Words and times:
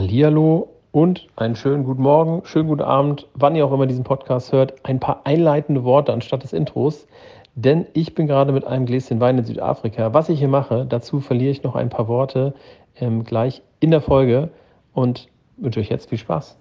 Hallihallo 0.00 0.70
und 0.92 1.28
einen 1.36 1.56
schönen 1.56 1.84
guten 1.84 2.00
Morgen, 2.00 2.40
schönen 2.46 2.68
guten 2.68 2.80
Abend, 2.80 3.28
wann 3.34 3.54
ihr 3.54 3.66
auch 3.66 3.72
immer 3.72 3.86
diesen 3.86 4.02
Podcast 4.02 4.50
hört. 4.50 4.82
Ein 4.82 4.98
paar 4.98 5.26
einleitende 5.26 5.84
Worte 5.84 6.14
anstatt 6.14 6.42
des 6.42 6.54
Intros, 6.54 7.06
denn 7.54 7.84
ich 7.92 8.14
bin 8.14 8.26
gerade 8.26 8.52
mit 8.52 8.64
einem 8.64 8.86
Gläschen 8.86 9.20
Wein 9.20 9.36
in 9.36 9.44
Südafrika. 9.44 10.14
Was 10.14 10.30
ich 10.30 10.38
hier 10.38 10.48
mache, 10.48 10.86
dazu 10.86 11.20
verliere 11.20 11.50
ich 11.50 11.62
noch 11.64 11.76
ein 11.76 11.90
paar 11.90 12.08
Worte 12.08 12.54
ähm, 12.96 13.24
gleich 13.24 13.60
in 13.80 13.90
der 13.90 14.00
Folge 14.00 14.48
und 14.94 15.28
wünsche 15.58 15.80
euch 15.80 15.90
jetzt 15.90 16.08
viel 16.08 16.16
Spaß. 16.16 16.58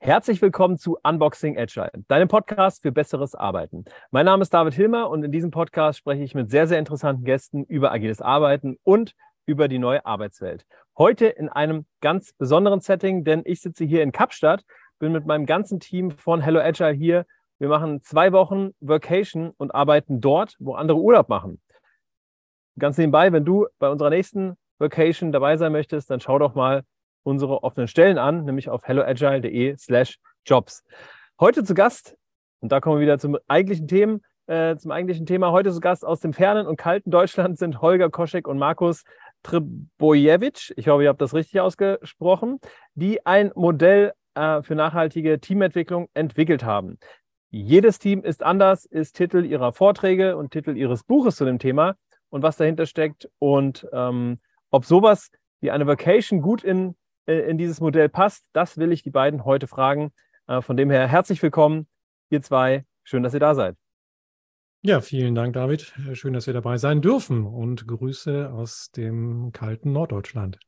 Herzlich 0.00 0.42
willkommen 0.42 0.76
zu 0.76 0.98
Unboxing 1.04 1.56
Agile, 1.56 1.92
deinem 2.08 2.26
Podcast 2.26 2.82
für 2.82 2.90
besseres 2.90 3.36
Arbeiten. 3.36 3.84
Mein 4.10 4.26
Name 4.26 4.42
ist 4.42 4.52
David 4.52 4.74
Hilmer 4.74 5.08
und 5.08 5.22
in 5.22 5.30
diesem 5.30 5.52
Podcast 5.52 6.00
spreche 6.00 6.24
ich 6.24 6.34
mit 6.34 6.50
sehr, 6.50 6.66
sehr 6.66 6.80
interessanten 6.80 7.22
Gästen 7.22 7.62
über 7.62 7.92
agiles 7.92 8.20
Arbeiten 8.20 8.76
und 8.82 9.14
über 9.46 9.68
die 9.68 9.78
neue 9.78 10.04
Arbeitswelt. 10.06 10.66
Heute 10.96 11.26
in 11.26 11.48
einem 11.48 11.86
ganz 12.00 12.32
besonderen 12.32 12.80
Setting, 12.80 13.24
denn 13.24 13.42
ich 13.44 13.60
sitze 13.60 13.84
hier 13.84 14.02
in 14.02 14.12
Kapstadt, 14.12 14.64
bin 14.98 15.12
mit 15.12 15.26
meinem 15.26 15.46
ganzen 15.46 15.80
Team 15.80 16.10
von 16.10 16.40
Hello 16.40 16.60
Agile 16.60 16.92
hier. 16.92 17.26
Wir 17.58 17.68
machen 17.68 18.02
zwei 18.02 18.32
Wochen 18.32 18.70
Vacation 18.80 19.52
und 19.56 19.74
arbeiten 19.74 20.20
dort, 20.20 20.56
wo 20.58 20.74
andere 20.74 20.98
Urlaub 20.98 21.28
machen. 21.28 21.60
Ganz 22.78 22.98
nebenbei, 22.98 23.32
wenn 23.32 23.44
du 23.44 23.66
bei 23.78 23.88
unserer 23.88 24.10
nächsten 24.10 24.56
Vacation 24.78 25.32
dabei 25.32 25.56
sein 25.56 25.72
möchtest, 25.72 26.10
dann 26.10 26.20
schau 26.20 26.38
doch 26.38 26.54
mal 26.54 26.82
unsere 27.22 27.62
offenen 27.62 27.88
Stellen 27.88 28.18
an, 28.18 28.44
nämlich 28.44 28.68
auf 28.68 28.84
helloagile.de 28.84 29.76
slash 29.78 30.18
jobs. 30.44 30.84
Heute 31.40 31.64
zu 31.64 31.74
Gast, 31.74 32.16
und 32.60 32.72
da 32.72 32.80
kommen 32.80 32.96
wir 32.96 33.02
wieder 33.02 33.18
zum 33.18 33.38
eigentlichen 33.48 33.88
Themen, 33.88 34.22
äh, 34.46 34.76
zum 34.76 34.90
eigentlichen 34.90 35.26
Thema. 35.26 35.52
Heute 35.52 35.72
zu 35.72 35.80
Gast 35.80 36.04
aus 36.04 36.20
dem 36.20 36.32
fernen 36.32 36.66
und 36.66 36.76
kalten 36.76 37.10
Deutschland 37.10 37.58
sind 37.58 37.80
Holger 37.80 38.10
Koschek 38.10 38.46
und 38.46 38.58
Markus 38.58 39.04
Tribojewitsch, 39.44 40.72
ich 40.76 40.88
hoffe, 40.88 41.04
ihr 41.04 41.08
habt 41.10 41.20
das 41.20 41.34
richtig 41.34 41.60
ausgesprochen, 41.60 42.58
die 42.94 43.24
ein 43.24 43.52
Modell 43.54 44.12
äh, 44.34 44.62
für 44.62 44.74
nachhaltige 44.74 45.38
Teamentwicklung 45.38 46.08
entwickelt 46.14 46.64
haben. 46.64 46.98
Jedes 47.50 48.00
Team 48.00 48.24
ist 48.24 48.42
anders, 48.42 48.84
ist 48.84 49.16
Titel 49.16 49.44
ihrer 49.44 49.72
Vorträge 49.72 50.36
und 50.36 50.50
Titel 50.50 50.76
ihres 50.76 51.04
Buches 51.04 51.36
zu 51.36 51.44
dem 51.44 51.60
Thema 51.60 51.94
und 52.30 52.42
was 52.42 52.56
dahinter 52.56 52.86
steckt 52.86 53.28
und 53.38 53.86
ähm, 53.92 54.40
ob 54.70 54.84
sowas 54.84 55.30
wie 55.60 55.70
eine 55.70 55.86
Vacation 55.86 56.40
gut 56.40 56.64
in, 56.64 56.96
äh, 57.26 57.48
in 57.48 57.58
dieses 57.58 57.80
Modell 57.80 58.08
passt, 58.08 58.48
das 58.54 58.76
will 58.76 58.90
ich 58.90 59.04
die 59.04 59.10
beiden 59.10 59.44
heute 59.44 59.68
fragen. 59.68 60.12
Äh, 60.48 60.62
von 60.62 60.76
dem 60.76 60.90
her 60.90 61.06
herzlich 61.06 61.40
willkommen, 61.42 61.86
ihr 62.30 62.42
zwei. 62.42 62.84
Schön, 63.04 63.22
dass 63.22 63.34
ihr 63.34 63.40
da 63.40 63.54
seid. 63.54 63.83
Ja, 64.86 65.00
vielen 65.00 65.34
Dank, 65.34 65.54
David. 65.54 65.94
Schön, 66.12 66.34
dass 66.34 66.46
wir 66.46 66.52
dabei 66.52 66.76
sein 66.76 67.00
dürfen 67.00 67.46
und 67.46 67.86
Grüße 67.86 68.52
aus 68.52 68.90
dem 68.94 69.50
kalten 69.50 69.92
Norddeutschland. 69.92 70.58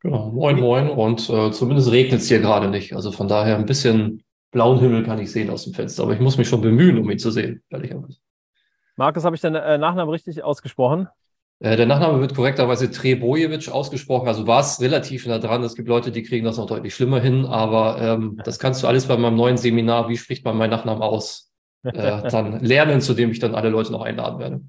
Genau, 0.00 0.32
moin, 0.32 0.60
moin. 0.60 0.90
Und 0.90 1.30
äh, 1.30 1.50
zumindest 1.50 1.90
regnet 1.90 2.20
es 2.20 2.28
hier 2.28 2.40
gerade 2.40 2.68
nicht. 2.68 2.94
Also 2.94 3.10
von 3.10 3.26
daher 3.26 3.56
ein 3.56 3.64
bisschen 3.64 4.22
blauen 4.50 4.80
Himmel 4.80 5.02
kann 5.02 5.18
ich 5.18 5.32
sehen 5.32 5.48
aus 5.48 5.64
dem 5.64 5.72
Fenster. 5.72 6.02
Aber 6.02 6.12
ich 6.12 6.20
muss 6.20 6.36
mich 6.36 6.46
schon 6.46 6.60
bemühen, 6.60 6.98
um 6.98 7.10
ihn 7.10 7.18
zu 7.18 7.30
sehen, 7.30 7.62
ehrlicherweise. 7.70 8.18
Markus, 8.96 9.24
habe 9.24 9.34
ich 9.34 9.40
deinen 9.40 9.56
äh, 9.56 9.78
Nachnamen 9.78 10.10
richtig 10.10 10.44
ausgesprochen? 10.44 11.08
Äh, 11.60 11.78
der 11.78 11.86
Nachname 11.86 12.20
wird 12.20 12.34
korrekterweise 12.34 12.90
Trebojewitsch 12.90 13.70
ausgesprochen. 13.70 14.28
Also 14.28 14.46
war 14.46 14.60
es 14.60 14.78
relativ 14.82 15.26
nah 15.26 15.38
dran. 15.38 15.62
Es 15.62 15.74
gibt 15.74 15.88
Leute, 15.88 16.12
die 16.12 16.22
kriegen 16.22 16.44
das 16.44 16.58
noch 16.58 16.66
deutlich 16.66 16.94
schlimmer 16.94 17.18
hin. 17.18 17.46
Aber 17.46 17.98
ähm, 17.98 18.38
das 18.44 18.58
kannst 18.58 18.82
du 18.82 18.88
alles 18.88 19.06
bei 19.06 19.16
meinem 19.16 19.36
neuen 19.36 19.56
Seminar, 19.56 20.10
wie 20.10 20.18
spricht 20.18 20.44
man 20.44 20.58
meinen 20.58 20.68
Nachnamen 20.68 21.02
aus, 21.02 21.53
äh, 21.84 22.28
dann 22.28 22.60
lernen, 22.60 23.00
zu 23.00 23.14
dem 23.14 23.30
ich 23.30 23.38
dann 23.38 23.54
alle 23.54 23.68
Leute 23.68 23.92
noch 23.92 24.02
einladen 24.02 24.38
werde. 24.38 24.60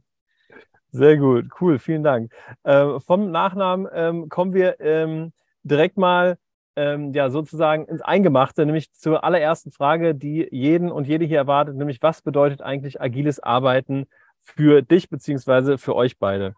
Sehr 0.91 1.17
gut, 1.17 1.45
cool, 1.59 1.79
vielen 1.79 2.03
Dank. 2.03 2.31
Äh, 2.63 2.99
vom 2.99 3.31
Nachnamen 3.31 3.87
ähm, 3.93 4.29
kommen 4.29 4.53
wir 4.53 4.79
ähm, 4.79 5.33
direkt 5.63 5.97
mal 5.97 6.37
ähm, 6.75 7.13
ja, 7.13 7.29
sozusagen 7.29 7.85
ins 7.85 8.01
Eingemachte, 8.01 8.65
nämlich 8.65 8.93
zur 8.93 9.23
allerersten 9.23 9.71
Frage, 9.71 10.15
die 10.15 10.47
jeden 10.51 10.91
und 10.91 11.07
jede 11.07 11.25
hier 11.25 11.37
erwartet, 11.37 11.75
nämlich 11.75 12.01
was 12.01 12.21
bedeutet 12.21 12.61
eigentlich 12.61 13.01
agiles 13.01 13.39
Arbeiten 13.39 14.07
für 14.41 14.81
dich 14.81 15.09
beziehungsweise 15.09 15.77
für 15.77 15.95
euch 15.95 16.17
beide? 16.17 16.55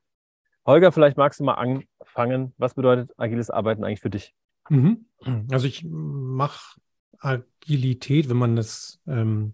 Holger, 0.65 0.91
vielleicht 0.91 1.17
magst 1.17 1.39
du 1.39 1.45
mal 1.45 1.53
anfangen. 1.53 2.53
Was 2.57 2.73
bedeutet 2.73 3.11
agiles 3.17 3.49
Arbeiten 3.49 3.83
eigentlich 3.83 4.01
für 4.01 4.09
dich? 4.09 4.33
Mhm. 4.69 5.05
Also 5.49 5.65
ich 5.65 5.85
mache 5.89 6.79
Agilität, 7.19 8.29
wenn 8.29 8.37
man 8.37 8.55
das 8.55 8.99
ähm, 9.07 9.53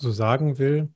so 0.00 0.10
sagen 0.10 0.58
will. 0.58 0.90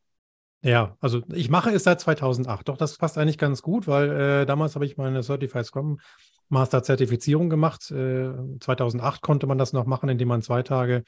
Ja, 0.62 0.96
also 1.00 1.22
ich 1.32 1.50
mache 1.50 1.70
es 1.70 1.84
seit 1.84 2.00
2008. 2.00 2.68
Doch, 2.68 2.78
das 2.78 2.96
passt 2.96 3.18
eigentlich 3.18 3.38
ganz 3.38 3.60
gut, 3.60 3.86
weil 3.86 4.10
äh, 4.10 4.46
damals 4.46 4.74
habe 4.74 4.86
ich 4.86 4.96
meine 4.96 5.22
Certified 5.22 5.66
Scrum 5.66 6.00
Master 6.48 6.82
Zertifizierung 6.82 7.50
gemacht. 7.50 7.90
Äh, 7.90 8.32
2008 8.60 9.20
konnte 9.20 9.46
man 9.46 9.58
das 9.58 9.72
noch 9.72 9.84
machen, 9.84 10.08
indem 10.08 10.28
man 10.28 10.42
zwei 10.42 10.62
Tage 10.62 11.04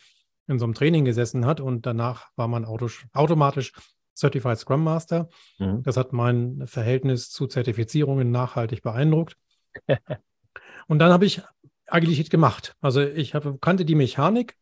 in 0.47 0.59
so 0.59 0.65
einem 0.65 0.75
Training 0.75 1.05
gesessen 1.05 1.47
hat 1.47 1.61
und 1.61 1.87
danach 1.87 2.29
war 2.37 2.49
man 2.49 2.65
automatisch 2.65 3.73
Certified 4.15 4.59
Scrum 4.59 4.85
Master. 4.85 5.29
Mhm. 5.59 5.83
Das 5.83 5.97
hat 5.97 6.13
mein 6.13 6.67
Verhältnis 6.67 7.31
zu 7.31 7.47
Zertifizierungen 7.47 8.31
nachhaltig 8.31 8.83
beeindruckt. 8.83 9.37
und 10.87 10.99
dann 10.99 11.13
habe 11.13 11.27
ich 11.27 11.43
Agilität 11.87 12.31
gemacht. 12.31 12.75
Also 12.81 13.01
ich 13.01 13.35
hab, 13.35 13.61
kannte 13.61 13.85
die 13.85 13.95
Mechanik 13.95 14.57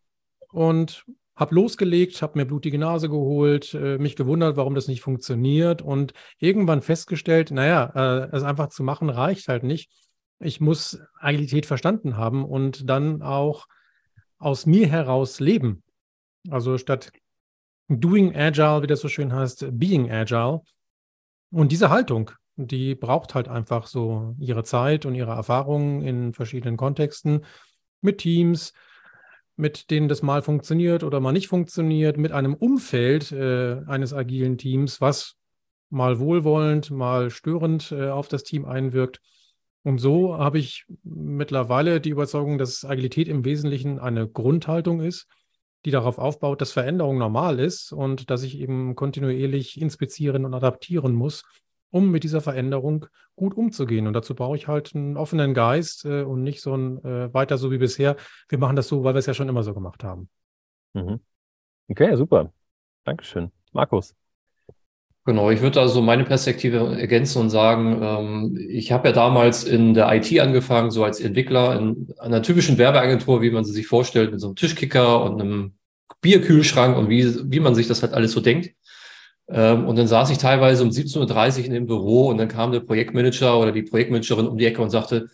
und 0.53 1.05
habe 1.37 1.55
losgelegt, 1.55 2.23
habe 2.23 2.39
mir 2.39 2.45
blutige 2.45 2.79
Nase 2.79 3.09
geholt, 3.09 3.75
äh, 3.75 3.99
mich 3.99 4.17
gewundert, 4.17 4.57
warum 4.57 4.75
das 4.75 4.89
nicht 4.89 5.01
funktioniert 5.01 5.83
und 5.83 6.13
irgendwann 6.39 6.83
festgestellt, 6.83 7.51
naja, 7.51 7.93
äh, 7.95 8.37
es 8.37 8.43
einfach 8.45 8.69
zu 8.69 8.83
machen 8.85 9.11
reicht 9.11 9.49
halt 9.49 9.65
nicht. 9.65 9.91
Ich 10.39 10.61
muss 10.61 11.01
Agilität 11.19 11.67
verstanden 11.67 12.17
haben 12.17 12.45
und 12.45 12.89
dann 12.89 13.23
auch 13.23 13.67
aus 14.39 14.67
mir 14.67 14.87
heraus 14.87 15.41
leben. 15.41 15.83
Also 16.51 16.79
statt 16.79 17.11
Doing 17.89 18.35
Agile, 18.35 18.83
wie 18.83 18.87
das 18.87 19.01
so 19.01 19.09
schön 19.09 19.33
heißt, 19.33 19.67
Being 19.73 20.11
Agile. 20.11 20.61
Und 21.51 21.73
diese 21.73 21.91
Haltung, 21.91 22.31
die 22.57 22.95
braucht 22.95 23.35
halt 23.35 23.49
einfach 23.49 23.87
so 23.87 24.35
ihre 24.39 24.65
Zeit 24.65 25.07
und 25.07 25.15
ihre 25.15 25.33
Erfahrungen 25.33 26.03
in 26.03 26.33
verschiedenen 26.33 26.77
Kontexten 26.77 27.45
mit 28.01 28.19
Teams, 28.19 28.73
mit 29.57 29.91
denen 29.91 30.09
das 30.09 30.23
mal 30.23 30.43
funktioniert 30.43 31.05
oder 31.05 31.21
mal 31.21 31.33
nicht 31.33 31.49
funktioniert, 31.49 32.17
mit 32.17 32.33
einem 32.33 32.55
Umfeld 32.55 33.33
äh, 33.33 33.83
eines 33.87 34.13
agilen 34.13 34.59
Teams, 34.59 35.01
was 35.01 35.37
mal 35.91 36.19
wohlwollend, 36.19 36.91
mal 36.91 37.31
störend 37.31 37.93
äh, 37.93 38.09
auf 38.09 38.29
das 38.29 38.43
Team 38.43 38.65
einwirkt. 38.65 39.21
Und 39.83 39.99
so 39.99 40.39
habe 40.39 40.59
ich 40.59 40.87
mittlerweile 41.03 42.01
die 42.01 42.11
Überzeugung, 42.11 42.59
dass 42.59 42.85
Agilität 42.85 43.29
im 43.29 43.45
Wesentlichen 43.45 43.99
eine 43.99 44.27
Grundhaltung 44.27 45.01
ist, 45.01 45.27
die 45.85 45.91
darauf 45.91 46.19
aufbaut, 46.19 46.61
dass 46.61 46.73
Veränderung 46.73 47.19
normal 47.19 47.61
ist 47.61 47.93
und 47.93 48.31
dass 48.31 48.43
ich 48.43 48.59
eben 48.59 48.95
kontinuierlich 48.95 49.81
inspizieren 49.81 50.47
und 50.47 50.55
adaptieren 50.55 51.13
muss, 51.13 51.45
um 51.95 52.11
mit 52.11 52.25
dieser 52.25 52.41
Veränderung 52.41 53.07
gut 53.37 53.57
umzugehen. 53.57 54.09
Und 54.09 54.15
dazu 54.15 54.35
brauche 54.35 54.57
ich 54.57 54.67
halt 54.67 54.97
einen 54.97 55.17
offenen 55.17 55.55
Geist 55.55 56.05
äh, 56.05 56.23
und 56.23 56.43
nicht 56.43 56.61
so 56.61 56.77
ein 56.77 57.03
äh, 57.05 57.33
weiter 57.33 57.57
so 57.57 57.71
wie 57.71 57.79
bisher. 57.79 58.17
Wir 58.49 58.59
machen 58.59 58.75
das 58.75 58.89
so, 58.89 59.05
weil 59.05 59.15
wir 59.15 59.21
es 59.21 59.27
ja 59.27 59.35
schon 59.35 59.49
immer 59.49 59.63
so 59.63 59.75
gemacht 59.75 60.03
haben. 60.03 60.29
Mhm. 60.95 61.21
Okay, 61.89 62.17
super. 62.17 62.53
Dankeschön. 63.05 63.53
Markus. 63.73 64.13
Genau, 65.25 65.51
ich 65.51 65.61
würde 65.61 65.81
also 65.81 66.03
meine 66.03 66.25
Perspektive 66.25 66.99
ergänzen 67.01 67.41
und 67.41 67.51
sagen, 67.51 68.01
ähm, 68.03 68.59
ich 68.69 68.91
habe 68.91 69.09
ja 69.09 69.15
damals 69.15 69.63
in 69.63 69.95
der 69.95 70.13
IT 70.13 70.39
angefangen, 70.41 70.91
so 70.91 71.05
als 71.05 71.21
Entwickler 71.21 71.79
in 71.79 72.13
einer 72.19 72.43
typischen 72.43 72.77
Werbeagentur, 72.77 73.41
wie 73.41 73.51
man 73.51 73.65
sie 73.65 73.73
sich 73.73 73.87
vorstellt, 73.87 74.33
mit 74.33 74.41
so 74.41 74.49
einem 74.49 74.57
Tischkicker 74.57 75.23
und 75.23 75.41
einem 75.41 75.75
Bierkühlschrank 76.21 76.97
und 76.97 77.09
wie, 77.09 77.53
wie 77.53 77.61
man 77.61 77.77
sich 77.77 77.87
das 77.87 78.03
halt 78.03 78.15
alles 78.15 78.33
so 78.33 78.41
denkt. 78.41 78.75
Ähm, 79.49 79.87
und 79.87 79.97
dann 79.97 80.07
saß 80.07 80.31
ich 80.31 80.39
teilweise 80.39 80.83
um 80.83 80.91
17.30 80.91 81.59
Uhr 81.59 81.65
in 81.67 81.73
dem 81.73 81.87
Büro 81.87 82.29
und 82.29 82.39
dann 82.39 82.49
kam 82.49 82.73
der 82.73 82.81
Projektmanager 82.81 83.59
oder 83.59 83.73
die 83.73 83.83
Projektmanagerin 83.83 84.47
um 84.47 84.57
die 84.57 84.67
Ecke 84.67 84.83
und 84.83 84.91
sagte, 84.91 85.29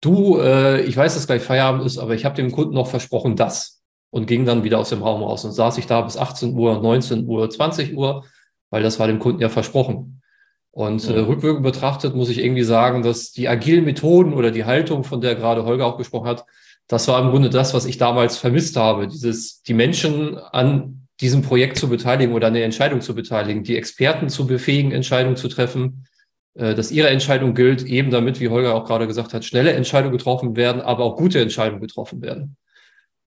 du, 0.00 0.38
äh, 0.38 0.82
ich 0.82 0.96
weiß, 0.96 1.14
dass 1.14 1.26
gleich 1.26 1.42
Feierabend 1.42 1.84
ist, 1.84 1.98
aber 1.98 2.14
ich 2.14 2.24
habe 2.24 2.36
dem 2.36 2.52
Kunden 2.52 2.74
noch 2.74 2.88
versprochen, 2.88 3.36
das. 3.36 3.82
Und 4.10 4.26
ging 4.26 4.44
dann 4.44 4.62
wieder 4.62 4.78
aus 4.78 4.90
dem 4.90 5.02
Raum 5.02 5.22
raus. 5.22 5.44
Und 5.44 5.52
saß 5.52 5.78
ich 5.78 5.86
da 5.86 6.00
bis 6.02 6.16
18 6.16 6.56
Uhr, 6.56 6.80
19 6.80 7.26
Uhr, 7.26 7.50
20 7.50 7.96
Uhr, 7.96 8.24
weil 8.70 8.82
das 8.82 9.00
war 9.00 9.08
dem 9.08 9.18
Kunden 9.18 9.40
ja 9.40 9.48
versprochen. 9.48 10.22
Und 10.70 11.08
äh, 11.08 11.18
rückwirkend 11.18 11.64
betrachtet 11.64 12.14
muss 12.14 12.28
ich 12.28 12.38
irgendwie 12.38 12.64
sagen, 12.64 13.02
dass 13.02 13.32
die 13.32 13.48
agilen 13.48 13.84
Methoden 13.84 14.34
oder 14.34 14.50
die 14.50 14.64
Haltung, 14.64 15.04
von 15.04 15.20
der 15.20 15.34
gerade 15.34 15.64
Holger 15.64 15.86
auch 15.86 15.96
gesprochen 15.96 16.28
hat, 16.28 16.44
das 16.86 17.08
war 17.08 17.22
im 17.22 17.30
Grunde 17.30 17.50
das, 17.50 17.74
was 17.74 17.86
ich 17.86 17.96
damals 17.96 18.36
vermisst 18.36 18.76
habe. 18.76 19.08
Dieses, 19.08 19.62
die 19.62 19.74
Menschen 19.74 20.36
an 20.36 21.03
diesem 21.20 21.42
Projekt 21.42 21.78
zu 21.78 21.88
beteiligen 21.88 22.34
oder 22.34 22.48
eine 22.48 22.62
Entscheidung 22.62 23.00
zu 23.00 23.14
beteiligen, 23.14 23.62
die 23.62 23.76
Experten 23.76 24.28
zu 24.28 24.46
befähigen, 24.46 24.92
Entscheidungen 24.92 25.36
zu 25.36 25.48
treffen, 25.48 26.06
äh, 26.54 26.74
dass 26.74 26.90
ihre 26.90 27.08
Entscheidung 27.08 27.54
gilt, 27.54 27.84
eben 27.84 28.10
damit, 28.10 28.40
wie 28.40 28.48
Holger 28.48 28.74
auch 28.74 28.84
gerade 28.84 29.06
gesagt 29.06 29.34
hat, 29.34 29.44
schnelle 29.44 29.72
Entscheidungen 29.72 30.16
getroffen 30.16 30.56
werden, 30.56 30.80
aber 30.80 31.04
auch 31.04 31.16
gute 31.16 31.40
Entscheidungen 31.40 31.80
getroffen 31.80 32.22
werden. 32.22 32.56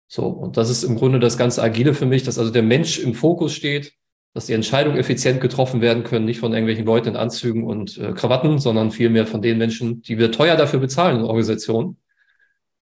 So, 0.07 0.27
und 0.27 0.57
das 0.57 0.69
ist 0.69 0.83
im 0.83 0.95
Grunde 0.95 1.19
das 1.19 1.37
ganz 1.37 1.57
Agile 1.57 1.93
für 1.93 2.05
mich, 2.05 2.23
dass 2.23 2.37
also 2.37 2.51
der 2.51 2.63
Mensch 2.63 2.99
im 2.99 3.13
Fokus 3.13 3.53
steht, 3.53 3.93
dass 4.33 4.47
die 4.47 4.53
Entscheidungen 4.53 4.97
effizient 4.97 5.41
getroffen 5.41 5.81
werden 5.81 6.03
können, 6.03 6.25
nicht 6.25 6.39
von 6.39 6.51
irgendwelchen 6.51 6.85
Leuten 6.85 7.09
in 7.09 7.15
Anzügen 7.15 7.63
und 7.63 7.97
äh, 7.97 8.11
Krawatten, 8.11 8.59
sondern 8.59 8.91
vielmehr 8.91 9.25
von 9.25 9.41
den 9.41 9.57
Menschen, 9.57 10.01
die 10.01 10.17
wir 10.17 10.31
teuer 10.31 10.57
dafür 10.57 10.79
bezahlen 10.79 11.19
in 11.19 11.23
Organisationen. 11.23 11.97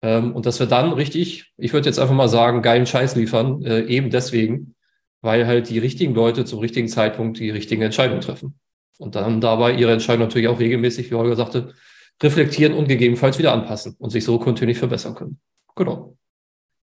Ähm, 0.00 0.32
und 0.35 0.46
dass 0.46 0.61
wir 0.61 0.67
dann 0.67 0.93
richtig, 0.93 1.53
ich 1.56 1.73
würde 1.73 1.88
jetzt 1.88 1.99
einfach 1.99 2.14
mal 2.14 2.29
sagen, 2.29 2.62
geilen 2.62 2.87
Scheiß 2.87 3.17
liefern, 3.17 3.62
äh, 3.64 3.81
eben 3.82 4.11
deswegen, 4.11 4.75
weil 5.22 5.46
halt 5.46 5.69
die 5.69 5.78
richtigen 5.78 6.14
Leute 6.14 6.44
zum 6.44 6.61
richtigen 6.61 6.88
Zeitpunkt 6.88 7.38
die 7.38 7.50
richtigen 7.50 7.82
Entscheidungen 7.82 8.20
treffen. 8.20 8.58
Und 8.99 9.14
dann 9.14 9.40
dabei 9.40 9.72
ihre 9.72 9.93
Entscheidung 9.93 10.26
natürlich 10.26 10.49
auch 10.49 10.61
regelmäßig, 10.61 11.11
wie 11.11 11.14
Holger 11.14 11.37
sagte, 11.37 11.75
reflektieren 12.22 12.75
und 12.75 12.88
gegebenenfalls 12.88 13.38
wieder 13.38 13.52
anpassen 13.52 13.96
und 13.99 14.11
sich 14.11 14.25
so 14.25 14.38
kontinuierlich 14.38 14.78
verbessern 14.78 15.14
können. 15.14 15.40
Genau. 15.75 16.17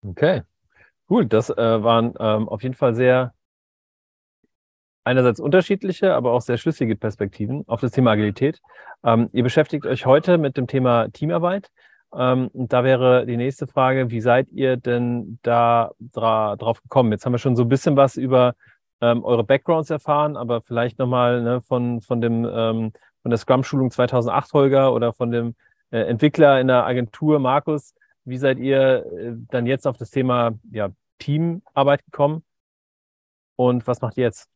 Okay, 0.02 0.44
cool. 1.10 1.26
Das 1.26 1.50
äh, 1.50 1.56
waren 1.56 2.14
ähm, 2.20 2.48
auf 2.48 2.64
jeden 2.64 2.76
Fall 2.76 2.96
sehr 2.96 3.34
einerseits 5.04 5.40
unterschiedliche, 5.40 6.14
aber 6.14 6.34
auch 6.34 6.42
sehr 6.42 6.58
schlüssige 6.58 6.96
Perspektiven 6.96 7.64
auf 7.68 7.82
das 7.82 7.92
Thema 7.92 8.12
Agilität. 8.12 8.62
Ähm, 9.04 9.30
ihr 9.32 9.44
beschäftigt 9.44 9.86
euch 9.86 10.06
heute 10.06 10.38
mit 10.38 10.58
dem 10.58 10.68
Thema 10.68 11.08
Teamarbeit. 11.10 11.72
Ähm, 12.14 12.48
und 12.50 12.74
da 12.74 12.84
wäre 12.84 13.26
die 13.26 13.38
nächste 13.38 13.68
Frage, 13.68 14.10
wie 14.12 14.22
seid 14.22 14.50
ihr 14.52 14.78
denn 14.78 15.40
da 15.44 15.92
dra 16.00 16.56
drauf 16.56 16.82
gekommen? 16.82 17.12
Jetzt 17.12 17.26
haben 17.26 17.34
wir 17.34 17.40
schon 17.40 17.56
so 17.56 17.64
ein 17.64 17.70
bisschen 17.70 17.96
was 17.96 18.18
über 18.18 18.56
ähm, 19.02 19.24
eure 19.24 19.44
Backgrounds 19.44 19.90
erfahren, 19.90 20.38
aber 20.38 20.62
vielleicht 20.62 21.00
nochmal 21.00 21.42
ne, 21.42 21.62
von, 21.62 22.02
von, 22.02 22.22
dem, 22.22 22.46
ähm, 22.46 22.94
von 23.22 23.30
der 23.30 23.38
Scrum-Schulung 23.38 23.92
2008, 23.92 24.54
Holger, 24.54 24.94
oder 24.94 25.14
von 25.14 25.32
dem 25.32 25.56
äh, 25.92 26.00
Entwickler 26.00 26.60
in 26.60 26.68
der 26.68 26.86
Agentur, 26.86 27.40
Markus. 27.40 27.94
Wie 28.26 28.38
seid 28.38 28.60
ihr 28.60 29.06
äh, 29.06 29.34
dann 29.50 29.66
jetzt 29.66 29.88
auf 29.88 29.98
das 29.98 30.10
Thema 30.10 30.58
ja, 30.72 30.90
Teamarbeit 31.20 32.04
gekommen? 32.06 32.44
Und 33.56 33.88
was 33.88 34.02
macht 34.02 34.18
ihr 34.18 34.26
jetzt? 34.26 34.50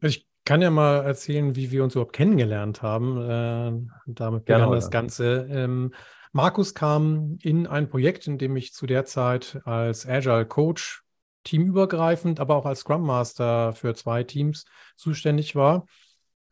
Ich 0.00 0.26
kann 0.46 0.62
ja 0.62 0.70
mal 0.70 1.04
erzählen, 1.04 1.56
wie 1.56 1.70
wir 1.70 1.84
uns 1.84 1.94
überhaupt 1.94 2.14
kennengelernt 2.14 2.80
haben. 2.80 3.20
Äh, 3.20 3.72
damit 4.06 4.46
begann 4.46 4.70
das 4.70 4.90
Ganze. 4.90 5.46
Ähm, 5.50 5.92
Markus 6.32 6.72
kam 6.72 7.36
in 7.42 7.66
ein 7.66 7.88
Projekt, 7.90 8.26
in 8.28 8.38
dem 8.38 8.56
ich 8.56 8.72
zu 8.72 8.86
der 8.86 9.04
Zeit 9.04 9.60
als 9.64 10.06
Agile 10.06 10.46
Coach 10.46 11.02
teamübergreifend, 11.42 12.40
aber 12.40 12.56
auch 12.56 12.64
als 12.64 12.80
Scrum 12.80 13.02
Master 13.02 13.72
für 13.72 13.94
zwei 13.94 14.22
Teams 14.22 14.64
zuständig 14.96 15.56
war. 15.56 15.86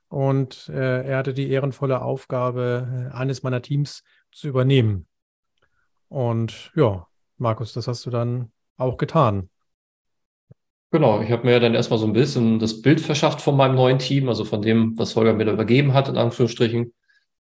Und 0.08 0.68
äh, 0.68 1.04
er 1.04 1.18
hatte 1.18 1.32
die 1.32 1.50
ehrenvolle 1.50 2.02
Aufgabe, 2.02 3.10
äh, 3.12 3.14
eines 3.14 3.42
meiner 3.44 3.62
Teams 3.62 4.02
zu 4.32 4.48
übernehmen. 4.48 5.06
Und 6.08 6.72
ja, 6.74 7.06
Markus, 7.38 7.72
das 7.72 7.86
hast 7.86 8.04
du 8.06 8.10
dann 8.10 8.50
auch 8.76 8.96
getan. 8.96 9.50
Genau, 10.94 11.20
ich 11.20 11.32
habe 11.32 11.44
mir 11.44 11.58
dann 11.58 11.74
erstmal 11.74 11.98
so 11.98 12.06
ein 12.06 12.12
bisschen 12.12 12.60
das 12.60 12.80
Bild 12.80 13.00
verschafft 13.00 13.40
von 13.40 13.56
meinem 13.56 13.74
neuen 13.74 13.98
Team, 13.98 14.28
also 14.28 14.44
von 14.44 14.62
dem, 14.62 14.96
was 14.96 15.16
Holger 15.16 15.32
mir 15.34 15.44
da 15.44 15.52
übergeben 15.52 15.92
hat, 15.92 16.08
in 16.08 16.16
Anführungsstrichen. 16.16 16.94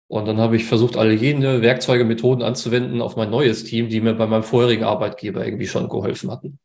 Und 0.08 0.26
dann 0.26 0.40
habe 0.40 0.56
ich 0.56 0.66
versucht, 0.66 0.98
alle 0.98 1.14
jene 1.14 1.62
Werkzeuge, 1.62 2.06
Methoden 2.06 2.42
anzuwenden 2.42 3.04
auf 3.04 3.18
mein 3.18 3.30
neues 3.30 3.64
Team, 3.64 3.88
die 3.88 4.02
mir 4.02 4.16
bei 4.16 4.26
meinem 4.26 4.42
vorherigen 4.42 4.84
Arbeitgeber 4.84 5.46
irgendwie 5.46 5.68
schon 5.68 5.90
geholfen 5.90 6.32
hatten. 6.32 6.58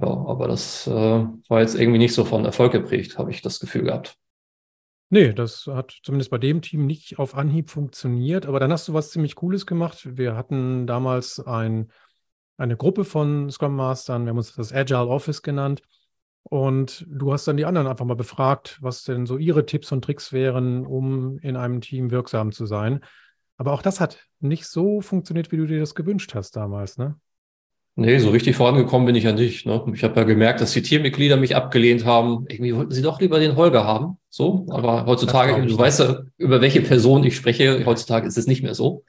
Ja, 0.00 0.06
aber 0.06 0.48
das 0.48 0.86
äh, 0.86 0.90
war 0.90 1.60
jetzt 1.60 1.78
irgendwie 1.78 1.98
nicht 1.98 2.14
so 2.14 2.24
von 2.24 2.46
Erfolg 2.46 2.72
geprägt, 2.72 3.18
habe 3.18 3.30
ich 3.30 3.42
das 3.42 3.60
Gefühl 3.60 3.82
gehabt. 3.82 4.16
Nee, 5.10 5.34
das 5.34 5.66
hat 5.66 6.00
zumindest 6.04 6.30
bei 6.30 6.38
dem 6.38 6.62
Team 6.62 6.86
nicht 6.86 7.18
auf 7.18 7.34
Anhieb 7.34 7.68
funktioniert. 7.68 8.46
Aber 8.46 8.60
dann 8.60 8.72
hast 8.72 8.88
du 8.88 8.94
was 8.94 9.10
ziemlich 9.10 9.34
Cooles 9.34 9.66
gemacht. 9.66 10.16
Wir 10.16 10.36
hatten 10.36 10.86
damals 10.86 11.38
ein 11.38 11.90
eine 12.56 12.76
Gruppe 12.76 13.04
von 13.04 13.50
Scrum 13.50 13.76
Mastern, 13.76 14.24
wir 14.24 14.30
haben 14.30 14.38
uns 14.38 14.54
das 14.54 14.72
Agile 14.72 15.08
Office 15.08 15.42
genannt. 15.42 15.82
Und 16.44 17.06
du 17.08 17.32
hast 17.32 17.46
dann 17.46 17.56
die 17.56 17.64
anderen 17.64 17.86
einfach 17.86 18.04
mal 18.04 18.14
befragt, 18.14 18.78
was 18.80 19.04
denn 19.04 19.26
so 19.26 19.38
ihre 19.38 19.64
Tipps 19.64 19.92
und 19.92 20.04
Tricks 20.04 20.32
wären, 20.32 20.84
um 20.84 21.38
in 21.38 21.56
einem 21.56 21.80
Team 21.80 22.10
wirksam 22.10 22.52
zu 22.52 22.66
sein. 22.66 23.00
Aber 23.56 23.72
auch 23.72 23.82
das 23.82 24.00
hat 24.00 24.26
nicht 24.40 24.66
so 24.66 25.00
funktioniert, 25.00 25.52
wie 25.52 25.56
du 25.56 25.66
dir 25.66 25.78
das 25.78 25.94
gewünscht 25.94 26.34
hast 26.34 26.56
damals, 26.56 26.98
ne? 26.98 27.16
Nee, 27.94 28.18
so 28.18 28.30
richtig 28.30 28.56
vorangekommen 28.56 29.06
bin 29.06 29.14
ich 29.16 29.24
ja 29.24 29.32
nicht. 29.32 29.66
Ne? 29.66 29.84
Ich 29.92 30.02
habe 30.02 30.18
ja 30.18 30.24
gemerkt, 30.24 30.62
dass 30.62 30.72
die 30.72 30.80
Teammitglieder 30.80 31.36
mich 31.36 31.54
abgelehnt 31.54 32.06
haben. 32.06 32.46
Irgendwie 32.48 32.74
wollten 32.74 32.92
sie 32.92 33.02
doch 33.02 33.20
lieber 33.20 33.38
den 33.38 33.54
Holger 33.54 33.84
haben. 33.84 34.16
So, 34.30 34.66
aber 34.70 35.04
heutzutage, 35.04 35.66
du 35.66 35.76
weißt 35.76 36.00
ja, 36.00 36.20
über 36.38 36.62
welche 36.62 36.80
Person 36.80 37.22
ich 37.22 37.36
spreche. 37.36 37.84
Heutzutage 37.84 38.26
ist 38.26 38.38
es 38.38 38.46
nicht 38.46 38.62
mehr 38.62 38.74
so, 38.74 39.04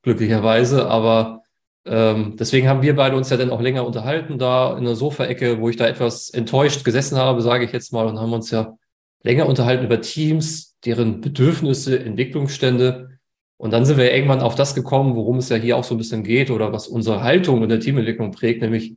glücklicherweise. 0.00 0.88
Aber 0.88 1.42
ähm, 1.86 2.36
deswegen 2.38 2.68
haben 2.68 2.82
wir 2.82 2.96
beide 2.96 3.16
uns 3.16 3.30
ja 3.30 3.36
dann 3.36 3.50
auch 3.50 3.60
länger 3.60 3.86
unterhalten, 3.86 4.38
da 4.38 4.76
in 4.76 4.84
der 4.84 4.96
Sofaecke, 4.96 5.60
wo 5.60 5.68
ich 5.68 5.76
da 5.76 5.86
etwas 5.86 6.30
enttäuscht 6.30 6.84
gesessen 6.84 7.18
habe, 7.18 7.42
sage 7.42 7.64
ich 7.64 7.72
jetzt 7.72 7.92
mal, 7.92 8.06
und 8.06 8.18
haben 8.18 8.32
uns 8.32 8.50
ja 8.50 8.76
länger 9.22 9.46
unterhalten 9.46 9.84
über 9.84 10.00
Teams, 10.00 10.76
deren 10.84 11.20
Bedürfnisse, 11.20 11.98
Entwicklungsstände. 11.98 13.18
Und 13.56 13.72
dann 13.72 13.84
sind 13.84 13.98
wir 13.98 14.12
irgendwann 14.12 14.40
auf 14.40 14.54
das 14.54 14.74
gekommen, 14.74 15.14
worum 15.14 15.38
es 15.38 15.48
ja 15.48 15.56
hier 15.56 15.76
auch 15.76 15.84
so 15.84 15.94
ein 15.94 15.98
bisschen 15.98 16.24
geht 16.24 16.50
oder 16.50 16.72
was 16.72 16.88
unsere 16.88 17.22
Haltung 17.22 17.62
in 17.62 17.68
der 17.68 17.80
Teamentwicklung 17.80 18.32
prägt, 18.32 18.62
nämlich 18.62 18.96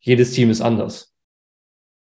jedes 0.00 0.32
Team 0.32 0.50
ist 0.50 0.60
anders. 0.60 1.12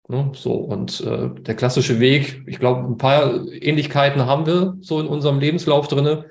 Ne? 0.08 0.32
So, 0.34 0.54
und 0.54 1.02
äh, 1.02 1.30
der 1.42 1.56
klassische 1.56 2.00
Weg, 2.00 2.44
ich 2.48 2.60
glaube, 2.60 2.88
ein 2.88 2.98
paar 2.98 3.48
Ähnlichkeiten 3.52 4.26
haben 4.26 4.46
wir 4.46 4.78
so 4.82 5.00
in 5.00 5.08
unserem 5.08 5.40
Lebenslauf 5.40 5.88
drinne. 5.88 6.26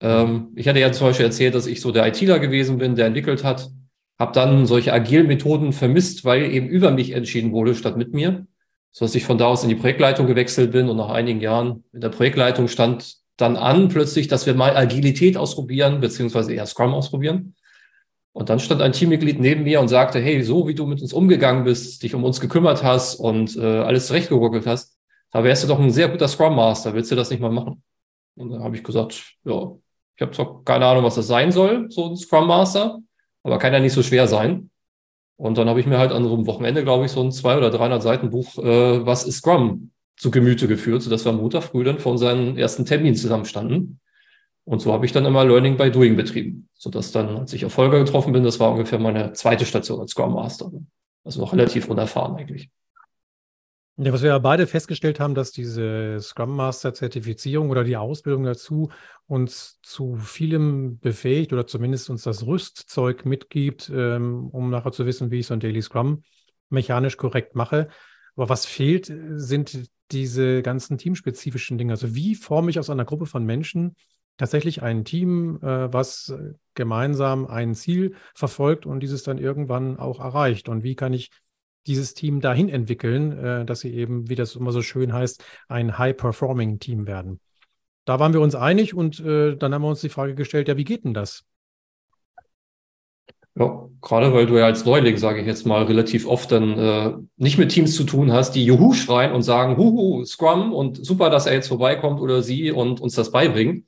Ähm, 0.00 0.52
ich 0.56 0.66
hatte 0.68 0.80
ja 0.80 0.92
zum 0.92 1.08
Beispiel 1.08 1.26
erzählt, 1.26 1.54
dass 1.54 1.66
ich 1.66 1.80
so 1.80 1.92
der 1.92 2.06
ITler 2.06 2.38
gewesen 2.38 2.78
bin, 2.78 2.96
der 2.96 3.06
entwickelt 3.06 3.44
hat, 3.44 3.70
habe 4.18 4.32
dann 4.32 4.66
solche 4.66 4.92
agilen 4.92 5.26
Methoden 5.26 5.72
vermisst, 5.72 6.24
weil 6.24 6.44
eben 6.52 6.68
über 6.68 6.90
mich 6.90 7.12
entschieden 7.12 7.52
wurde 7.52 7.74
statt 7.74 7.96
mit 7.96 8.12
mir, 8.12 8.46
so 8.90 9.04
dass 9.04 9.14
ich 9.14 9.24
von 9.24 9.38
da 9.38 9.46
aus 9.46 9.62
in 9.62 9.68
die 9.68 9.74
Projektleitung 9.74 10.26
gewechselt 10.26 10.72
bin 10.72 10.88
und 10.88 10.96
nach 10.96 11.10
einigen 11.10 11.40
Jahren 11.40 11.84
in 11.92 12.00
der 12.00 12.10
Projektleitung 12.10 12.68
stand 12.68 13.16
dann 13.36 13.56
an 13.56 13.88
plötzlich, 13.88 14.28
dass 14.28 14.46
wir 14.46 14.54
mal 14.54 14.76
Agilität 14.76 15.36
ausprobieren, 15.36 16.00
beziehungsweise 16.00 16.52
eher 16.52 16.66
Scrum 16.66 16.92
ausprobieren. 16.92 17.54
Und 18.32 18.48
dann 18.48 18.60
stand 18.60 18.82
ein 18.82 18.92
Teammitglied 18.92 19.40
neben 19.40 19.64
mir 19.64 19.80
und 19.80 19.88
sagte, 19.88 20.20
hey, 20.20 20.42
so 20.42 20.68
wie 20.68 20.74
du 20.74 20.86
mit 20.86 21.00
uns 21.00 21.12
umgegangen 21.12 21.64
bist, 21.64 22.02
dich 22.02 22.14
um 22.14 22.22
uns 22.22 22.40
gekümmert 22.40 22.84
hast 22.84 23.16
und 23.16 23.56
äh, 23.56 23.60
alles 23.60 24.06
zurechtgeruckelt 24.06 24.66
hast, 24.66 24.96
da 25.32 25.42
wärst 25.42 25.64
du 25.64 25.68
doch 25.68 25.80
ein 25.80 25.90
sehr 25.90 26.08
guter 26.08 26.28
Scrum 26.28 26.54
Master. 26.54 26.94
Willst 26.94 27.10
du 27.10 27.16
das 27.16 27.30
nicht 27.30 27.40
mal 27.40 27.50
machen? 27.50 27.82
Und 28.36 28.50
dann 28.50 28.62
habe 28.62 28.76
ich 28.76 28.84
gesagt, 28.84 29.36
ja, 29.44 29.72
ich 30.20 30.22
habe 30.22 30.32
zwar 30.32 30.62
keine 30.64 30.84
Ahnung, 30.84 31.04
was 31.04 31.14
das 31.14 31.28
sein 31.28 31.50
soll, 31.50 31.86
so 31.90 32.10
ein 32.10 32.16
Scrum 32.16 32.46
Master, 32.46 33.00
aber 33.42 33.58
kann 33.58 33.72
ja 33.72 33.80
nicht 33.80 33.94
so 33.94 34.02
schwer 34.02 34.28
sein. 34.28 34.68
Und 35.38 35.56
dann 35.56 35.66
habe 35.66 35.80
ich 35.80 35.86
mir 35.86 35.96
halt 35.96 36.12
an 36.12 36.24
so 36.24 36.34
einem 36.34 36.46
Wochenende, 36.46 36.84
glaube 36.84 37.06
ich, 37.06 37.10
so 37.10 37.22
ein 37.22 37.32
200 37.32 37.70
oder 37.70 37.78
300 37.78 38.02
Seiten 38.02 38.28
Buch, 38.28 38.58
äh, 38.58 39.06
was 39.06 39.24
ist 39.24 39.38
Scrum, 39.38 39.92
zu 40.18 40.30
Gemüte 40.30 40.68
geführt, 40.68 41.00
sodass 41.00 41.24
wir 41.24 41.30
am 41.30 41.38
Montag 41.38 41.62
früh 41.62 41.84
dann 41.84 42.00
vor 42.00 42.12
unseren 42.12 42.58
ersten 42.58 42.84
Termin 42.84 43.14
zusammenstanden. 43.14 43.98
Und 44.64 44.82
so 44.82 44.92
habe 44.92 45.06
ich 45.06 45.12
dann 45.12 45.24
immer 45.24 45.42
Learning 45.42 45.78
by 45.78 45.90
Doing 45.90 46.16
betrieben, 46.16 46.68
sodass 46.74 47.12
dann, 47.12 47.38
als 47.38 47.54
ich 47.54 47.62
Erfolge 47.62 48.04
getroffen 48.04 48.34
bin, 48.34 48.44
das 48.44 48.60
war 48.60 48.72
ungefähr 48.72 48.98
meine 48.98 49.32
zweite 49.32 49.64
Station 49.64 50.00
als 50.00 50.10
Scrum 50.10 50.34
Master. 50.34 50.70
Also 51.24 51.40
noch 51.40 51.54
relativ 51.54 51.88
unerfahren 51.88 52.36
eigentlich. 52.36 52.68
Ja, 54.02 54.14
was 54.14 54.22
wir 54.22 54.30
ja 54.30 54.38
beide 54.38 54.66
festgestellt 54.66 55.20
haben, 55.20 55.34
dass 55.34 55.52
diese 55.52 56.18
Scrum 56.20 56.56
Master 56.56 56.94
Zertifizierung 56.94 57.68
oder 57.68 57.84
die 57.84 57.98
Ausbildung 57.98 58.44
dazu 58.44 58.90
uns 59.26 59.78
zu 59.82 60.16
vielem 60.16 60.98
befähigt 61.00 61.52
oder 61.52 61.66
zumindest 61.66 62.08
uns 62.08 62.22
das 62.22 62.46
Rüstzeug 62.46 63.26
mitgibt, 63.26 63.92
ähm, 63.94 64.48
um 64.52 64.70
nachher 64.70 64.92
zu 64.92 65.04
wissen, 65.04 65.30
wie 65.30 65.40
ich 65.40 65.46
so 65.46 65.52
ein 65.52 65.60
Daily 65.60 65.82
Scrum 65.82 66.22
mechanisch 66.70 67.18
korrekt 67.18 67.54
mache. 67.54 67.88
Aber 68.36 68.48
was 68.48 68.64
fehlt, 68.64 69.12
sind 69.34 69.90
diese 70.12 70.62
ganzen 70.62 70.96
teamspezifischen 70.96 71.76
Dinge. 71.76 71.92
Also 71.92 72.14
wie 72.14 72.36
forme 72.36 72.70
ich 72.70 72.78
aus 72.78 72.88
einer 72.88 73.04
Gruppe 73.04 73.26
von 73.26 73.44
Menschen 73.44 73.96
tatsächlich 74.38 74.82
ein 74.82 75.04
Team, 75.04 75.58
äh, 75.60 75.92
was 75.92 76.34
gemeinsam 76.72 77.46
ein 77.46 77.74
Ziel 77.74 78.14
verfolgt 78.34 78.86
und 78.86 79.00
dieses 79.00 79.24
dann 79.24 79.36
irgendwann 79.36 79.98
auch 79.98 80.20
erreicht? 80.20 80.70
Und 80.70 80.84
wie 80.84 80.94
kann 80.94 81.12
ich 81.12 81.30
dieses 81.86 82.14
Team 82.14 82.40
dahin 82.40 82.68
entwickeln, 82.68 83.32
äh, 83.38 83.64
dass 83.64 83.80
sie 83.80 83.94
eben, 83.94 84.28
wie 84.28 84.34
das 84.34 84.56
immer 84.56 84.72
so 84.72 84.82
schön 84.82 85.12
heißt, 85.12 85.42
ein 85.68 85.98
High-Performing-Team 85.98 87.06
werden. 87.06 87.40
Da 88.04 88.18
waren 88.18 88.32
wir 88.32 88.40
uns 88.40 88.54
einig 88.54 88.94
und 88.94 89.20
äh, 89.20 89.56
dann 89.56 89.74
haben 89.74 89.82
wir 89.82 89.88
uns 89.88 90.00
die 90.00 90.08
Frage 90.08 90.34
gestellt, 90.34 90.68
ja, 90.68 90.76
wie 90.76 90.84
geht 90.84 91.04
denn 91.04 91.14
das? 91.14 91.44
Ja, 93.56 93.88
gerade 94.00 94.32
weil 94.32 94.46
du 94.46 94.56
ja 94.58 94.64
als 94.64 94.84
Neuling, 94.84 95.16
sage 95.16 95.40
ich 95.40 95.46
jetzt 95.46 95.66
mal, 95.66 95.82
relativ 95.82 96.26
oft 96.26 96.52
dann 96.52 96.78
äh, 96.78 97.12
nicht 97.36 97.58
mit 97.58 97.70
Teams 97.70 97.94
zu 97.94 98.04
tun 98.04 98.32
hast, 98.32 98.52
die 98.52 98.64
Juhu 98.64 98.94
schreien 98.94 99.32
und 99.32 99.42
sagen, 99.42 99.76
Huhu, 99.76 100.24
Scrum 100.24 100.72
und 100.72 101.04
super, 101.04 101.30
dass 101.30 101.46
er 101.46 101.54
jetzt 101.54 101.68
vorbeikommt 101.68 102.20
oder 102.20 102.42
sie 102.42 102.70
und 102.70 103.00
uns 103.00 103.14
das 103.14 103.32
beibringen, 103.32 103.86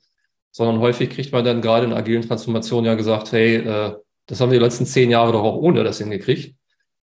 sondern 0.51 0.79
häufig 0.79 1.09
kriegt 1.09 1.31
man 1.31 1.45
dann 1.45 1.61
gerade 1.61 1.85
in 1.85 1.93
agilen 1.93 2.21
Transformationen 2.21 2.85
ja 2.85 2.95
gesagt, 2.95 3.31
hey, 3.31 3.55
äh, 3.55 3.95
das 4.25 4.39
haben 4.39 4.51
wir 4.51 4.59
die 4.59 4.63
letzten 4.63 4.85
zehn 4.85 5.09
Jahre 5.09 5.31
doch 5.31 5.43
auch 5.43 5.55
ohne 5.55 5.83
das 5.83 5.97
hingekriegt. 5.97 6.55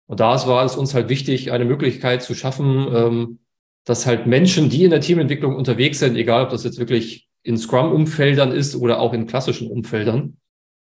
Und 0.09 0.21
da 0.21 0.47
war 0.47 0.65
es 0.65 0.75
uns 0.75 0.95
halt 0.95 1.09
wichtig, 1.11 1.53
eine 1.53 1.67
Möglichkeit 1.67 2.23
zu 2.23 2.35
schaffen, 2.35 2.89
ähm, 2.93 3.39
dass 3.85 4.07
halt 4.07 4.27
Menschen, 4.27 4.71
die 4.71 4.85
in 4.85 4.91
der 4.91 5.01
Teamentwicklung 5.01 5.55
unterwegs 5.55 5.99
sind, 5.99 6.17
egal 6.17 6.45
ob 6.45 6.51
das 6.51 6.65
jetzt 6.65 6.79
wirklich 6.79 7.29
in 7.43 7.59
Scrum-Umfeldern 7.59 8.51
ist 8.51 8.75
oder 8.75 9.01
auch 9.01 9.13
in 9.13 9.27
klassischen 9.27 9.71
Umfeldern, 9.71 10.39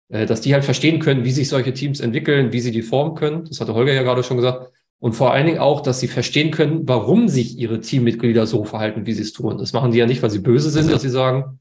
äh, 0.09 0.25
dass 0.25 0.41
die 0.41 0.53
halt 0.53 0.65
verstehen 0.65 0.99
können, 0.99 1.23
wie 1.23 1.31
sich 1.31 1.47
solche 1.47 1.73
Teams 1.73 1.99
entwickeln, 1.99 2.51
wie 2.53 2.59
sie 2.59 2.71
die 2.71 2.81
formen 2.81 3.13
können. 3.13 3.45
Das 3.45 3.61
hatte 3.61 3.75
Holger 3.75 3.93
ja 3.93 4.01
gerade 4.01 4.23
schon 4.23 4.37
gesagt. 4.37 4.71
Und 4.99 5.13
vor 5.13 5.31
allen 5.31 5.45
Dingen 5.45 5.59
auch, 5.59 5.81
dass 5.81 5.99
sie 5.99 6.07
verstehen 6.07 6.49
können, 6.49 6.87
warum 6.87 7.27
sich 7.27 7.57
ihre 7.59 7.81
Teammitglieder 7.81 8.47
so 8.47 8.63
verhalten, 8.63 9.05
wie 9.05 9.13
sie 9.13 9.21
es 9.21 9.33
tun. 9.33 9.59
Das 9.59 9.73
machen 9.73 9.91
die 9.91 9.99
ja 9.99 10.07
nicht, 10.07 10.23
weil 10.23 10.31
sie 10.31 10.39
böse 10.39 10.71
sind, 10.71 10.91
dass 10.91 11.01
sie 11.03 11.09
sagen, 11.09 11.59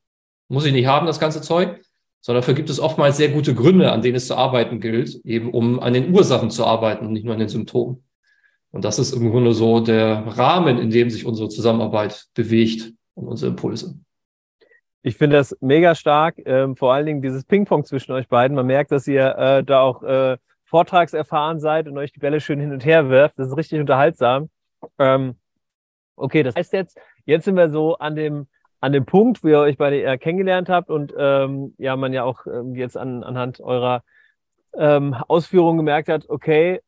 muss 0.48 0.64
ich 0.64 0.72
nicht 0.72 0.86
haben, 0.86 1.06
das 1.06 1.20
ganze 1.20 1.42
Zeug, 1.42 1.80
sondern 2.22 2.40
dafür 2.40 2.54
gibt 2.54 2.70
es 2.70 2.80
oftmals 2.80 3.16
sehr 3.16 3.28
gute 3.28 3.54
Gründe, 3.54 3.92
an 3.92 4.00
denen 4.00 4.14
es 4.14 4.28
zu 4.28 4.36
arbeiten 4.36 4.80
gilt, 4.80 5.20
eben 5.24 5.50
um 5.50 5.80
an 5.80 5.92
den 5.92 6.14
Ursachen 6.14 6.50
zu 6.50 6.64
arbeiten 6.64 7.06
und 7.06 7.12
nicht 7.12 7.24
nur 7.24 7.34
an 7.34 7.40
den 7.40 7.48
Symptomen. 7.48 8.04
Und 8.70 8.84
das 8.84 8.98
ist 8.98 9.12
im 9.12 9.30
Grunde 9.30 9.52
so 9.52 9.80
der 9.80 10.24
Rahmen, 10.26 10.78
in 10.78 10.88
dem 10.88 11.10
sich 11.10 11.26
unsere 11.26 11.48
Zusammenarbeit 11.48 12.26
bewegt 12.32 12.92
und 13.14 13.26
unsere 13.28 13.50
Impulse. 13.50 13.98
Ich 15.02 15.16
finde 15.16 15.36
das 15.36 15.56
mega 15.60 15.96
stark, 15.96 16.36
ähm, 16.46 16.76
vor 16.76 16.94
allen 16.94 17.06
Dingen 17.06 17.22
dieses 17.22 17.44
Ping-Pong 17.44 17.84
zwischen 17.84 18.12
euch 18.12 18.28
beiden. 18.28 18.54
Man 18.54 18.66
merkt, 18.66 18.92
dass 18.92 19.08
ihr 19.08 19.36
äh, 19.36 19.64
da 19.64 19.80
auch 19.80 20.04
äh, 20.04 20.38
vortragserfahren 20.64 21.58
seid 21.58 21.88
und 21.88 21.98
euch 21.98 22.12
die 22.12 22.20
Bälle 22.20 22.40
schön 22.40 22.60
hin 22.60 22.72
und 22.72 22.84
her 22.84 23.10
wirft. 23.10 23.38
Das 23.38 23.48
ist 23.48 23.56
richtig 23.56 23.80
unterhaltsam. 23.80 24.48
Ähm, 25.00 25.34
okay, 26.14 26.44
das 26.44 26.54
heißt 26.54 26.72
jetzt, 26.72 26.96
jetzt 27.26 27.44
sind 27.44 27.56
wir 27.56 27.68
so 27.68 27.96
an 27.96 28.14
dem, 28.14 28.46
an 28.82 28.92
dem 28.92 29.06
Punkt, 29.06 29.44
wo 29.44 29.48
ihr 29.48 29.60
euch 29.60 29.78
beide 29.78 29.96
eher 29.96 30.18
kennengelernt 30.18 30.68
habt 30.68 30.90
und 30.90 31.14
ähm, 31.16 31.72
ja, 31.78 31.96
man 31.96 32.12
ja 32.12 32.24
auch 32.24 32.46
ähm, 32.46 32.74
jetzt 32.74 32.96
an, 32.96 33.22
anhand 33.22 33.60
eurer 33.60 34.02
ähm, 34.76 35.14
Ausführungen 35.28 35.78
gemerkt 35.78 36.08
hat, 36.08 36.28
okay, 36.28 36.80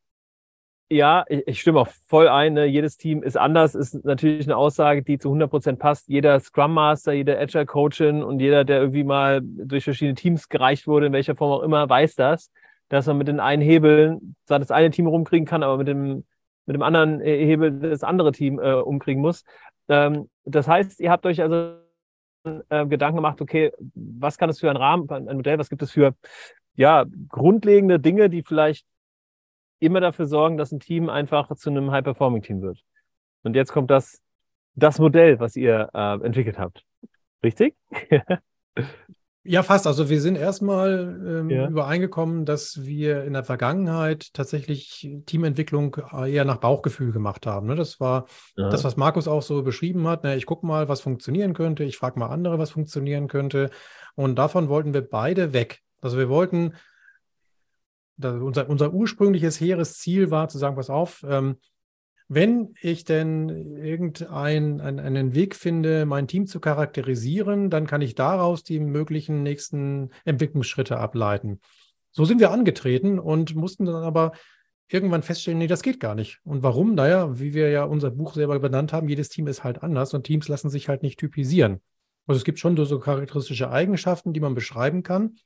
ja, 0.91 1.25
ich, 1.29 1.47
ich 1.47 1.61
stimme 1.61 1.79
auch 1.79 1.89
voll 2.09 2.29
ein. 2.29 2.55
Ne? 2.55 2.65
Jedes 2.67 2.97
Team 2.97 3.23
ist 3.23 3.37
anders, 3.37 3.77
ist 3.77 4.05
natürlich 4.05 4.45
eine 4.45 4.57
Aussage, 4.57 5.05
die 5.05 5.19
zu 5.19 5.29
100 5.29 5.49
Prozent 5.49 5.79
passt. 5.79 6.09
Jeder 6.09 6.41
Scrum 6.41 6.75
Master, 6.75 7.13
jeder 7.13 7.39
Agile 7.39 7.65
Coachin 7.65 8.25
und 8.25 8.41
jeder, 8.41 8.65
der 8.65 8.81
irgendwie 8.81 9.05
mal 9.05 9.41
durch 9.43 9.85
verschiedene 9.85 10.17
Teams 10.17 10.49
gereicht 10.49 10.89
wurde, 10.89 11.07
in 11.07 11.13
welcher 11.13 11.37
Form 11.37 11.53
auch 11.53 11.63
immer, 11.63 11.89
weiß 11.89 12.17
das, 12.17 12.51
dass 12.89 13.07
man 13.07 13.19
mit 13.19 13.29
den 13.29 13.39
einen 13.39 13.63
Hebeln 13.63 14.35
zwar 14.47 14.59
das 14.59 14.73
eine 14.73 14.91
Team 14.91 15.07
rumkriegen 15.07 15.47
kann, 15.47 15.63
aber 15.63 15.77
mit 15.77 15.87
dem, 15.87 16.25
mit 16.67 16.75
dem 16.75 16.83
anderen 16.83 17.21
Hebel 17.21 17.79
das 17.79 18.03
andere 18.03 18.33
Team 18.33 18.59
äh, 18.59 18.73
umkriegen 18.73 19.23
muss. 19.23 19.45
Ähm, 19.89 20.29
das 20.45 20.67
heißt, 20.67 20.99
ihr 20.99 21.13
habt 21.13 21.25
euch 21.25 21.41
also 21.41 21.84
äh, 22.45 22.87
Gedanken 22.87 23.17
gemacht, 23.17 23.41
okay, 23.41 23.73
was 23.95 24.39
kann 24.39 24.51
es 24.51 24.61
für 24.61 24.71
ein 24.71 24.77
Rahmen, 24.77 25.09
ein 25.11 25.37
Modell, 25.37 25.59
was 25.59 25.71
gibt 25.71 25.83
es 25.83 25.91
für 25.91 26.15
ja, 26.77 27.05
grundlegende 27.29 28.01
Dinge, 28.01 28.29
die 28.29 28.43
vielleicht 28.43 28.87
immer 29.79 30.01
dafür 30.01 30.27
sorgen, 30.27 30.57
dass 30.57 30.73
ein 30.73 30.81
Team 30.81 31.09
einfach 31.09 31.55
zu 31.57 31.71
einem 31.71 31.91
High-Performing-Team 31.91 32.63
wird. 32.63 32.83
Und 33.43 33.55
jetzt 33.55 33.73
kommt 33.73 33.91
das, 33.91 34.21
das 34.75 34.99
Modell, 34.99 35.39
was 35.41 35.57
ihr 35.57 35.91
äh, 35.95 36.25
entwickelt 36.25 36.59
habt. 36.59 36.85
Richtig? 37.43 37.77
ja, 39.45 39.63
fast. 39.63 39.87
Also 39.87 40.09
wir 40.09 40.21
sind 40.23 40.37
erstmal 40.37 41.21
ähm, 41.27 41.51
ja. 41.51 41.69
übereingekommen, 41.69 42.47
dass 42.47 42.83
wir 42.83 43.25
in 43.25 43.35
der 43.35 43.45
Vergangenheit 43.45 44.33
tatsächlich 44.33 45.09
Teamentwicklung 45.27 45.97
eher 46.27 46.47
nach 46.47 46.57
Bauchgefühl 46.57 47.13
gemacht 47.13 47.47
haben. 47.47 47.67
Ne? 47.67 47.77
Das 47.77 48.01
war 48.01 48.27
ja. 48.57 48.71
das, 48.71 48.85
was 48.85 48.97
Markus 48.97 49.29
auch 49.29 49.43
so 49.43 49.63
beschrieben 49.63 50.09
hat. 50.09 50.25
Ne? 50.25 50.37
Ich 50.37 50.47
gucke 50.47 50.67
mal, 50.67 50.89
was 50.89 51.03
funktionieren 51.03 51.53
könnte. 51.53 51.85
Ich 51.85 51.99
frage 51.99 52.19
mal 52.19 52.29
andere, 52.29 52.59
was 52.59 52.71
funktionieren 52.71 53.29
könnte. 53.29 53.71
Und 54.15 54.37
davon 54.37 54.71
wollten 54.71 54.95
wir 54.95 55.03
beide 55.03 55.53
weg. 55.53 55.83
Also 56.01 56.17
wir 56.17 56.31
wollten 56.31 56.73
unser, 58.17 58.69
unser 58.69 58.93
ursprüngliches 58.93 59.61
hehres 59.61 59.99
Ziel 59.99 60.31
war 60.31 60.49
zu 60.49 60.59
sagen, 60.59 60.77
pass 60.77 60.89
auf, 60.89 61.25
ähm, 61.29 61.57
wenn 62.35 62.75
ich 62.81 63.05
denn 63.05 63.77
irgendeinen 63.77 64.81
einen 64.81 65.35
Weg 65.35 65.55
finde, 65.55 66.07
mein 66.07 66.29
Team 66.29 66.47
zu 66.47 66.61
charakterisieren, 66.61 67.71
dann 67.71 67.87
kann 67.87 68.03
ich 68.03 68.15
daraus 68.15 68.63
die 68.63 68.81
möglichen 68.81 69.43
nächsten 69.43 70.11
Entwicklungsschritte 70.25 70.99
ableiten. 70.99 71.61
So 72.11 72.25
sind 72.25 72.41
wir 72.41 72.51
angetreten 72.51 73.19
und 73.19 73.55
mussten 73.55 73.85
dann 73.85 74.03
aber 74.03 74.33
irgendwann 74.89 75.23
feststellen, 75.23 75.59
nee, 75.59 75.67
das 75.67 75.83
geht 75.83 75.99
gar 75.99 76.15
nicht. 76.15 76.41
Und 76.45 76.63
warum? 76.63 76.95
Naja, 76.95 77.39
wie 77.39 77.55
wir 77.55 77.71
ja 77.71 77.85
unser 77.85 78.11
Buch 78.11 78.35
selber 78.35 78.59
benannt 78.61 78.93
haben, 78.93 79.09
jedes 79.09 79.29
Team 79.29 79.47
ist 79.47 79.65
halt 79.65 79.83
anders 79.83 80.15
und 80.15 80.25
Teams 80.25 80.49
lassen 80.49 80.71
sich 80.71 80.89
halt 80.89 81.03
nicht 81.03 81.19
typisieren. 81.19 81.81
Also 82.27 82.39
es 82.39 82.45
gibt 82.45 82.59
schon 82.59 82.77
so 82.77 82.99
charakteristische 83.01 83.71
Eigenschaften, 83.71 84.33
die 84.33 84.41
man 84.41 84.55
beschreiben 84.55 85.03
kann 85.03 85.37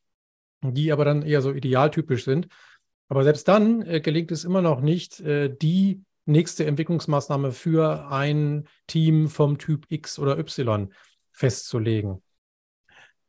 die 0.62 0.92
aber 0.92 1.04
dann 1.04 1.22
eher 1.22 1.42
so 1.42 1.52
idealtypisch 1.52 2.24
sind. 2.24 2.48
Aber 3.08 3.24
selbst 3.24 3.48
dann 3.48 3.82
äh, 3.82 4.00
gelingt 4.00 4.30
es 4.32 4.44
immer 4.44 4.62
noch 4.62 4.80
nicht, 4.80 5.20
äh, 5.20 5.54
die 5.54 6.02
nächste 6.28 6.66
Entwicklungsmaßnahme 6.66 7.52
für 7.52 8.10
ein 8.10 8.68
Team 8.86 9.28
vom 9.28 9.58
Typ 9.58 9.86
X 9.88 10.18
oder 10.18 10.38
Y 10.38 10.92
festzulegen. 11.32 12.22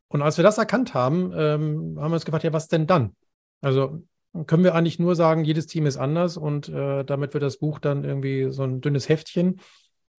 Und 0.08 0.22
als 0.22 0.38
wir 0.38 0.44
das 0.44 0.58
erkannt 0.58 0.94
haben, 0.94 1.32
ähm, 1.36 1.98
haben 2.00 2.12
wir 2.12 2.16
uns 2.16 2.26
gefragt, 2.26 2.44
ja, 2.44 2.54
was 2.54 2.68
denn 2.68 2.88
dann? 2.88 3.16
Also 3.62 4.04
können 4.46 4.64
wir 4.64 4.76
eigentlich 4.76 5.00
nur 5.00 5.16
sagen, 5.16 5.44
jedes 5.44 5.68
Team 5.68 5.86
ist 5.86 5.98
anders 5.98 6.38
und 6.38 6.70
äh, 6.70 7.04
damit 7.04 7.34
wird 7.34 7.44
das 7.44 7.58
Buch 7.58 7.80
dann 7.80 8.04
irgendwie 8.04 8.52
so 8.52 8.64
ein 8.64 8.82
dünnes 8.82 9.10
Heftchen, 9.10 9.60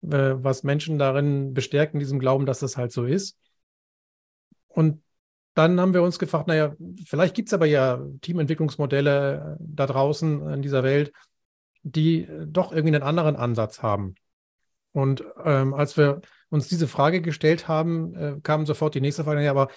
äh, 0.03 0.33
was 0.35 0.63
Menschen 0.63 0.97
darin 0.97 1.53
bestärkt, 1.53 1.93
in 1.93 1.99
diesem 1.99 2.19
Glauben, 2.19 2.45
dass 2.45 2.59
das 2.59 2.77
halt 2.77 2.91
so 2.91 3.05
ist. 3.05 3.37
Und 4.67 5.01
dann 5.53 5.79
haben 5.79 5.93
wir 5.93 6.03
uns 6.03 6.19
gefragt, 6.19 6.47
naja, 6.47 6.73
vielleicht 7.05 7.35
gibt 7.35 7.49
es 7.49 7.53
aber 7.53 7.65
ja 7.65 8.01
Teamentwicklungsmodelle 8.21 9.57
äh, 9.59 9.63
da 9.63 9.85
draußen 9.85 10.49
in 10.49 10.61
dieser 10.61 10.83
Welt, 10.83 11.11
die 11.83 12.23
äh, 12.23 12.47
doch 12.47 12.71
irgendwie 12.71 12.95
einen 12.95 13.03
anderen 13.03 13.35
Ansatz 13.35 13.81
haben. 13.81 14.15
Und 14.93 15.23
ähm, 15.43 15.73
als 15.73 15.97
wir 15.97 16.21
uns 16.49 16.67
diese 16.67 16.87
Frage 16.87 17.21
gestellt 17.21 17.67
haben, 17.67 18.15
äh, 18.15 18.35
kam 18.43 18.65
sofort 18.65 18.95
die 18.95 19.01
nächste 19.01 19.23
Frage, 19.23 19.43
ja, 19.43 19.51
aber 19.51 19.69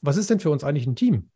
was 0.00 0.16
ist 0.16 0.30
denn 0.30 0.40
für 0.40 0.50
uns 0.50 0.64
eigentlich 0.64 0.86
ein 0.86 0.96
Team? 0.96 1.30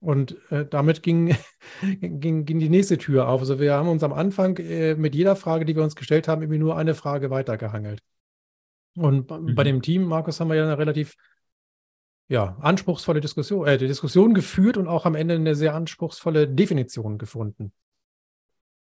Und 0.00 0.36
äh, 0.50 0.66
damit 0.66 1.02
ging, 1.02 1.36
ging, 2.00 2.44
ging 2.44 2.58
die 2.58 2.68
nächste 2.68 2.98
Tür 2.98 3.28
auf. 3.28 3.40
Also 3.40 3.58
wir 3.60 3.74
haben 3.74 3.88
uns 3.88 4.02
am 4.02 4.12
Anfang 4.12 4.56
äh, 4.58 4.94
mit 4.94 5.14
jeder 5.14 5.36
Frage, 5.36 5.64
die 5.64 5.76
wir 5.76 5.82
uns 5.82 5.96
gestellt 5.96 6.28
haben, 6.28 6.42
irgendwie 6.42 6.58
nur 6.58 6.76
eine 6.76 6.94
Frage 6.94 7.30
weitergehangelt. 7.30 8.00
Und 8.96 9.30
mhm. 9.30 9.54
bei 9.54 9.64
dem 9.64 9.82
Team, 9.82 10.04
Markus, 10.04 10.40
haben 10.40 10.48
wir 10.48 10.56
ja 10.56 10.64
eine 10.64 10.78
relativ 10.78 11.16
ja, 12.28 12.56
anspruchsvolle 12.60 13.20
Diskussion, 13.20 13.66
äh, 13.66 13.78
die 13.78 13.86
Diskussion 13.86 14.34
geführt 14.34 14.76
und 14.76 14.88
auch 14.88 15.06
am 15.06 15.14
Ende 15.14 15.34
eine 15.34 15.54
sehr 15.54 15.74
anspruchsvolle 15.74 16.48
Definition 16.48 17.18
gefunden. 17.18 17.72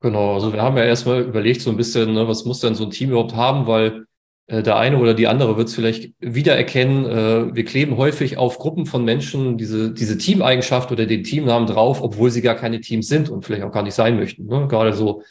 Genau, 0.02 0.36
also 0.36 0.54
wir 0.54 0.62
haben 0.62 0.78
ja 0.78 0.84
erstmal 0.84 1.22
überlegt, 1.22 1.62
so 1.62 1.72
ein 1.72 1.78
bisschen, 1.78 2.14
ne, 2.14 2.28
was 2.28 2.46
muss 2.46 2.60
denn 2.60 2.76
so 2.76 2.84
ein 2.84 2.92
Team 2.92 3.10
überhaupt 3.10 3.36
haben, 3.36 3.66
weil 3.66 4.06
äh, 4.48 4.62
der 4.62 4.78
eine 4.78 4.98
oder 4.98 5.14
die 5.14 5.28
andere 5.28 5.58
wird 5.58 5.70
es 5.70 5.76
vielleicht 5.76 6.14
wiedererkennen. 6.20 7.06
Äh, 7.06 7.56
wir 7.56 7.66
kleben 7.66 7.98
häufig 7.98 8.38
auf 8.38 8.60
Gruppen 8.60 8.86
von 8.86 9.04
Menschen 9.04 9.58
diese, 9.58 9.94
diese 9.94 10.18
Teameigenschaft 10.18 10.92
oder 10.92 11.06
den 11.06 11.24
Teamnamen 11.24 11.68
drauf, 11.68 12.02
obwohl 12.02 12.30
sie 12.30 12.42
gar 12.42 12.56
keine 12.56 12.82
Teams 12.82 13.08
sind 13.08 13.30
und 13.30 13.46
vielleicht 13.46 13.64
auch 13.64 13.72
gar 13.72 13.84
nicht 13.84 13.96
sein 13.96 14.18
möchten. 14.18 14.46
Ne? 14.46 14.68
Gerade 14.68 14.94
so 14.94 15.24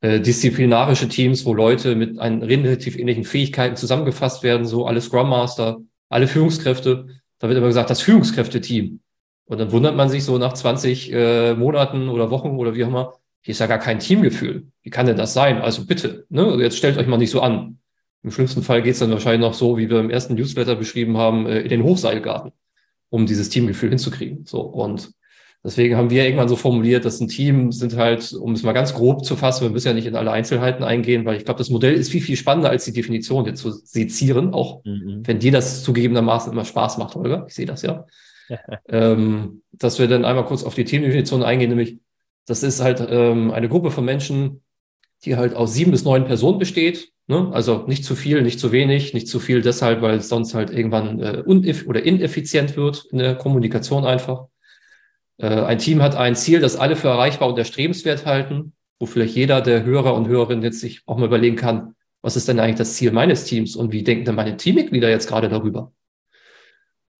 äh, 0.00 0.20
disziplinarische 0.20 1.08
Teams, 1.08 1.44
wo 1.44 1.52
Leute 1.52 1.94
mit 1.94 2.18
einen 2.18 2.42
relativ 2.42 2.98
ähnlichen 2.98 3.24
Fähigkeiten 3.24 3.76
zusammengefasst 3.76 4.42
werden, 4.42 4.66
so 4.66 4.86
alle 4.86 5.00
Scrum 5.00 5.28
Master, 5.28 5.78
alle 6.08 6.26
Führungskräfte 6.26 7.06
da 7.42 7.48
wird 7.48 7.58
immer 7.58 7.66
gesagt, 7.66 7.90
das 7.90 8.02
Führungskräfteteam. 8.02 9.00
Und 9.46 9.58
dann 9.58 9.72
wundert 9.72 9.96
man 9.96 10.08
sich 10.08 10.24
so 10.24 10.38
nach 10.38 10.52
20 10.52 11.12
äh, 11.12 11.54
Monaten 11.54 12.08
oder 12.08 12.30
Wochen 12.30 12.50
oder 12.50 12.76
wie 12.76 12.84
auch 12.84 12.88
immer, 12.88 13.14
hier 13.42 13.52
ist 13.52 13.58
ja 13.58 13.66
gar 13.66 13.78
kein 13.78 13.98
Teamgefühl. 13.98 14.68
Wie 14.82 14.90
kann 14.90 15.06
denn 15.06 15.16
das 15.16 15.34
sein? 15.34 15.60
Also 15.60 15.84
bitte, 15.84 16.26
ne? 16.28 16.44
Also 16.44 16.60
jetzt 16.60 16.78
stellt 16.78 16.96
euch 16.96 17.06
mal 17.06 17.18
nicht 17.18 17.30
so 17.30 17.40
an. 17.40 17.78
Im 18.22 18.30
schlimmsten 18.30 18.62
Fall 18.62 18.82
geht 18.82 18.92
es 18.92 19.00
dann 19.00 19.10
wahrscheinlich 19.10 19.40
noch 19.40 19.54
so, 19.54 19.76
wie 19.78 19.90
wir 19.90 19.98
im 19.98 20.10
ersten 20.10 20.34
Newsletter 20.34 20.76
beschrieben 20.76 21.16
haben, 21.16 21.46
äh, 21.46 21.60
in 21.60 21.68
den 21.68 21.82
Hochseilgarten, 21.82 22.52
um 23.10 23.26
dieses 23.26 23.48
Teamgefühl 23.48 23.90
hinzukriegen. 23.90 24.44
So 24.46 24.60
und 24.60 25.12
Deswegen 25.64 25.96
haben 25.96 26.10
wir 26.10 26.24
irgendwann 26.24 26.48
so 26.48 26.56
formuliert, 26.56 27.04
dass 27.04 27.20
ein 27.20 27.28
Team 27.28 27.70
sind 27.70 27.96
halt, 27.96 28.32
um 28.32 28.52
es 28.52 28.64
mal 28.64 28.72
ganz 28.72 28.94
grob 28.94 29.24
zu 29.24 29.36
fassen, 29.36 29.62
wir 29.62 29.70
müssen 29.70 29.86
ja 29.86 29.94
nicht 29.94 30.06
in 30.06 30.16
alle 30.16 30.32
Einzelheiten 30.32 30.82
eingehen, 30.82 31.24
weil 31.24 31.36
ich 31.36 31.44
glaube, 31.44 31.58
das 31.58 31.70
Modell 31.70 31.94
ist 31.94 32.10
viel, 32.10 32.20
viel 32.20 32.36
spannender 32.36 32.70
als 32.70 32.84
die 32.84 32.92
Definition 32.92 33.46
jetzt 33.46 33.60
zu 33.60 33.70
sezieren, 33.70 34.54
auch 34.54 34.84
mhm. 34.84 35.22
wenn 35.24 35.38
dir 35.38 35.52
das 35.52 35.84
zugegebenermaßen 35.84 36.52
immer 36.52 36.64
Spaß 36.64 36.98
macht, 36.98 37.14
Holger. 37.14 37.44
Ich 37.46 37.54
sehe 37.54 37.66
das 37.66 37.82
ja. 37.82 38.06
ähm, 38.88 39.62
dass 39.70 40.00
wir 40.00 40.08
dann 40.08 40.24
einmal 40.24 40.44
kurz 40.46 40.64
auf 40.64 40.74
die 40.74 40.84
Teamdefinition 40.84 41.44
eingehen, 41.44 41.68
nämlich 41.68 41.98
das 42.46 42.62
ist 42.62 42.80
halt 42.80 43.04
ähm, 43.08 43.50
eine 43.50 43.68
Gruppe 43.68 43.90
von 43.90 44.04
Menschen, 44.04 44.62
die 45.24 45.36
halt 45.36 45.54
aus 45.54 45.74
sieben 45.74 45.92
bis 45.92 46.04
neun 46.04 46.24
Personen 46.24 46.58
besteht. 46.58 47.12
Ne? 47.28 47.50
Also 47.52 47.84
nicht 47.86 48.04
zu 48.04 48.16
viel, 48.16 48.42
nicht 48.42 48.58
zu 48.58 48.72
wenig, 48.72 49.14
nicht 49.14 49.28
zu 49.28 49.38
viel 49.38 49.62
deshalb, 49.62 50.02
weil 50.02 50.16
es 50.16 50.28
sonst 50.28 50.54
halt 50.54 50.70
irgendwann 50.70 51.20
äh, 51.20 51.42
uneff 51.44 51.86
oder 51.86 52.02
ineffizient 52.02 52.76
wird 52.76 53.06
in 53.10 53.18
der 53.18 53.36
Kommunikation 53.36 54.04
einfach. 54.04 54.46
Äh, 55.38 55.46
ein 55.46 55.78
Team 55.78 56.02
hat 56.02 56.16
ein 56.16 56.34
Ziel, 56.34 56.60
das 56.60 56.76
alle 56.76 56.96
für 56.96 57.08
erreichbar 57.08 57.48
und 57.48 57.58
erstrebenswert 57.58 58.26
halten, 58.26 58.72
wo 58.98 59.06
vielleicht 59.06 59.36
jeder 59.36 59.60
der 59.60 59.84
Hörer 59.84 60.14
und 60.14 60.28
Hörerinnen 60.28 60.64
jetzt 60.64 60.80
sich 60.80 61.02
auch 61.06 61.16
mal 61.16 61.26
überlegen 61.26 61.56
kann, 61.56 61.94
was 62.22 62.36
ist 62.36 62.48
denn 62.48 62.60
eigentlich 62.60 62.76
das 62.76 62.94
Ziel 62.94 63.12
meines 63.12 63.44
Teams 63.44 63.76
und 63.76 63.92
wie 63.92 64.04
denken 64.04 64.24
denn 64.24 64.36
meine 64.36 64.56
Teammitglieder 64.56 65.10
jetzt 65.10 65.28
gerade 65.28 65.48
darüber? 65.48 65.92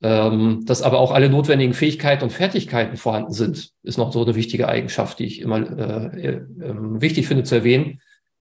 Ähm, 0.05 0.65
dass 0.67 0.83
aber 0.83 0.99
auch 0.99 1.13
alle 1.13 1.31
notwendigen 1.31 1.75
Fähigkeiten 1.75 2.25
und 2.25 2.31
Fertigkeiten 2.31 2.97
vorhanden 2.97 3.33
sind, 3.33 3.71
ist 3.85 3.99
noch 3.99 4.13
so 4.13 4.25
eine 4.25 4.35
wichtige 4.35 4.69
Eigenschaft, 4.69 5.21
die 5.21 5.27
ich 5.27 5.41
immer 5.41 5.61
äh, 5.79 6.29
äh, 6.29 6.41
wichtig 7.01 7.29
finde 7.29 7.45
zu 7.45 7.55
erwähnen. 7.55 8.01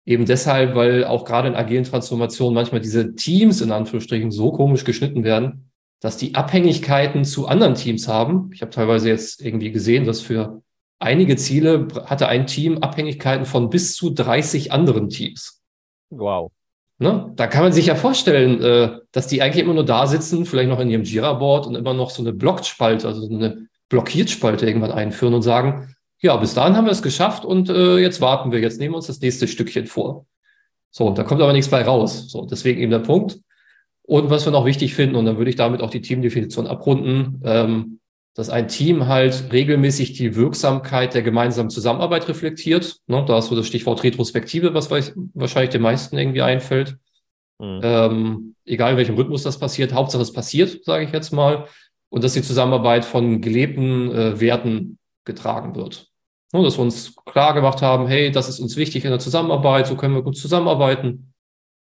Eben 0.06 0.26
deshalb, 0.26 0.76
weil 0.76 1.04
auch 1.04 1.26
gerade 1.26 1.48
in 1.48 1.56
agilen 1.56 1.84
Transformationen 1.84 2.54
manchmal 2.54 2.80
diese 2.80 3.16
Teams 3.16 3.62
in 3.62 3.72
Anführungsstrichen 3.72 4.32
so 4.32 4.52
komisch 4.52 4.86
geschnitten 4.86 5.24
werden, 5.24 5.72
dass 6.00 6.18
die 6.18 6.36
Abhängigkeiten 6.36 7.26
zu 7.26 7.48
anderen 7.48 7.74
Teams 7.74 8.08
haben. 8.08 8.52
Ich 8.54 8.62
habe 8.62 8.72
teilweise 8.72 9.10
jetzt 9.10 9.42
irgendwie 9.42 9.72
gesehen, 9.72 10.06
dass 10.06 10.22
für 10.22 10.62
einige 11.00 11.38
Ziele 11.38 11.88
hatte 12.06 12.28
ein 12.28 12.46
Team 12.46 12.78
Abhängigkeiten 12.78 13.46
von 13.46 13.72
bis 13.72 13.96
zu 13.96 14.12
30 14.12 14.72
anderen 14.72 15.10
Teams. 15.10 15.64
Wow. 16.10 16.52
Ne? 17.00 17.32
Da 17.36 17.46
kann 17.48 17.64
man 17.64 17.74
sich 17.74 17.86
ja 17.88 17.96
vorstellen, 17.96 18.62
äh, 18.62 19.00
dass 19.12 19.28
die 19.28 19.42
eigentlich 19.42 19.64
immer 19.64 19.76
nur 19.76 19.86
da 19.86 20.08
sitzen, 20.08 20.46
vielleicht 20.46 20.70
noch 20.70 20.80
in 20.80 20.90
ihrem 20.90 21.04
Jira-Board 21.04 21.68
und 21.68 21.76
immer 21.76 21.94
noch 21.94 22.10
so 22.10 22.24
eine 22.24 22.34
Blockspalte, 22.34 23.08
also 23.08 23.28
eine 23.30 23.68
Blockiertspalte 23.90 24.66
irgendwann 24.66 24.92
einführen 24.92 25.34
und 25.34 25.44
sagen, 25.44 25.96
ja, 26.20 26.36
bis 26.38 26.56
dahin 26.56 26.76
haben 26.76 26.86
wir 26.86 26.92
es 26.92 27.04
geschafft 27.04 27.46
und 27.46 27.70
äh, 27.70 27.98
jetzt 28.00 28.20
warten 28.22 28.52
wir, 28.52 28.60
jetzt 28.60 28.80
nehmen 28.80 28.94
wir 28.94 28.98
uns 28.98 29.08
das 29.08 29.22
nächste 29.22 29.48
Stückchen 29.48 29.86
vor. 29.86 30.26
So, 30.90 31.12
da 31.12 31.24
kommt 31.24 31.42
aber 31.42 31.54
nichts 31.54 31.70
bei 31.70 31.84
raus. 31.84 32.30
So, 32.30 32.46
deswegen 32.46 32.82
eben 32.82 32.92
der 32.92 33.00
Punkt. 33.00 33.40
Und 34.02 34.30
was 34.32 34.46
wir 34.46 34.52
noch 34.52 34.66
wichtig 34.66 34.96
finden, 34.96 35.16
und 35.16 35.26
dann 35.26 35.38
würde 35.38 35.50
ich 35.50 35.58
damit 35.58 35.82
auch 35.82 35.92
die 35.92 36.02
Teamdefinition 36.02 36.66
abrunden, 36.66 37.42
ähm, 37.44 37.97
dass 38.38 38.50
ein 38.50 38.68
Team 38.68 39.08
halt 39.08 39.52
regelmäßig 39.52 40.14
die 40.14 40.36
Wirksamkeit 40.36 41.16
der 41.16 41.24
gemeinsamen 41.24 41.72
Zusammenarbeit 41.72 42.28
reflektiert. 42.28 42.98
Ne, 43.08 43.26
da 43.28 43.40
ist 43.40 43.48
so 43.48 43.56
das 43.56 43.66
Stichwort 43.66 44.04
Retrospektive, 44.04 44.76
was 44.76 44.92
wahrscheinlich 44.92 45.72
den 45.72 45.82
meisten 45.82 46.20
irgendwie 46.20 46.44
einfällt. 46.44 46.98
Mhm. 47.58 47.80
Ähm, 47.82 48.56
egal 48.64 48.92
in 48.92 48.98
welchem 48.98 49.16
Rhythmus 49.16 49.42
das 49.42 49.58
passiert, 49.58 49.92
Hauptsache 49.92 50.22
es 50.22 50.32
passiert, 50.32 50.84
sage 50.86 51.04
ich 51.04 51.12
jetzt 51.12 51.34
mal. 51.34 51.66
Und 52.10 52.24
dass 52.24 52.34
die 52.34 52.44
Zusammenarbeit 52.44 53.06
von 53.06 53.42
gelebten 53.42 54.12
äh, 54.12 54.40
Werten 54.40 55.00
getragen 55.26 55.76
wird. 55.76 56.06
Ne, 56.54 56.62
dass 56.62 56.78
wir 56.78 56.84
uns 56.84 57.16
klar 57.26 57.56
gemacht 57.56 57.82
haben, 57.82 58.06
hey, 58.06 58.32
das 58.32 58.50
ist 58.50 58.60
uns 58.60 58.78
wichtig 58.78 59.04
in 59.04 59.10
der 59.10 59.20
Zusammenarbeit, 59.20 59.88
so 59.88 59.96
können 59.96 60.14
wir 60.14 60.22
gut 60.22 60.38
zusammenarbeiten 60.38 61.27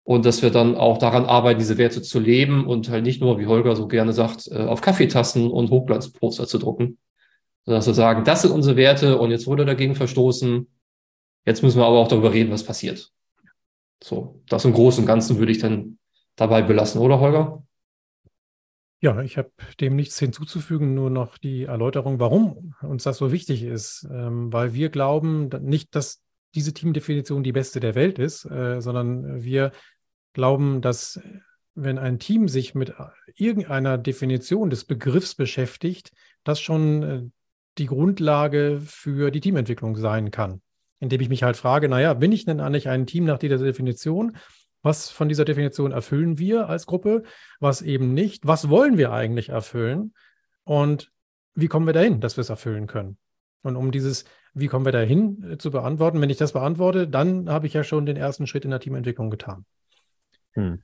und 0.04 0.26
dass 0.26 0.42
wir 0.42 0.50
dann 0.50 0.76
auch 0.76 0.98
daran 0.98 1.24
arbeiten, 1.24 1.58
diese 1.58 1.78
Werte 1.78 2.02
zu 2.02 2.20
leben 2.20 2.66
und 2.66 2.90
halt 2.90 3.04
nicht 3.04 3.20
nur, 3.20 3.38
wie 3.38 3.46
Holger 3.46 3.74
so 3.74 3.88
gerne 3.88 4.12
sagt, 4.12 4.48
äh, 4.48 4.58
auf 4.58 4.82
Kaffeetassen 4.82 5.50
und 5.50 5.70
Hochglanzposter 5.70 6.46
zu 6.46 6.58
drucken, 6.58 6.98
sondern 7.64 7.78
dass 7.78 7.86
wir 7.86 7.94
sagen, 7.94 8.24
das 8.24 8.42
sind 8.42 8.52
unsere 8.52 8.76
Werte 8.76 9.18
und 9.18 9.30
jetzt 9.30 9.46
wurde 9.46 9.64
dagegen 9.64 9.94
verstoßen. 9.94 10.68
Jetzt 11.46 11.62
müssen 11.62 11.78
wir 11.78 11.86
aber 11.86 11.98
auch 11.98 12.08
darüber 12.08 12.32
reden, 12.32 12.52
was 12.52 12.64
passiert. 12.64 13.10
So, 14.02 14.42
das 14.48 14.66
im 14.66 14.74
Großen 14.74 15.02
und 15.02 15.06
Ganzen 15.06 15.38
würde 15.38 15.52
ich 15.52 15.58
dann 15.58 15.98
dabei 16.36 16.60
belassen, 16.60 17.00
oder 17.00 17.20
Holger? 17.20 17.64
Ja, 19.00 19.20
ich 19.22 19.38
habe 19.38 19.50
dem 19.80 19.96
nichts 19.96 20.18
hinzuzufügen, 20.18 20.94
nur 20.94 21.10
noch 21.10 21.38
die 21.38 21.64
Erläuterung, 21.64 22.20
warum 22.20 22.74
uns 22.82 23.04
das 23.04 23.18
so 23.18 23.32
wichtig 23.32 23.62
ist, 23.62 24.06
ähm, 24.10 24.52
weil 24.52 24.74
wir 24.74 24.90
glauben 24.90 25.48
nicht, 25.60 25.94
dass 25.94 26.22
diese 26.54 26.72
Teamdefinition 26.72 27.42
die 27.42 27.52
beste 27.52 27.80
der 27.80 27.94
Welt 27.94 28.18
ist, 28.18 28.44
äh, 28.46 28.80
sondern 28.80 29.42
wir 29.42 29.72
glauben, 30.34 30.82
dass 30.82 31.20
wenn 31.74 31.98
ein 31.98 32.18
Team 32.18 32.48
sich 32.48 32.74
mit 32.74 32.94
irgendeiner 33.34 33.98
Definition 33.98 34.70
des 34.70 34.84
Begriffs 34.84 35.34
beschäftigt, 35.34 36.12
das 36.44 36.60
schon 36.60 37.02
äh, 37.02 37.22
die 37.78 37.86
Grundlage 37.86 38.80
für 38.84 39.30
die 39.30 39.40
Teamentwicklung 39.40 39.96
sein 39.96 40.30
kann. 40.30 40.60
Indem 41.00 41.20
ich 41.20 41.28
mich 41.28 41.42
halt 41.42 41.56
frage, 41.56 41.88
naja, 41.88 42.14
bin 42.14 42.30
ich 42.30 42.44
denn 42.44 42.60
eigentlich 42.60 42.88
ein 42.88 43.06
Team 43.06 43.24
nach 43.24 43.38
dieser 43.38 43.58
Definition? 43.58 44.36
Was 44.82 45.10
von 45.10 45.28
dieser 45.28 45.44
Definition 45.44 45.92
erfüllen 45.92 46.38
wir 46.38 46.68
als 46.68 46.86
Gruppe? 46.86 47.24
Was 47.58 47.82
eben 47.82 48.14
nicht? 48.14 48.46
Was 48.46 48.68
wollen 48.68 48.96
wir 48.96 49.12
eigentlich 49.12 49.48
erfüllen? 49.48 50.14
Und 50.62 51.10
wie 51.54 51.68
kommen 51.68 51.86
wir 51.86 51.92
dahin, 51.92 52.20
dass 52.20 52.36
wir 52.36 52.42
es 52.42 52.50
erfüllen 52.50 52.86
können? 52.86 53.18
Und 53.62 53.76
um 53.76 53.90
dieses, 53.90 54.24
wie 54.52 54.68
kommen 54.68 54.84
wir 54.84 54.92
dahin 54.92 55.42
äh, 55.52 55.58
zu 55.58 55.70
beantworten, 55.70 56.20
wenn 56.20 56.30
ich 56.30 56.36
das 56.36 56.52
beantworte, 56.52 57.08
dann 57.08 57.48
habe 57.48 57.66
ich 57.66 57.72
ja 57.72 57.82
schon 57.82 58.06
den 58.06 58.16
ersten 58.16 58.46
Schritt 58.46 58.64
in 58.64 58.70
der 58.70 58.80
Teamentwicklung 58.80 59.30
getan. 59.30 59.64
Hm. 60.54 60.82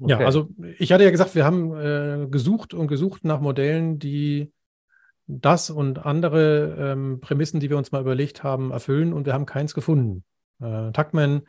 Okay. 0.00 0.10
Ja, 0.10 0.18
also 0.18 0.48
ich 0.78 0.92
hatte 0.92 1.04
ja 1.04 1.10
gesagt, 1.10 1.34
wir 1.34 1.44
haben 1.44 1.76
äh, 1.76 2.26
gesucht 2.28 2.74
und 2.74 2.88
gesucht 2.88 3.24
nach 3.24 3.40
Modellen, 3.40 3.98
die 3.98 4.52
das 5.26 5.70
und 5.70 6.04
andere 6.04 6.76
ähm, 6.78 7.20
Prämissen, 7.20 7.60
die 7.60 7.70
wir 7.70 7.78
uns 7.78 7.92
mal 7.92 8.00
überlegt 8.00 8.42
haben, 8.42 8.70
erfüllen 8.72 9.12
und 9.12 9.26
wir 9.26 9.32
haben 9.32 9.46
keins 9.46 9.74
gefunden. 9.74 10.24
Äh, 10.60 10.90
Tuckman 10.92 11.42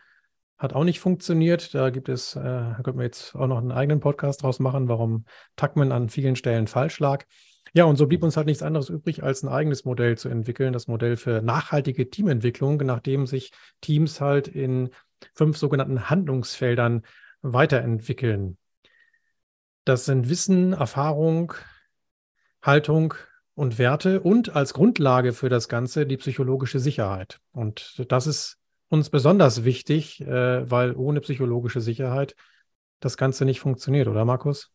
hat 0.57 0.73
auch 0.73 0.83
nicht 0.83 0.99
funktioniert. 0.99 1.73
Da 1.73 1.89
gibt 1.89 2.09
es, 2.09 2.35
äh, 2.35 2.41
da 2.41 2.79
könnten 2.83 2.99
wir 2.99 3.05
jetzt 3.05 3.35
auch 3.35 3.47
noch 3.47 3.57
einen 3.57 3.71
eigenen 3.71 3.99
Podcast 3.99 4.43
draus 4.43 4.59
machen, 4.59 4.87
warum 4.87 5.25
Tuckman 5.55 5.91
an 5.91 6.09
vielen 6.09 6.35
Stellen 6.35 6.67
falsch 6.67 6.99
lag. 6.99 7.25
Ja, 7.73 7.85
und 7.85 7.95
so 7.95 8.05
blieb 8.05 8.21
uns 8.23 8.37
halt 8.37 8.45
nichts 8.45 8.61
anderes 8.61 8.89
übrig, 8.89 9.23
als 9.23 9.41
ein 9.41 9.49
eigenes 9.49 9.83
Modell 9.83 10.15
zu 10.15 10.29
entwickeln, 10.29 10.73
das 10.73 10.87
Modell 10.87 11.17
für 11.17 11.41
nachhaltige 11.41 12.07
Teamentwicklung, 12.07 12.77
nachdem 12.77 13.25
sich 13.25 13.51
Teams 13.81 14.21
halt 14.21 14.47
in 14.47 14.89
fünf 15.33 15.57
sogenannten 15.57 16.09
Handlungsfeldern 16.09 17.03
weiterentwickeln. 17.41 18.57
Das 19.85 20.05
sind 20.05 20.29
Wissen, 20.29 20.73
Erfahrung, 20.73 21.53
Haltung 22.61 23.13
und 23.55 23.77
Werte 23.77 24.21
und 24.21 24.55
als 24.55 24.73
Grundlage 24.73 25.33
für 25.33 25.49
das 25.49 25.67
Ganze 25.67 26.05
die 26.05 26.17
psychologische 26.17 26.79
Sicherheit. 26.79 27.39
Und 27.51 28.03
das 28.09 28.27
ist 28.27 28.57
uns 28.89 29.09
besonders 29.09 29.63
wichtig, 29.63 30.21
äh, 30.21 30.69
weil 30.69 30.95
ohne 30.95 31.19
psychologische 31.21 31.81
Sicherheit 31.81 32.35
das 32.99 33.17
Ganze 33.17 33.43
nicht 33.43 33.59
funktioniert, 33.59 34.07
oder 34.07 34.23
Markus? 34.23 34.71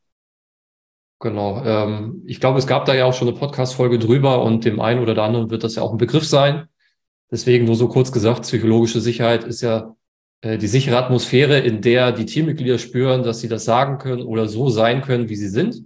Genau. 1.20 1.62
Ähm, 1.64 2.22
ich 2.26 2.40
glaube, 2.40 2.58
es 2.58 2.66
gab 2.66 2.84
da 2.84 2.94
ja 2.94 3.04
auch 3.06 3.14
schon 3.14 3.28
eine 3.28 3.36
Podcast-Folge 3.36 3.98
drüber 3.98 4.42
und 4.42 4.64
dem 4.64 4.80
einen 4.80 5.00
oder 5.00 5.14
der 5.14 5.24
anderen 5.24 5.50
wird 5.50 5.64
das 5.64 5.74
ja 5.74 5.82
auch 5.82 5.92
ein 5.92 5.98
Begriff 5.98 6.24
sein. 6.24 6.68
Deswegen 7.30 7.64
nur 7.64 7.74
so 7.74 7.88
kurz 7.88 8.12
gesagt, 8.12 8.42
psychologische 8.42 9.00
Sicherheit 9.00 9.44
ist 9.44 9.60
ja 9.60 9.94
die 10.44 10.66
sichere 10.68 10.96
Atmosphäre, 10.96 11.58
in 11.58 11.80
der 11.80 12.12
die 12.12 12.24
Teammitglieder 12.24 12.78
spüren, 12.78 13.22
dass 13.22 13.40
sie 13.40 13.48
das 13.48 13.64
sagen 13.64 13.98
können 13.98 14.22
oder 14.22 14.46
so 14.48 14.68
sein 14.68 15.02
können, 15.02 15.28
wie 15.28 15.36
sie 15.36 15.48
sind, 15.48 15.82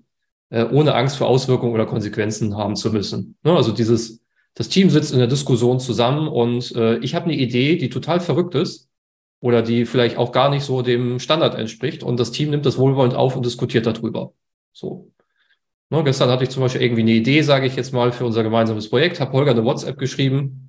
äh, 0.51 0.65
ohne 0.65 0.95
Angst 0.95 1.17
vor 1.17 1.29
Auswirkungen 1.29 1.73
oder 1.73 1.87
Konsequenzen 1.87 2.57
haben 2.57 2.77
zu 2.77 2.93
müssen. 2.93 3.37
Ne, 3.43 3.57
also 3.57 3.73
dieses, 3.73 4.21
das 4.55 4.69
Team 4.69 4.91
sitzt 4.91 5.13
in 5.13 5.19
der 5.19 5.27
Diskussion 5.27 5.81
zusammen 5.81 6.29
und 6.29 6.77
äh, 6.77 6.99
ich 6.99 7.15
habe 7.15 7.27
eine 7.27 7.35
Idee, 7.35 7.77
die 7.77 7.89
total 7.89 8.21
verrückt 8.21 8.55
ist 8.55 8.91
oder 9.41 9.63
die 9.63 9.87
vielleicht 9.87 10.19
auch 10.19 10.31
gar 10.31 10.51
nicht 10.51 10.65
so 10.65 10.83
dem 10.83 11.19
Standard 11.19 11.55
entspricht 11.55 12.03
und 12.03 12.21
das 12.21 12.33
Team 12.33 12.51
nimmt 12.51 12.67
das 12.67 12.77
wohlwollend 12.77 13.15
auf 13.15 13.35
und 13.35 13.47
diskutiert 13.47 13.87
darüber. 13.87 14.35
So. 14.73 15.11
Ne, 15.89 16.05
gestern 16.05 16.29
hatte 16.29 16.45
ich 16.45 16.51
zum 16.51 16.63
Beispiel 16.63 16.83
irgendwie 16.83 17.03
eine 17.03 17.13
Idee, 17.13 17.41
sage 17.41 17.67
ich 17.67 17.77
jetzt 17.77 17.93
mal, 17.93 18.13
für 18.13 18.27
unser 18.27 18.43
gemeinsames 18.43 18.91
Projekt, 18.91 19.21
habe 19.21 19.33
Holger 19.33 19.53
eine 19.53 19.65
WhatsApp 19.65 19.99
geschrieben, 19.99 20.62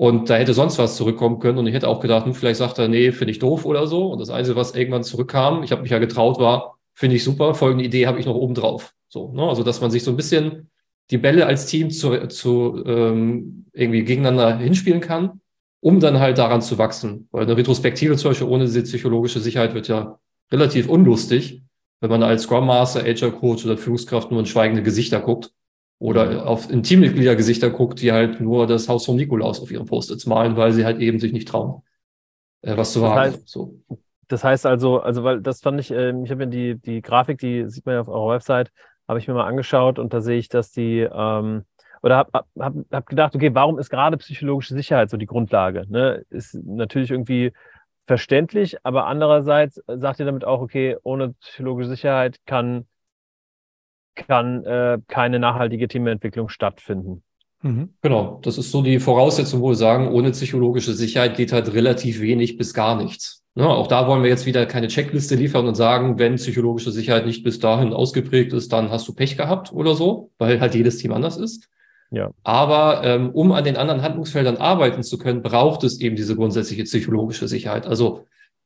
und 0.00 0.30
da 0.30 0.36
hätte 0.36 0.54
sonst 0.54 0.78
was 0.78 0.96
zurückkommen 0.96 1.40
können. 1.40 1.58
Und 1.58 1.66
ich 1.66 1.74
hätte 1.74 1.86
auch 1.86 2.00
gedacht, 2.00 2.24
hm, 2.24 2.32
vielleicht 2.32 2.56
sagt 2.56 2.78
er, 2.78 2.88
nee, 2.88 3.12
finde 3.12 3.32
ich 3.32 3.38
doof 3.38 3.66
oder 3.66 3.86
so. 3.86 4.06
Und 4.06 4.18
das 4.18 4.30
Einzige, 4.30 4.56
was 4.56 4.74
irgendwann 4.74 5.04
zurückkam, 5.04 5.62
ich 5.62 5.72
habe 5.72 5.82
mich 5.82 5.90
ja 5.90 5.98
getraut, 5.98 6.38
war, 6.38 6.78
finde 6.94 7.16
ich 7.16 7.22
super, 7.22 7.54
folgende 7.54 7.84
Idee 7.84 8.06
habe 8.06 8.18
ich 8.18 8.24
noch 8.24 8.34
oben 8.34 8.54
drauf. 8.54 8.94
So, 9.08 9.30
ne? 9.32 9.42
Also, 9.42 9.62
dass 9.62 9.82
man 9.82 9.90
sich 9.90 10.02
so 10.02 10.10
ein 10.10 10.16
bisschen 10.16 10.70
die 11.10 11.18
Bälle 11.18 11.44
als 11.44 11.66
Team 11.66 11.90
zu, 11.90 12.28
zu 12.28 12.82
ähm, 12.86 13.66
irgendwie 13.74 14.02
gegeneinander 14.02 14.56
hinspielen 14.56 15.02
kann, 15.02 15.42
um 15.80 16.00
dann 16.00 16.18
halt 16.18 16.38
daran 16.38 16.62
zu 16.62 16.78
wachsen. 16.78 17.28
Weil 17.30 17.42
eine 17.42 17.58
Retrospektive 17.58 18.16
zum 18.16 18.30
Beispiel 18.30 18.48
ohne 18.48 18.64
diese 18.64 18.84
psychologische 18.84 19.40
Sicherheit 19.40 19.74
wird 19.74 19.88
ja 19.88 20.18
relativ 20.50 20.88
unlustig, 20.88 21.62
wenn 22.00 22.08
man 22.08 22.22
als 22.22 22.44
Scrum 22.44 22.64
Master, 22.64 23.00
Agile 23.00 23.32
Coach 23.32 23.66
oder 23.66 23.76
Führungskraft 23.76 24.30
nur 24.30 24.40
in 24.40 24.46
schweigende 24.46 24.82
Gesichter 24.82 25.20
guckt 25.20 25.52
oder 26.00 26.46
auf 26.46 26.70
in 26.70 26.82
Teammitgliedergesichter 26.82 27.70
guckt, 27.70 28.00
die 28.00 28.10
halt 28.10 28.40
nur 28.40 28.66
das 28.66 28.88
Haus 28.88 29.04
vom 29.04 29.16
Nikolaus 29.16 29.60
auf 29.60 29.70
ihren 29.70 29.86
Post-its 29.86 30.26
malen, 30.26 30.56
weil 30.56 30.72
sie 30.72 30.84
halt 30.84 30.98
eben 30.98 31.20
sich 31.20 31.32
nicht 31.32 31.46
trauen, 31.46 31.82
äh, 32.62 32.76
was 32.76 32.94
zu 32.94 33.02
wagen. 33.02 33.32
Das 33.32 33.34
heißt, 33.34 33.48
so. 33.48 33.74
das 34.26 34.42
heißt 34.42 34.66
also, 34.66 35.00
also 35.00 35.24
weil 35.24 35.42
das 35.42 35.60
fand 35.60 35.78
ich, 35.78 35.90
äh, 35.90 36.14
ich 36.24 36.30
habe 36.30 36.44
ja 36.44 36.48
die, 36.48 36.78
die 36.80 37.02
Grafik, 37.02 37.38
die 37.38 37.68
sieht 37.68 37.84
man 37.84 37.96
ja 37.96 38.00
auf 38.00 38.08
eurer 38.08 38.34
Website, 38.34 38.72
habe 39.06 39.18
ich 39.18 39.28
mir 39.28 39.34
mal 39.34 39.46
angeschaut 39.46 39.98
und 39.98 40.14
da 40.14 40.22
sehe 40.22 40.38
ich, 40.38 40.48
dass 40.48 40.72
die 40.72 41.00
ähm, 41.00 41.64
oder 42.02 42.16
habe 42.16 42.30
hab, 42.32 42.46
hab, 42.58 42.74
hab 42.90 43.06
gedacht, 43.06 43.36
okay, 43.36 43.54
warum 43.54 43.78
ist 43.78 43.90
gerade 43.90 44.16
psychologische 44.16 44.72
Sicherheit 44.72 45.10
so 45.10 45.18
die 45.18 45.26
Grundlage? 45.26 45.84
Ne? 45.86 46.24
Ist 46.30 46.54
natürlich 46.54 47.10
irgendwie 47.10 47.52
verständlich, 48.06 48.78
aber 48.84 49.06
andererseits 49.06 49.82
sagt 49.86 50.18
ihr 50.18 50.24
damit 50.24 50.46
auch, 50.46 50.62
okay, 50.62 50.96
ohne 51.02 51.34
psychologische 51.34 51.90
Sicherheit 51.90 52.38
kann 52.46 52.86
kann 54.26 54.64
äh, 54.64 54.98
keine 55.08 55.38
nachhaltige 55.38 55.88
Teamentwicklung 55.88 56.48
stattfinden. 56.48 57.22
Mhm. 57.62 57.90
Genau, 58.00 58.40
das 58.42 58.58
ist 58.58 58.70
so 58.70 58.82
die 58.82 59.00
Voraussetzung, 59.00 59.60
wo 59.60 59.68
wir 59.68 59.74
sagen, 59.74 60.08
ohne 60.08 60.30
psychologische 60.30 60.94
Sicherheit 60.94 61.36
geht 61.36 61.52
halt 61.52 61.72
relativ 61.74 62.20
wenig 62.20 62.56
bis 62.56 62.72
gar 62.72 62.96
nichts. 63.00 63.40
Ne, 63.56 63.68
auch 63.68 63.88
da 63.88 64.06
wollen 64.06 64.22
wir 64.22 64.30
jetzt 64.30 64.46
wieder 64.46 64.64
keine 64.64 64.86
Checkliste 64.86 65.34
liefern 65.34 65.66
und 65.66 65.74
sagen, 65.74 66.18
wenn 66.18 66.36
psychologische 66.36 66.92
Sicherheit 66.92 67.26
nicht 67.26 67.42
bis 67.42 67.58
dahin 67.58 67.92
ausgeprägt 67.92 68.52
ist, 68.52 68.72
dann 68.72 68.90
hast 68.90 69.08
du 69.08 69.14
Pech 69.14 69.36
gehabt 69.36 69.72
oder 69.72 69.94
so, 69.94 70.30
weil 70.38 70.60
halt 70.60 70.74
jedes 70.76 70.98
Team 70.98 71.12
anders 71.12 71.36
ist. 71.36 71.68
Ja. 72.12 72.30
Aber 72.44 73.02
ähm, 73.04 73.30
um 73.30 73.52
an 73.52 73.64
den 73.64 73.76
anderen 73.76 74.02
Handlungsfeldern 74.02 74.56
arbeiten 74.56 75.02
zu 75.02 75.18
können, 75.18 75.42
braucht 75.42 75.82
es 75.84 76.00
eben 76.00 76.16
diese 76.16 76.36
grundsätzliche 76.36 76.84
psychologische 76.84 77.48
Sicherheit. 77.48 77.86
Also 77.86 78.24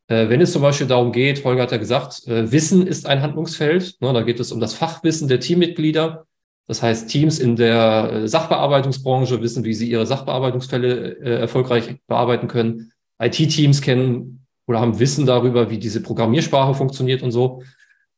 wenn 0.08 0.40
es 0.40 0.52
zum 0.52 0.62
Beispiel 0.62 0.86
darum 0.86 1.12
geht, 1.12 1.44
Holger 1.44 1.62
hat 1.62 1.72
ja 1.72 1.78
gesagt, 1.78 2.26
äh, 2.26 2.50
Wissen 2.52 2.86
ist 2.86 3.06
ein 3.06 3.22
Handlungsfeld. 3.22 3.96
Ne, 4.00 4.12
da 4.12 4.22
geht 4.22 4.40
es 4.40 4.52
um 4.52 4.60
das 4.60 4.74
Fachwissen 4.74 5.28
der 5.28 5.40
Teammitglieder. 5.40 6.26
Das 6.66 6.82
heißt, 6.82 7.08
Teams 7.08 7.38
in 7.38 7.56
der 7.56 8.10
äh, 8.12 8.28
Sachbearbeitungsbranche 8.28 9.40
wissen, 9.40 9.64
wie 9.64 9.74
sie 9.74 9.90
ihre 9.90 10.06
Sachbearbeitungsfälle 10.06 11.20
erfolgreich 11.20 11.96
bearbeiten 12.06 12.48
können. 12.48 12.92
IT-Teams 13.18 13.80
kennen 13.80 14.46
oder 14.66 14.80
haben 14.80 14.98
Wissen 14.98 15.26
darüber, 15.26 15.70
wie 15.70 15.78
diese 15.78 16.02
Programmiersprache 16.02 16.74
funktioniert 16.74 17.22
und 17.22 17.30
so. 17.30 17.62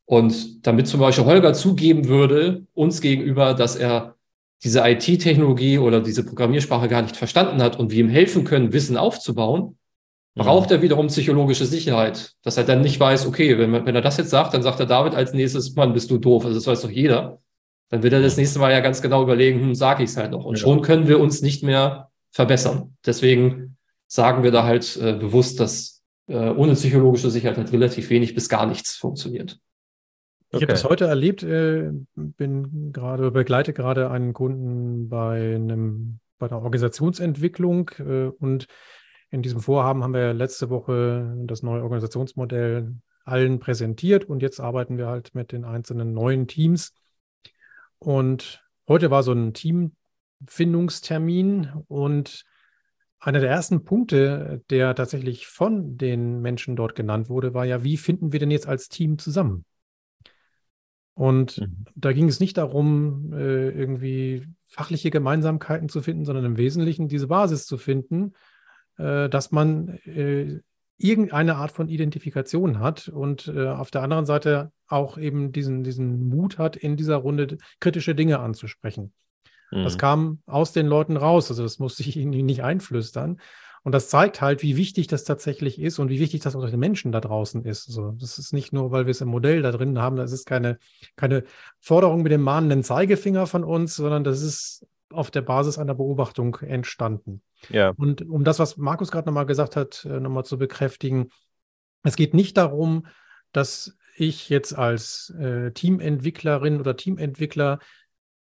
Und 0.05 0.66
damit 0.66 0.87
zum 0.87 1.01
Beispiel 1.01 1.25
Holger 1.25 1.53
zugeben 1.53 2.07
würde, 2.07 2.64
uns 2.75 3.01
gegenüber, 3.01 3.55
dass 3.55 3.77
er 3.77 4.14
diese 4.62 4.81
IT-Technologie 4.88 5.79
oder 5.79 6.01
diese 6.01 6.25
Programmiersprache 6.25 6.88
gar 6.88 7.03
nicht 7.03 7.16
verstanden 7.16 7.61
hat 7.61 7.79
und 7.79 7.90
wir 7.90 7.99
ihm 7.99 8.09
helfen 8.09 8.44
können, 8.44 8.72
Wissen 8.72 8.96
aufzubauen, 8.96 9.77
braucht 10.37 10.70
er 10.70 10.83
wiederum 10.83 11.07
psychologische 11.07 11.64
Sicherheit, 11.64 12.35
dass 12.42 12.59
er 12.59 12.64
dann 12.64 12.83
nicht 12.83 13.01
weiß, 13.01 13.27
okay, 13.27 13.59
wenn, 13.59 13.72
wenn 13.72 13.94
er 13.94 14.03
das 14.03 14.18
jetzt 14.18 14.31
sagt, 14.31 14.53
dann 14.55 14.62
sagt 14.62 14.79
er 14.79 14.87
David 14.87 15.14
als 15.14 15.33
nächstes, 15.33 15.75
Mann, 15.75 15.94
bist 15.94 16.11
du 16.11 16.18
doof. 16.18 16.44
Also 16.44 16.57
das 16.57 16.66
weiß 16.66 16.83
doch 16.83 16.90
jeder. 16.90 17.40
Dann 17.88 18.03
wird 18.03 18.12
er 18.12 18.20
das 18.20 18.37
nächste 18.37 18.59
Mal 18.59 18.70
ja 18.70 18.81
ganz 18.81 19.01
genau 19.01 19.22
überlegen, 19.22 19.61
hm, 19.61 19.75
sage 19.75 20.05
ich 20.05 20.11
es 20.11 20.16
halt 20.16 20.33
noch. 20.33 20.44
Und 20.44 20.57
ja. 20.57 20.61
schon 20.61 20.83
können 20.83 21.09
wir 21.09 21.20
uns 21.20 21.40
nicht 21.40 21.62
mehr 21.62 22.11
verbessern. 22.33 22.96
Deswegen 23.05 23.79
sagen 24.09 24.42
wir 24.42 24.51
da 24.51 24.64
halt 24.64 24.96
äh, 24.96 25.14
bewusst, 25.14 25.59
dass 25.59 26.03
äh, 26.29 26.51
ohne 26.51 26.75
psychologische 26.75 27.31
Sicherheit 27.31 27.57
halt 27.57 27.72
relativ 27.72 28.11
wenig 28.11 28.35
bis 28.35 28.49
gar 28.49 28.66
nichts 28.66 28.94
funktioniert. 28.94 29.59
Ich 30.51 30.62
habe 30.62 30.66
das 30.66 30.85
heute 30.85 31.07
erlebt, 31.07 31.42
äh, 31.42 31.90
bin 32.14 32.92
gerade, 32.92 33.31
begleite 33.31 33.72
gerade 33.72 34.11
einen 34.11 34.33
Kunden 34.33 35.09
bei 35.09 35.55
einem, 35.55 36.20
bei 36.38 36.46
einer 36.46 36.62
Organisationsentwicklung 36.62 37.90
äh, 37.99 38.29
und 38.38 38.66
in 39.31 39.43
diesem 39.43 39.61
Vorhaben 39.61 40.03
haben 40.03 40.15
wir 40.15 40.33
letzte 40.33 40.71
Woche 40.71 41.37
das 41.45 41.62
neue 41.62 41.83
Organisationsmodell 41.83 42.95
allen 43.25 43.59
präsentiert 43.59 44.25
und 44.25 44.41
jetzt 44.41 44.61
arbeiten 44.61 44.97
wir 44.99 45.09
halt 45.09 45.35
mit 45.35 45.53
den 45.53 45.65
einzelnen 45.65 46.12
neuen 46.12 46.47
Teams. 46.47 46.95
Und 47.99 48.65
heute 48.87 49.11
war 49.11 49.25
so 49.25 49.33
ein 49.33 49.53
Teamfindungstermin 49.53 51.73
und 51.89 52.45
einer 53.19 53.41
der 53.41 53.51
ersten 53.51 53.83
Punkte, 53.83 54.62
der 54.71 54.95
tatsächlich 54.95 55.49
von 55.49 55.97
den 55.97 56.41
Menschen 56.41 56.77
dort 56.77 56.95
genannt 56.95 57.29
wurde, 57.29 57.53
war 57.55 57.65
ja, 57.65 57.83
wie 57.83 57.97
finden 57.97 58.33
wir 58.33 58.39
denn 58.39 58.53
jetzt 58.53 58.69
als 58.69 58.89
Team 58.89 59.19
zusammen? 59.19 59.65
Und 61.15 61.59
mhm. 61.59 61.87
da 61.97 62.12
ging 62.12 62.29
es 62.29 62.39
nicht 62.41 62.59
darum, 62.59 63.33
äh, 63.33 63.71
irgendwie 63.71 64.47
fachliche 64.67 65.11
Gemeinsamkeiten 65.11 65.89
zu 65.89 66.03
finden, 66.03 66.27
sondern 66.27 66.45
im 66.45 66.59
Wesentlichen 66.59 67.09
diese 67.09 67.27
Basis 67.27 67.67
zu 67.67 67.79
finden, 67.79 68.35
äh, 68.98 69.28
dass 69.28 69.52
man 69.52 69.98
äh, 70.04 70.61
irgendeine 70.98 71.56
Art 71.56 71.72
von 71.72 71.88
Identifikation 71.88 72.80
hat 72.80 73.09
und 73.09 73.50
auf 73.50 73.90
der 73.90 74.00
anderen 74.00 74.24
Seite 74.24 74.72
auch 74.88 75.18
eben 75.18 75.52
diesen, 75.52 75.85
diesen 75.85 76.26
Mut 76.30 76.56
hat, 76.56 76.74
in 76.74 76.96
dieser 76.96 77.16
Runde 77.16 77.59
kritische 77.80 78.14
Dinge 78.14 78.38
anzusprechen. 78.38 79.12
Mhm. 79.70 79.85
Das 79.85 79.98
kam 79.98 80.40
aus 80.46 80.72
den 80.72 80.87
Leuten 80.87 81.16
raus, 81.16 81.50
also 81.50 81.62
das 81.62 81.78
musste 81.78 82.02
ich 82.09 82.16
ihnen 82.16 82.30
nicht 82.46 82.62
einflüstern. 82.62 83.40
Und 83.82 83.92
das 83.92 84.09
zeigt 84.09 84.40
halt, 84.40 84.64
wie 84.64 84.76
wichtig 84.76 85.06
das 85.06 85.22
tatsächlich 85.22 85.80
ist 85.80 86.00
und 86.00 86.09
wie 86.09 86.18
wichtig 86.18 86.40
das 86.40 86.56
auch 86.56 86.68
den 86.68 86.80
Menschen 86.80 87.12
da 87.12 87.20
draußen 87.20 87.64
ist. 87.64 87.85
So, 87.85 88.16
das 88.18 88.37
ist 88.37 88.52
nicht 88.52 88.72
nur, 88.72 88.90
weil 88.90 89.06
wir 89.06 89.12
es 89.12 89.20
im 89.20 89.28
Modell 89.28 89.62
da 89.62 89.70
drin 89.70 90.00
haben, 90.00 90.16
das 90.16 90.32
ist 90.32 90.44
keine, 90.44 90.78
keine 91.14 91.44
Forderung 91.78 92.24
mit 92.24 92.32
dem 92.32 92.42
mahnenden 92.42 92.82
Zeigefinger 92.82 93.46
von 93.46 93.62
uns, 93.62 93.94
sondern 93.94 94.24
das 94.24 94.42
ist 94.42 94.85
auf 95.12 95.30
der 95.30 95.42
Basis 95.42 95.78
einer 95.78 95.94
Beobachtung 95.94 96.56
entstanden. 96.56 97.42
Ja. 97.71 97.90
Und 97.97 98.23
um 98.29 98.45
das, 98.45 98.59
was 98.59 98.77
Markus 98.77 99.11
gerade 99.11 99.27
nochmal 99.27 99.47
gesagt 99.47 99.77
hat, 99.77 100.05
äh, 100.05 100.21
nochmal 100.21 100.45
zu 100.45 100.59
bekräftigen, 100.59 101.31
es 102.03 102.16
geht 102.16 102.35
nicht 102.35 102.57
darum, 102.57 103.07
dass 103.53 103.97
ich 104.16 104.49
jetzt 104.49 104.73
als 104.73 105.31
äh, 105.38 105.73
Teamentwicklerin 105.73 106.81
oder 106.81 106.97
Teamentwickler 106.97 107.79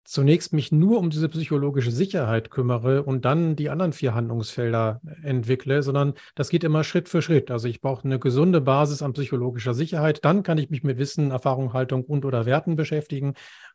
zunächst 0.05 0.53
mich 0.53 0.73
nur 0.73 0.99
um 0.99 1.11
diese 1.11 1.29
psychologische 1.29 1.93
Sicherheit 1.93 2.51
kümmere 2.51 3.05
und 3.05 3.25
dann 3.25 3.55
die 3.55 3.71
anderen 3.71 3.93
vier 3.93 4.13
Handlungsfelder 4.13 5.01
entwickle, 5.23 5.85
sondern 5.85 6.15
das 6.35 6.49
geht 6.49 6.65
immer 6.65 6.83
Schritt 6.83 7.09
für 7.09 7.23
Schritt. 7.23 7.51
Also 7.51 7.69
ich 7.69 7.81
brauche 7.81 8.05
eine 8.05 8.19
gesunde 8.19 8.61
Basis 8.61 9.03
an 9.03 9.13
psychologischer 9.13 9.73
Sicherheit. 9.73 10.25
Dann 10.25 10.43
kann 10.43 10.59
ich 10.59 10.69
mich 10.69 10.83
mit 10.83 10.99
Wissen, 10.99 11.31
Erfahrung, 11.31 11.73
Haltung 11.75 12.05
und 12.05 12.25
oder 12.25 12.45
Werten 12.45 12.75
beschäftigen, 12.75 13.35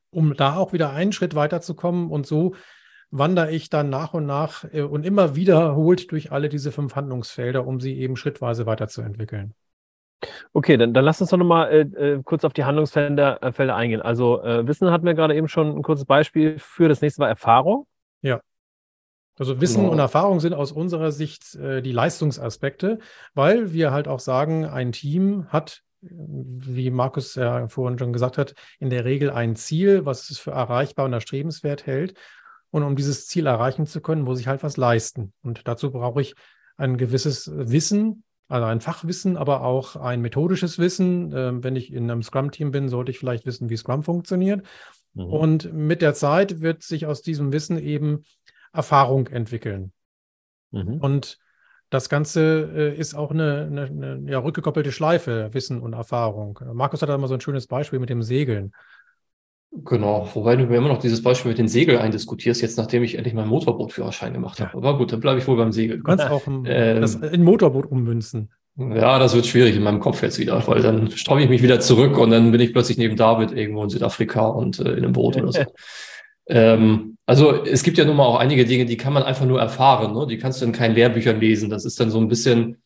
um 0.10 0.36
da 0.36 0.56
auch 0.58 0.74
wieder 0.74 0.92
einen 0.92 1.14
Schritt 1.14 1.36
weiterzukommen. 1.36 2.10
Und 2.10 2.26
so 2.26 2.56
wandere 3.18 3.52
ich 3.52 3.70
dann 3.70 3.90
nach 3.90 4.14
und 4.14 4.26
nach 4.26 4.66
äh, 4.74 4.82
und 4.82 5.06
immer 5.06 5.36
wiederholt 5.36 6.12
durch 6.12 6.32
alle 6.32 6.50
diese 6.50 6.72
fünf 6.72 6.96
Handlungsfelder, 6.96 7.66
um 7.66 7.80
sie 7.80 7.98
eben 7.98 8.16
schrittweise 8.16 8.66
weiterzuentwickeln. 8.66 9.54
Okay, 10.54 10.78
dann, 10.78 10.94
dann 10.94 11.06
lass 11.06 11.22
uns 11.22 11.30
doch 11.30 11.38
nochmal 11.38 11.72
äh, 11.72 11.82
äh, 11.82 12.24
kurz 12.24 12.44
auf 12.46 12.54
die 12.54 12.64
Handlungsfelder 12.64 13.44
äh, 13.44 13.52
Felder 13.52 13.76
eingehen. 13.76 14.02
Also 14.02 14.42
äh, 14.42 14.68
Wissen 14.68 14.92
hatten 14.92 15.06
wir 15.06 15.14
gerade 15.14 15.36
eben 15.36 15.48
schon 15.48 15.78
ein 15.78 15.82
kurzes 15.82 16.06
Beispiel 16.06 16.58
für. 16.60 16.90
Das 16.90 17.02
nächste 17.02 17.22
war 17.22 17.30
Erfahrung. 17.30 17.86
Ja. 18.22 18.42
Also 19.38 19.60
Wissen 19.60 19.82
genau. 19.82 19.92
und 19.92 20.00
Erfahrung 20.00 20.40
sind 20.40 20.54
aus 20.54 20.72
unserer 20.72 21.12
Sicht 21.12 21.56
äh, 21.56 21.82
die 21.82 21.92
Leistungsaspekte, 21.92 23.00
weil 23.34 23.74
wir 23.74 23.92
halt 23.92 24.08
auch 24.08 24.20
sagen, 24.20 24.66
ein 24.66 24.94
Team 24.94 25.48
hat, 25.50 25.82
wie 26.02 26.90
Markus 26.90 27.36
ja 27.36 27.68
vorhin 27.68 28.00
schon 28.00 28.14
gesagt 28.14 28.38
hat, 28.38 28.56
in 28.80 28.90
der 28.90 29.06
Regel 29.06 29.32
ein 29.32 29.56
Ziel, 29.56 30.06
was 30.06 30.30
es 30.30 30.40
für 30.40 30.52
erreichbar 30.52 31.06
und 31.06 31.14
erstrebenswert 31.14 31.86
hält. 31.86 32.18
Und 32.76 32.84
um 32.84 32.98
dieses 32.98 33.26
Ziel 33.28 33.46
erreichen 33.46 33.86
zu 33.86 34.02
können, 34.02 34.24
muss 34.24 34.42
ich 34.42 34.50
halt 34.50 34.62
was 34.62 34.76
leisten. 34.76 35.32
Und 35.44 35.66
dazu 35.66 35.92
brauche 35.92 36.20
ich 36.20 36.36
ein 36.76 36.98
gewisses 36.98 37.50
Wissen, 37.56 38.26
also 38.50 38.66
ein 38.66 38.82
Fachwissen, 38.82 39.38
aber 39.38 39.62
auch 39.62 39.96
ein 39.96 40.20
methodisches 40.20 40.78
Wissen. 40.78 41.32
Ähm, 41.34 41.64
wenn 41.64 41.78
ich 41.78 41.94
in 41.94 42.12
einem 42.12 42.22
Scrum-Team 42.22 42.72
bin, 42.72 42.90
sollte 42.90 43.12
ich 43.12 43.18
vielleicht 43.18 43.46
wissen, 43.46 43.70
wie 43.70 43.78
Scrum 43.78 44.04
funktioniert. 44.04 44.68
Mhm. 45.14 45.24
Und 45.24 45.74
mit 45.74 46.02
der 46.02 46.16
Zeit 46.16 46.60
wird 46.60 46.84
sich 46.84 47.06
aus 47.06 47.22
diesem 47.22 47.54
Wissen 47.54 47.80
eben 47.80 48.26
Erfahrung 48.74 49.28
entwickeln. 49.28 49.94
Mhm. 50.72 50.96
Und 50.96 51.38
das 51.90 52.10
Ganze 52.10 52.70
äh, 52.76 52.94
ist 52.94 53.14
auch 53.14 53.32
eine, 53.32 53.70
eine, 53.72 53.84
eine 53.86 54.30
ja, 54.30 54.40
rückgekoppelte 54.40 54.92
Schleife, 54.92 55.54
Wissen 55.54 55.80
und 55.80 55.94
Erfahrung. 55.94 56.60
Markus 56.74 57.02
hat 57.02 57.08
da 57.08 57.18
mal 57.18 57.30
so 57.30 57.36
ein 57.36 57.40
schönes 57.40 57.68
Beispiel 57.68 58.00
mit 58.00 58.10
dem 58.10 58.22
Segeln. 58.22 58.74
Genau, 59.84 60.30
wobei 60.34 60.56
du 60.56 60.66
mir 60.66 60.78
immer 60.78 60.88
noch 60.88 61.00
dieses 61.00 61.22
Beispiel 61.22 61.50
mit 61.50 61.58
den 61.58 61.68
Segeln 61.68 61.98
eindiskutierst, 61.98 62.62
jetzt 62.62 62.78
nachdem 62.78 63.04
ich 63.04 63.16
endlich 63.16 63.34
meinen 63.34 63.50
Motorbootführerschein 63.50 64.32
gemacht 64.32 64.62
habe. 64.62 64.78
Aber 64.78 64.98
gut, 64.98 65.12
dann 65.12 65.20
bleibe 65.20 65.40
ich 65.40 65.48
wohl 65.48 65.58
beim 65.58 65.74
Segel. 65.74 65.98
Du 65.98 66.04
kannst 66.04 66.30
auch 66.30 66.48
ein, 66.48 66.64
ähm, 66.66 67.02
das 67.02 67.16
in 67.16 67.44
Motorboot 67.44 67.86
ummünzen. 67.86 68.50
Ja, 68.78 69.20
das 69.20 69.36
wird 69.36 69.46
schwierig 69.46 69.76
in 69.76 69.84
meinem 69.84 70.00
Kopf 70.00 70.22
jetzt 70.22 70.40
wieder, 70.40 70.66
weil 70.68 70.82
dann 70.82 71.12
sträube 71.12 71.44
ich 71.44 71.50
mich 71.50 71.62
wieder 71.62 71.80
zurück 71.80 72.18
und 72.18 72.30
dann 72.30 72.52
bin 72.52 72.62
ich 72.62 72.74
plötzlich 72.74 72.98
neben 72.98 73.16
David 73.16 73.52
irgendwo 73.52 73.84
in 73.84 73.90
Südafrika 73.90 74.48
und 74.48 74.80
äh, 74.80 74.94
in 74.94 75.04
einem 75.04 75.14
Boot 75.14 75.38
oder 75.38 75.52
so. 75.52 75.64
ähm, 76.48 77.18
also 77.26 77.64
es 77.64 77.84
gibt 77.84 77.98
ja 77.98 78.06
nun 78.06 78.18
mal 78.18 78.26
auch 78.26 78.40
einige 78.40 78.66
Dinge, 78.66 78.86
die 78.86 78.98
kann 78.98 79.14
man 79.14 79.24
einfach 79.24 79.46
nur 79.46 79.60
erfahren. 79.60 80.14
Ne? 80.14 80.26
Die 80.28 80.38
kannst 80.38 80.62
du 80.62 80.66
in 80.66 80.72
keinen 80.72 80.96
Lehrbüchern 80.96 81.40
lesen. 81.40 81.70
Das 81.70 81.86
ist 81.86 82.00
dann 82.00 82.12
so 82.12 82.20
ein 82.20 82.28
bisschen, 82.28 82.82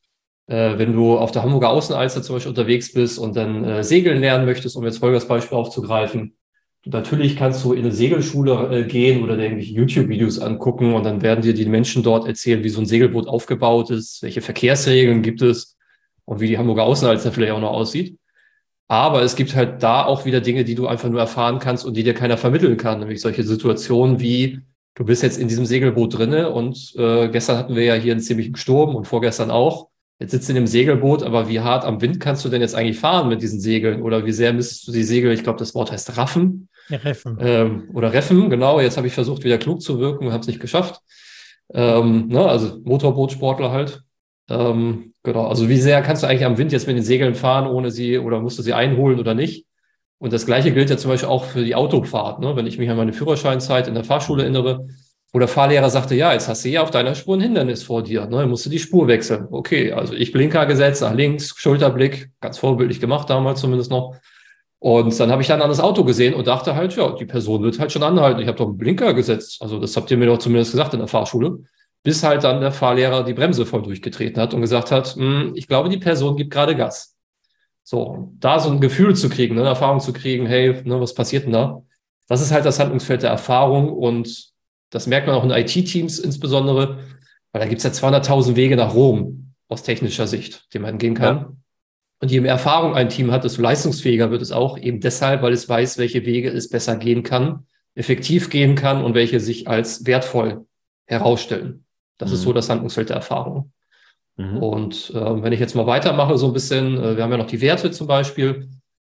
äh, 0.47 0.77
wenn 0.77 0.93
du 0.93 1.17
auf 1.17 1.31
der 1.31 1.43
Hamburger 1.43 1.69
Außenalster 1.69 2.23
zum 2.23 2.35
Beispiel 2.35 2.49
unterwegs 2.49 2.93
bist 2.93 3.19
und 3.19 3.35
dann 3.35 3.63
äh, 3.63 3.83
segeln 3.83 4.21
lernen 4.21 4.45
möchtest, 4.45 4.75
um 4.75 4.85
jetzt 4.85 5.01
Holgers 5.01 5.27
Beispiel 5.27 5.57
aufzugreifen 5.57 6.35
Natürlich 6.91 7.35
kannst 7.35 7.63
du 7.63 7.73
in 7.73 7.81
eine 7.85 7.91
Segelschule 7.91 8.79
äh, 8.79 8.83
gehen 8.85 9.23
oder 9.23 9.37
irgendwelche 9.37 9.73
YouTube-Videos 9.73 10.39
angucken 10.39 10.93
und 10.93 11.03
dann 11.03 11.21
werden 11.21 11.41
dir 11.41 11.53
die 11.53 11.65
Menschen 11.65 12.01
dort 12.01 12.25
erzählen, 12.25 12.63
wie 12.63 12.69
so 12.69 12.81
ein 12.81 12.87
Segelboot 12.87 13.27
aufgebaut 13.27 13.91
ist, 13.91 14.23
welche 14.23 14.41
Verkehrsregeln 14.41 15.21
gibt 15.21 15.43
es 15.43 15.77
und 16.25 16.39
wie 16.39 16.47
die 16.47 16.57
Hamburger 16.57 16.83
Außenalster 16.83 17.31
vielleicht 17.31 17.51
auch 17.51 17.59
noch 17.59 17.73
aussieht. 17.73 18.17
Aber 18.87 19.21
es 19.21 19.35
gibt 19.35 19.55
halt 19.55 19.83
da 19.83 20.03
auch 20.03 20.25
wieder 20.25 20.41
Dinge, 20.41 20.63
die 20.63 20.73
du 20.73 20.87
einfach 20.87 21.09
nur 21.09 21.19
erfahren 21.19 21.59
kannst 21.59 21.85
und 21.85 21.95
die 21.95 22.03
dir 22.03 22.15
keiner 22.15 22.37
vermitteln 22.37 22.75
kann, 22.75 22.99
nämlich 22.99 23.21
solche 23.21 23.43
Situationen 23.43 24.19
wie, 24.19 24.61
du 24.95 25.05
bist 25.05 25.21
jetzt 25.21 25.37
in 25.37 25.47
diesem 25.47 25.67
Segelboot 25.67 26.17
drinne 26.17 26.49
und 26.49 26.95
äh, 26.97 27.29
gestern 27.29 27.57
hatten 27.57 27.75
wir 27.75 27.83
ja 27.83 27.93
hier 27.93 28.13
einen 28.13 28.21
ziemlichen 28.21 28.55
Sturm 28.55 28.95
und 28.95 29.05
vorgestern 29.05 29.51
auch. 29.51 29.89
Jetzt 30.17 30.31
sitzt 30.31 30.49
du 30.49 30.53
in 30.53 30.55
dem 30.55 30.67
Segelboot, 30.67 31.21
aber 31.21 31.49
wie 31.49 31.59
hart 31.59 31.85
am 31.85 32.01
Wind 32.01 32.19
kannst 32.19 32.43
du 32.43 32.49
denn 32.49 32.61
jetzt 32.61 32.73
eigentlich 32.73 32.99
fahren 32.99 33.29
mit 33.29 33.43
diesen 33.43 33.59
Segeln? 33.59 34.01
Oder 34.01 34.25
wie 34.25 34.31
sehr 34.31 34.53
müsstest 34.53 34.87
du 34.87 34.91
die 34.91 35.03
Segel, 35.03 35.31
ich 35.31 35.43
glaube, 35.43 35.59
das 35.59 35.75
Wort 35.75 35.91
heißt 35.91 36.17
raffen. 36.17 36.68
Ja, 36.89 36.97
reffen. 36.97 37.37
Ähm, 37.39 37.89
oder 37.93 38.13
reffen, 38.13 38.49
genau. 38.49 38.79
Jetzt 38.79 38.97
habe 38.97 39.07
ich 39.07 39.13
versucht, 39.13 39.43
wieder 39.43 39.57
klug 39.57 39.81
zu 39.81 39.99
wirken 39.99 40.25
und 40.25 40.33
habe 40.33 40.41
es 40.41 40.47
nicht 40.47 40.59
geschafft. 40.59 41.01
Ähm, 41.73 42.27
ne, 42.27 42.45
also 42.45 42.79
Motorbootsportler 42.83 43.71
halt. 43.71 44.01
Ähm, 44.49 45.13
genau. 45.23 45.47
Also 45.47 45.69
wie 45.69 45.77
sehr 45.77 46.01
kannst 46.01 46.23
du 46.23 46.27
eigentlich 46.27 46.45
am 46.45 46.57
Wind 46.57 46.71
jetzt 46.71 46.87
mit 46.87 46.95
den 46.95 47.03
Segeln 47.03 47.35
fahren, 47.35 47.67
ohne 47.67 47.91
sie 47.91 48.17
oder 48.17 48.39
musst 48.39 48.57
du 48.57 48.63
sie 48.63 48.73
einholen 48.73 49.19
oder 49.19 49.33
nicht? 49.35 49.65
Und 50.17 50.33
das 50.33 50.45
Gleiche 50.45 50.73
gilt 50.73 50.89
ja 50.89 50.97
zum 50.97 51.11
Beispiel 51.11 51.29
auch 51.29 51.45
für 51.45 51.63
die 51.63 51.75
Autofahrt. 51.75 52.39
Ne? 52.39 52.55
Wenn 52.55 52.67
ich 52.67 52.77
mich 52.77 52.89
an 52.89 52.97
meine 52.97 53.13
Führerscheinzeit 53.13 53.87
in 53.87 53.93
der 53.93 54.03
Fahrschule 54.03 54.43
erinnere, 54.43 54.87
wo 55.31 55.39
der 55.39 55.47
Fahrlehrer 55.47 55.89
sagte, 55.89 56.15
ja, 56.15 56.33
jetzt 56.33 56.49
hast 56.49 56.65
du 56.65 56.69
hier 56.69 56.83
auf 56.83 56.91
deiner 56.91 57.15
Spur 57.15 57.37
ein 57.37 57.41
Hindernis 57.41 57.83
vor 57.83 58.03
dir, 58.03 58.25
ne? 58.25 58.47
musst 58.47 58.65
du 58.65 58.69
die 58.69 58.79
Spur 58.79 59.07
wechseln. 59.07 59.47
Okay, 59.51 59.91
also 59.91 60.13
ich 60.13 60.31
Blinker 60.31 60.65
gesetzt, 60.65 61.01
nach 61.01 61.13
links, 61.13 61.53
Schulterblick, 61.55 62.31
ganz 62.41 62.57
vorbildlich 62.57 62.99
gemacht 62.99 63.29
damals 63.29 63.61
zumindest 63.61 63.91
noch. 63.91 64.15
Und 64.79 65.19
dann 65.19 65.29
habe 65.29 65.41
ich 65.41 65.47
dann 65.49 65.61
an 65.61 65.69
das 65.69 65.81
Auto 65.81 66.05
gesehen 66.05 66.33
und 66.33 66.47
dachte 66.47 66.75
halt, 66.75 66.95
ja, 66.95 67.11
die 67.11 67.25
Person 67.25 67.61
wird 67.63 67.79
halt 67.79 67.91
schon 67.91 68.03
anhalten. 68.03 68.39
Ich 68.39 68.47
habe 68.47 68.57
doch 68.57 68.67
einen 68.67 68.77
Blinker 68.77 69.13
gesetzt. 69.13 69.61
Also 69.61 69.77
das 69.77 69.95
habt 69.97 70.09
ihr 70.09 70.17
mir 70.17 70.27
doch 70.27 70.37
zumindest 70.37 70.71
gesagt 70.71 70.93
in 70.93 70.99
der 70.99 71.09
Fahrschule. 71.09 71.59
Bis 72.01 72.23
halt 72.23 72.45
dann 72.45 72.61
der 72.61 72.71
Fahrlehrer 72.71 73.25
die 73.25 73.33
Bremse 73.33 73.65
voll 73.65 73.81
durchgetreten 73.81 74.41
hat 74.41 74.53
und 74.53 74.61
gesagt 74.61 74.91
hat, 74.91 75.15
hm, 75.15 75.51
ich 75.55 75.67
glaube, 75.67 75.89
die 75.89 75.97
Person 75.97 76.37
gibt 76.37 76.51
gerade 76.51 76.77
Gas. 76.77 77.17
So, 77.83 78.31
da 78.39 78.59
so 78.59 78.69
ein 78.69 78.79
Gefühl 78.79 79.15
zu 79.15 79.29
kriegen, 79.29 79.55
ne, 79.55 79.61
eine 79.61 79.69
Erfahrung 79.71 79.99
zu 79.99 80.13
kriegen, 80.13 80.45
hey, 80.45 80.81
ne, 80.85 81.01
was 81.01 81.13
passiert 81.13 81.45
denn 81.45 81.53
da? 81.53 81.81
Das 82.27 82.39
ist 82.39 82.51
halt 82.51 82.63
das 82.63 82.79
Handlungsfeld 82.79 83.23
der 83.23 83.31
Erfahrung 83.31 83.91
und 83.91 84.51
das 84.91 85.07
merkt 85.07 85.27
man 85.27 85.35
auch 85.35 85.43
in 85.43 85.49
IT-Teams 85.49 86.19
insbesondere, 86.19 86.99
weil 87.51 87.61
da 87.61 87.67
gibt 87.67 87.83
es 87.83 88.01
ja 88.01 88.09
200.000 88.09 88.55
Wege 88.55 88.75
nach 88.75 88.93
Rom 88.93 89.55
aus 89.67 89.83
technischer 89.83 90.27
Sicht, 90.27 90.67
die 90.73 90.79
man 90.79 90.99
gehen 90.99 91.15
kann. 91.15 91.37
Ja. 91.37 91.51
Und 92.21 92.31
je 92.31 92.41
mehr 92.41 92.51
Erfahrung 92.51 92.95
ein 92.95 93.09
Team 93.09 93.31
hat, 93.31 93.45
desto 93.45 93.61
leistungsfähiger 93.61 94.29
wird 94.29 94.41
es 94.41 94.51
auch, 94.51 94.77
eben 94.77 94.99
deshalb, 94.99 95.41
weil 95.41 95.53
es 95.53 95.69
weiß, 95.69 95.97
welche 95.97 96.25
Wege 96.25 96.49
es 96.49 96.69
besser 96.69 96.97
gehen 96.97 97.23
kann, 97.23 97.65
effektiv 97.95 98.49
gehen 98.49 98.75
kann 98.75 99.03
und 99.03 99.13
welche 99.13 99.39
sich 99.39 99.67
als 99.67 100.05
wertvoll 100.05 100.65
herausstellen. 101.05 101.85
Das 102.17 102.29
mhm. 102.29 102.35
ist 102.35 102.41
so 102.41 102.53
das 102.53 102.69
Handlungsfeld 102.69 103.09
der 103.09 103.17
Erfahrung. 103.17 103.71
Mhm. 104.35 104.57
Und 104.57 105.11
äh, 105.15 105.43
wenn 105.43 105.53
ich 105.53 105.59
jetzt 105.59 105.75
mal 105.75 105.87
weitermache, 105.87 106.37
so 106.37 106.47
ein 106.47 106.53
bisschen, 106.53 106.97
äh, 106.97 107.15
wir 107.15 107.23
haben 107.23 107.31
ja 107.31 107.37
noch 107.37 107.47
die 107.47 107.61
Werte 107.61 107.91
zum 107.91 108.07
Beispiel. 108.07 108.69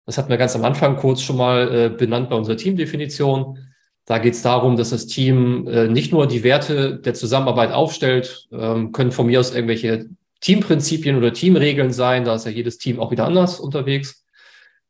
Das 0.06 0.18
hatten 0.18 0.30
wir 0.30 0.36
ganz 0.36 0.56
am 0.56 0.64
Anfang 0.64 0.96
kurz 0.96 1.22
schon 1.22 1.36
mal 1.36 1.74
äh, 1.74 1.88
benannt 1.88 2.30
bei 2.30 2.36
unserer 2.36 2.56
Teamdefinition. 2.56 3.58
Da 4.04 4.18
geht 4.18 4.34
es 4.34 4.42
darum, 4.42 4.76
dass 4.76 4.90
das 4.90 5.06
Team 5.06 5.68
äh, 5.68 5.86
nicht 5.86 6.12
nur 6.12 6.26
die 6.26 6.42
Werte 6.42 6.98
der 6.98 7.14
Zusammenarbeit 7.14 7.72
aufstellt, 7.72 8.48
ähm, 8.50 8.90
können 8.90 9.12
von 9.12 9.26
mir 9.26 9.38
aus 9.38 9.54
irgendwelche 9.54 10.06
Teamprinzipien 10.42 11.16
oder 11.16 11.32
Teamregeln 11.32 11.92
sein, 11.92 12.24
da 12.24 12.34
ist 12.34 12.44
ja 12.44 12.52
jedes 12.52 12.76
Team 12.76 13.00
auch 13.00 13.10
wieder 13.10 13.24
anders 13.24 13.58
unterwegs, 13.58 14.26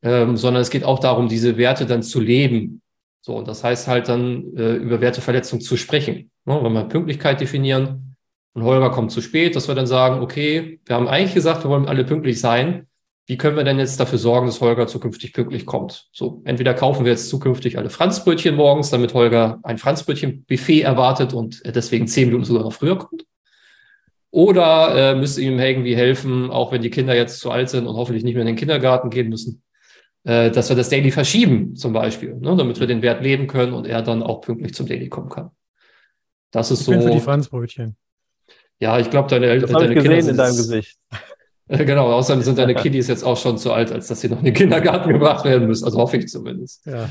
ähm, 0.02 0.36
sondern 0.36 0.62
es 0.62 0.70
geht 0.70 0.84
auch 0.84 0.98
darum, 0.98 1.28
diese 1.28 1.56
Werte 1.56 1.86
dann 1.86 2.02
zu 2.02 2.20
leben. 2.20 2.82
So, 3.20 3.36
und 3.36 3.46
das 3.46 3.62
heißt 3.62 3.86
halt 3.86 4.08
dann 4.08 4.56
äh, 4.56 4.74
über 4.74 5.00
Werteverletzung 5.00 5.60
zu 5.60 5.76
sprechen. 5.76 6.30
Ne? 6.44 6.58
Wenn 6.62 6.72
wir 6.72 6.84
Pünktlichkeit 6.84 7.40
definieren, 7.40 8.12
und 8.54 8.64
Holger 8.64 8.90
kommt 8.90 9.10
zu 9.10 9.20
spät, 9.20 9.56
dass 9.56 9.68
wir 9.68 9.74
dann 9.74 9.86
sagen, 9.86 10.20
okay, 10.20 10.80
wir 10.84 10.96
haben 10.96 11.08
eigentlich 11.08 11.34
gesagt, 11.34 11.64
wir 11.64 11.70
wollen 11.70 11.88
alle 11.88 12.04
pünktlich 12.04 12.38
sein. 12.40 12.86
Wie 13.26 13.38
können 13.38 13.56
wir 13.56 13.64
denn 13.64 13.78
jetzt 13.78 13.98
dafür 13.98 14.18
sorgen, 14.18 14.46
dass 14.46 14.60
Holger 14.60 14.86
zukünftig 14.86 15.32
pünktlich 15.32 15.64
kommt? 15.64 16.08
So, 16.12 16.42
entweder 16.44 16.74
kaufen 16.74 17.04
wir 17.04 17.12
jetzt 17.12 17.28
zukünftig 17.28 17.78
alle 17.78 17.88
Franzbrötchen 17.88 18.54
morgens, 18.54 18.90
damit 18.90 19.14
Holger 19.14 19.60
ein 19.62 19.78
Franzbrötchen-Buffet 19.78 20.82
erwartet 20.82 21.32
und 21.32 21.62
deswegen 21.64 22.08
zehn 22.08 22.26
Minuten 22.26 22.44
sogar 22.44 22.64
noch 22.64 22.72
früher 22.72 22.98
kommt. 22.98 23.24
Oder 24.32 25.12
äh, 25.12 25.14
müsst 25.14 25.38
ihr 25.38 25.52
ihm 25.52 25.58
irgendwie 25.58 25.94
helfen, 25.94 26.50
auch 26.50 26.72
wenn 26.72 26.80
die 26.80 26.88
Kinder 26.88 27.14
jetzt 27.14 27.38
zu 27.38 27.50
alt 27.50 27.68
sind 27.68 27.86
und 27.86 27.96
hoffentlich 27.96 28.24
nicht 28.24 28.32
mehr 28.32 28.40
in 28.40 28.46
den 28.46 28.56
Kindergarten 28.56 29.10
gehen 29.10 29.28
müssen, 29.28 29.62
äh, 30.24 30.50
dass 30.50 30.70
wir 30.70 30.76
das 30.76 30.88
Daily 30.88 31.10
verschieben, 31.10 31.76
zum 31.76 31.92
Beispiel, 31.92 32.34
ne, 32.36 32.56
damit 32.56 32.80
wir 32.80 32.86
den 32.86 33.02
Wert 33.02 33.22
leben 33.22 33.46
können 33.46 33.74
und 33.74 33.86
er 33.86 34.00
dann 34.00 34.22
auch 34.22 34.40
pünktlich 34.40 34.74
zum 34.74 34.86
Daily 34.86 35.10
kommen 35.10 35.28
kann. 35.28 35.50
Das 36.50 36.70
ist 36.70 36.80
ich 36.80 36.86
so. 36.86 36.92
Bin 36.92 37.02
für 37.02 37.10
die 37.10 37.20
Franzbrötchen. 37.20 37.94
Ja, 38.80 38.98
ich 38.98 39.10
glaube, 39.10 39.28
deine 39.28 39.46
Eltern. 39.46 39.70
deine 39.70 39.94
Kinder 39.94 40.16
gesehen 40.16 40.30
in 40.30 40.36
deinem 40.36 40.56
Gesicht. 40.56 40.98
Genau, 41.68 42.12
außerdem 42.12 42.42
sind 42.42 42.58
deine 42.58 42.74
Kiddies 42.82 43.08
jetzt 43.08 43.22
auch 43.22 43.36
schon 43.36 43.56
zu 43.56 43.72
alt, 43.72 43.92
als 43.92 44.08
dass 44.08 44.20
sie 44.20 44.28
noch 44.28 44.40
in 44.40 44.44
den 44.44 44.52
Kindergarten 44.52 45.10
gebracht 45.10 45.46
werden 45.46 45.66
müssen. 45.66 45.86
Also 45.86 45.96
hoffe 45.96 46.18
ich 46.18 46.28
zumindest. 46.28 46.84
Ja. 46.84 47.08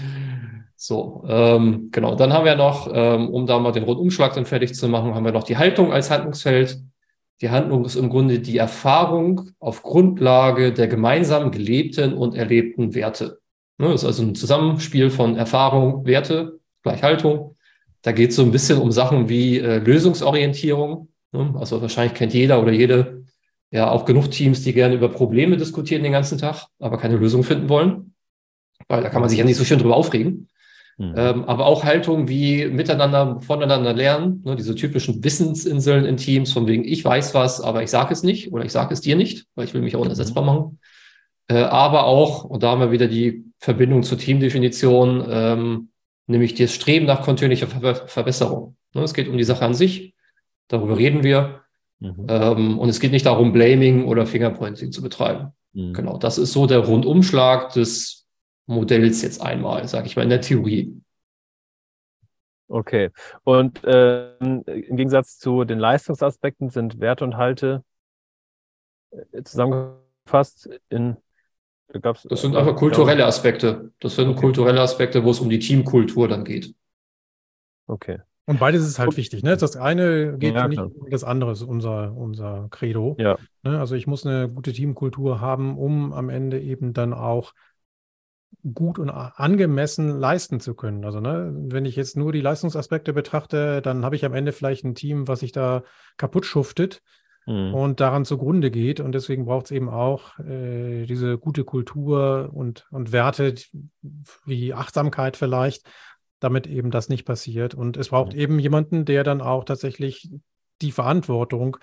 So, 0.75 1.23
ähm, 1.27 1.89
genau. 1.91 2.13
Dann 2.13 2.31
haben 2.31 2.45
wir 2.45 2.55
noch, 2.55 2.87
ähm, 2.93 3.29
um 3.29 3.47
da 3.47 3.57
mal 3.57 3.71
den 3.71 3.83
Rundumschlag 3.83 4.33
dann 4.33 4.45
fertig 4.45 4.75
zu 4.75 4.87
machen, 4.87 5.15
haben 5.15 5.25
wir 5.25 5.31
noch 5.31 5.45
die 5.45 5.57
Haltung 5.57 5.91
als 5.91 6.11
Handlungsfeld. 6.11 6.79
Die 7.41 7.49
Handlung 7.49 7.85
ist 7.85 7.95
im 7.95 8.09
Grunde 8.09 8.39
die 8.39 8.57
Erfahrung 8.57 9.49
auf 9.59 9.81
Grundlage 9.81 10.73
der 10.73 10.87
gemeinsam 10.87 11.51
gelebten 11.51 12.13
und 12.13 12.35
erlebten 12.35 12.93
Werte. 12.93 13.39
Ne, 13.79 13.87
das 13.87 14.03
ist 14.03 14.07
also 14.07 14.23
ein 14.23 14.35
Zusammenspiel 14.35 15.09
von 15.09 15.35
Erfahrung, 15.35 16.05
Werte, 16.05 16.59
gleich 16.83 17.01
Haltung. 17.01 17.55
Da 18.03 18.11
geht 18.11 18.29
es 18.29 18.35
so 18.35 18.43
ein 18.43 18.51
bisschen 18.51 18.79
um 18.79 18.91
Sachen 18.91 19.27
wie 19.27 19.57
äh, 19.57 19.79
Lösungsorientierung. 19.79 21.09
Ne? 21.31 21.55
Also 21.57 21.81
wahrscheinlich 21.81 22.13
kennt 22.13 22.33
jeder 22.33 22.61
oder 22.61 22.71
jede 22.71 23.23
ja 23.71 23.89
auch 23.89 24.05
genug 24.05 24.29
Teams, 24.29 24.63
die 24.63 24.73
gerne 24.73 24.95
über 24.95 25.09
Probleme 25.09 25.57
diskutieren 25.57 26.03
den 26.03 26.11
ganzen 26.11 26.37
Tag, 26.37 26.67
aber 26.79 26.97
keine 26.97 27.15
Lösung 27.15 27.43
finden 27.43 27.69
wollen. 27.69 28.13
Weil 28.87 29.01
da 29.01 29.09
kann 29.09 29.21
man 29.21 29.29
sich 29.29 29.39
ja 29.39 29.45
nicht 29.45 29.57
so 29.57 29.63
schön 29.63 29.79
drüber 29.79 29.95
aufregen. 29.95 30.47
Mhm. 30.97 31.13
Ähm, 31.17 31.43
aber 31.45 31.65
auch 31.65 31.83
Haltung 31.83 32.27
wie 32.27 32.67
miteinander, 32.67 33.39
voneinander 33.41 33.93
lernen, 33.93 34.41
ne, 34.45 34.55
diese 34.55 34.75
typischen 34.75 35.23
Wissensinseln 35.23 36.05
in 36.05 36.17
Teams, 36.17 36.51
von 36.51 36.67
wegen, 36.67 36.83
ich 36.83 37.03
weiß 37.03 37.33
was, 37.33 37.61
aber 37.61 37.83
ich 37.83 37.89
sage 37.89 38.13
es 38.13 38.23
nicht 38.23 38.51
oder 38.51 38.65
ich 38.65 38.71
sage 38.71 38.93
es 38.93 39.01
dir 39.01 39.15
nicht, 39.15 39.45
weil 39.55 39.65
ich 39.65 39.73
will 39.73 39.81
mich 39.81 39.95
auch 39.95 40.01
unersetzbar 40.01 40.43
machen. 40.43 40.79
Äh, 41.47 41.55
aber 41.55 42.05
auch, 42.05 42.43
und 42.43 42.63
da 42.63 42.71
haben 42.71 42.81
wir 42.81 42.91
wieder 42.91 43.07
die 43.07 43.45
Verbindung 43.59 44.03
zur 44.03 44.17
Teamdefinition, 44.17 45.25
ähm, 45.29 45.89
nämlich 46.27 46.55
das 46.55 46.73
Streben 46.73 47.05
nach 47.05 47.23
kontinuierlicher 47.23 47.67
Ver 47.67 48.07
Verbesserung. 48.07 48.75
Ne, 48.93 49.01
es 49.03 49.13
geht 49.13 49.27
um 49.27 49.37
die 49.37 49.43
Sache 49.43 49.65
an 49.65 49.73
sich, 49.73 50.13
Darüber 50.71 50.97
reden 50.97 51.23
wir. 51.23 51.61
Mhm. 51.99 52.25
Ähm, 52.29 52.79
und 52.79 52.89
es 52.89 52.99
geht 52.99 53.11
nicht 53.11 53.25
darum, 53.25 53.51
Blaming 53.51 54.05
oder 54.05 54.25
Fingerpointing 54.25 54.91
zu 54.91 55.01
betreiben. 55.01 55.49
Mhm. 55.73 55.93
Genau, 55.93 56.17
das 56.17 56.37
ist 56.37 56.53
so 56.53 56.65
der 56.65 56.79
Rundumschlag 56.79 57.73
des 57.73 58.20
Modells 58.71 59.21
jetzt 59.21 59.41
einmal, 59.41 59.87
sage 59.87 60.07
ich 60.07 60.15
mal, 60.15 60.23
in 60.23 60.29
der 60.29 60.41
Theorie. 60.41 61.01
Okay. 62.67 63.09
Und 63.43 63.83
äh, 63.83 64.37
im 64.37 64.63
Gegensatz 64.65 65.37
zu 65.37 65.65
den 65.65 65.79
Leistungsaspekten 65.79 66.69
sind 66.69 66.99
Werte 66.99 67.23
und 67.25 67.37
Halte 67.37 67.83
äh, 69.11 69.43
zusammengefasst 69.43 70.69
in 70.89 71.17
Gab's, 71.99 72.23
das 72.23 72.41
sind 72.41 72.55
einfach 72.55 72.75
kulturelle 72.75 73.25
Aspekte. 73.25 73.91
Das 73.99 74.15
sind 74.15 74.29
okay. 74.29 74.39
kulturelle 74.39 74.79
Aspekte, 74.79 75.23
wo 75.23 75.31
es 75.31 75.39
um 75.39 75.49
die 75.49 75.59
Teamkultur 75.59 76.27
dann 76.27 76.45
geht. 76.45 76.73
Okay. 77.87 78.19
Und 78.45 78.59
beides 78.59 78.85
ist 78.85 78.97
halt 78.97 79.15
wichtig. 79.17 79.43
Ne? 79.43 79.55
Das 79.57 79.75
eine 79.75 80.37
geht 80.37 80.55
ja, 80.55 80.67
nicht, 80.67 80.81
das 81.09 81.23
andere 81.23 81.51
ist 81.51 81.61
unser, 81.61 82.15
unser 82.15 82.67
Credo. 82.71 83.15
Ja. 83.19 83.37
Ne? 83.63 83.79
Also 83.79 83.95
ich 83.95 84.07
muss 84.07 84.25
eine 84.25 84.49
gute 84.49 84.73
Teamkultur 84.73 85.41
haben, 85.41 85.77
um 85.77 86.11
am 86.13 86.29
Ende 86.29 86.59
eben 86.59 86.93
dann 86.93 87.13
auch 87.13 87.53
gut 88.73 88.99
und 88.99 89.09
angemessen 89.09 90.09
leisten 90.19 90.59
zu 90.59 90.75
können. 90.75 91.03
Also 91.05 91.19
ne, 91.19 91.51
wenn 91.53 91.85
ich 91.85 91.95
jetzt 91.95 92.15
nur 92.15 92.31
die 92.31 92.41
Leistungsaspekte 92.41 93.13
betrachte, 93.13 93.81
dann 93.81 94.05
habe 94.05 94.15
ich 94.15 94.25
am 94.25 94.33
Ende 94.33 94.51
vielleicht 94.51 94.83
ein 94.83 94.95
Team, 94.95 95.27
was 95.27 95.39
sich 95.39 95.51
da 95.51 95.83
kaputt 96.17 96.45
schuftet 96.45 97.01
mhm. 97.45 97.73
und 97.73 97.99
daran 97.99 98.25
zugrunde 98.25 98.69
geht. 98.69 98.99
Und 98.99 99.13
deswegen 99.13 99.45
braucht 99.45 99.65
es 99.65 99.71
eben 99.71 99.89
auch 99.89 100.37
äh, 100.39 101.05
diese 101.05 101.37
gute 101.37 101.63
Kultur 101.63 102.49
und, 102.53 102.87
und 102.91 103.11
Werte 103.11 103.55
wie 104.45 104.73
Achtsamkeit 104.73 105.37
vielleicht, 105.37 105.89
damit 106.39 106.67
eben 106.67 106.91
das 106.91 107.09
nicht 107.09 107.25
passiert. 107.25 107.73
Und 107.73 107.97
es 107.97 108.09
braucht 108.09 108.33
eben 108.33 108.59
jemanden, 108.59 109.05
der 109.05 109.23
dann 109.23 109.41
auch 109.41 109.63
tatsächlich 109.63 110.29
die 110.81 110.91
Verantwortung 110.91 111.77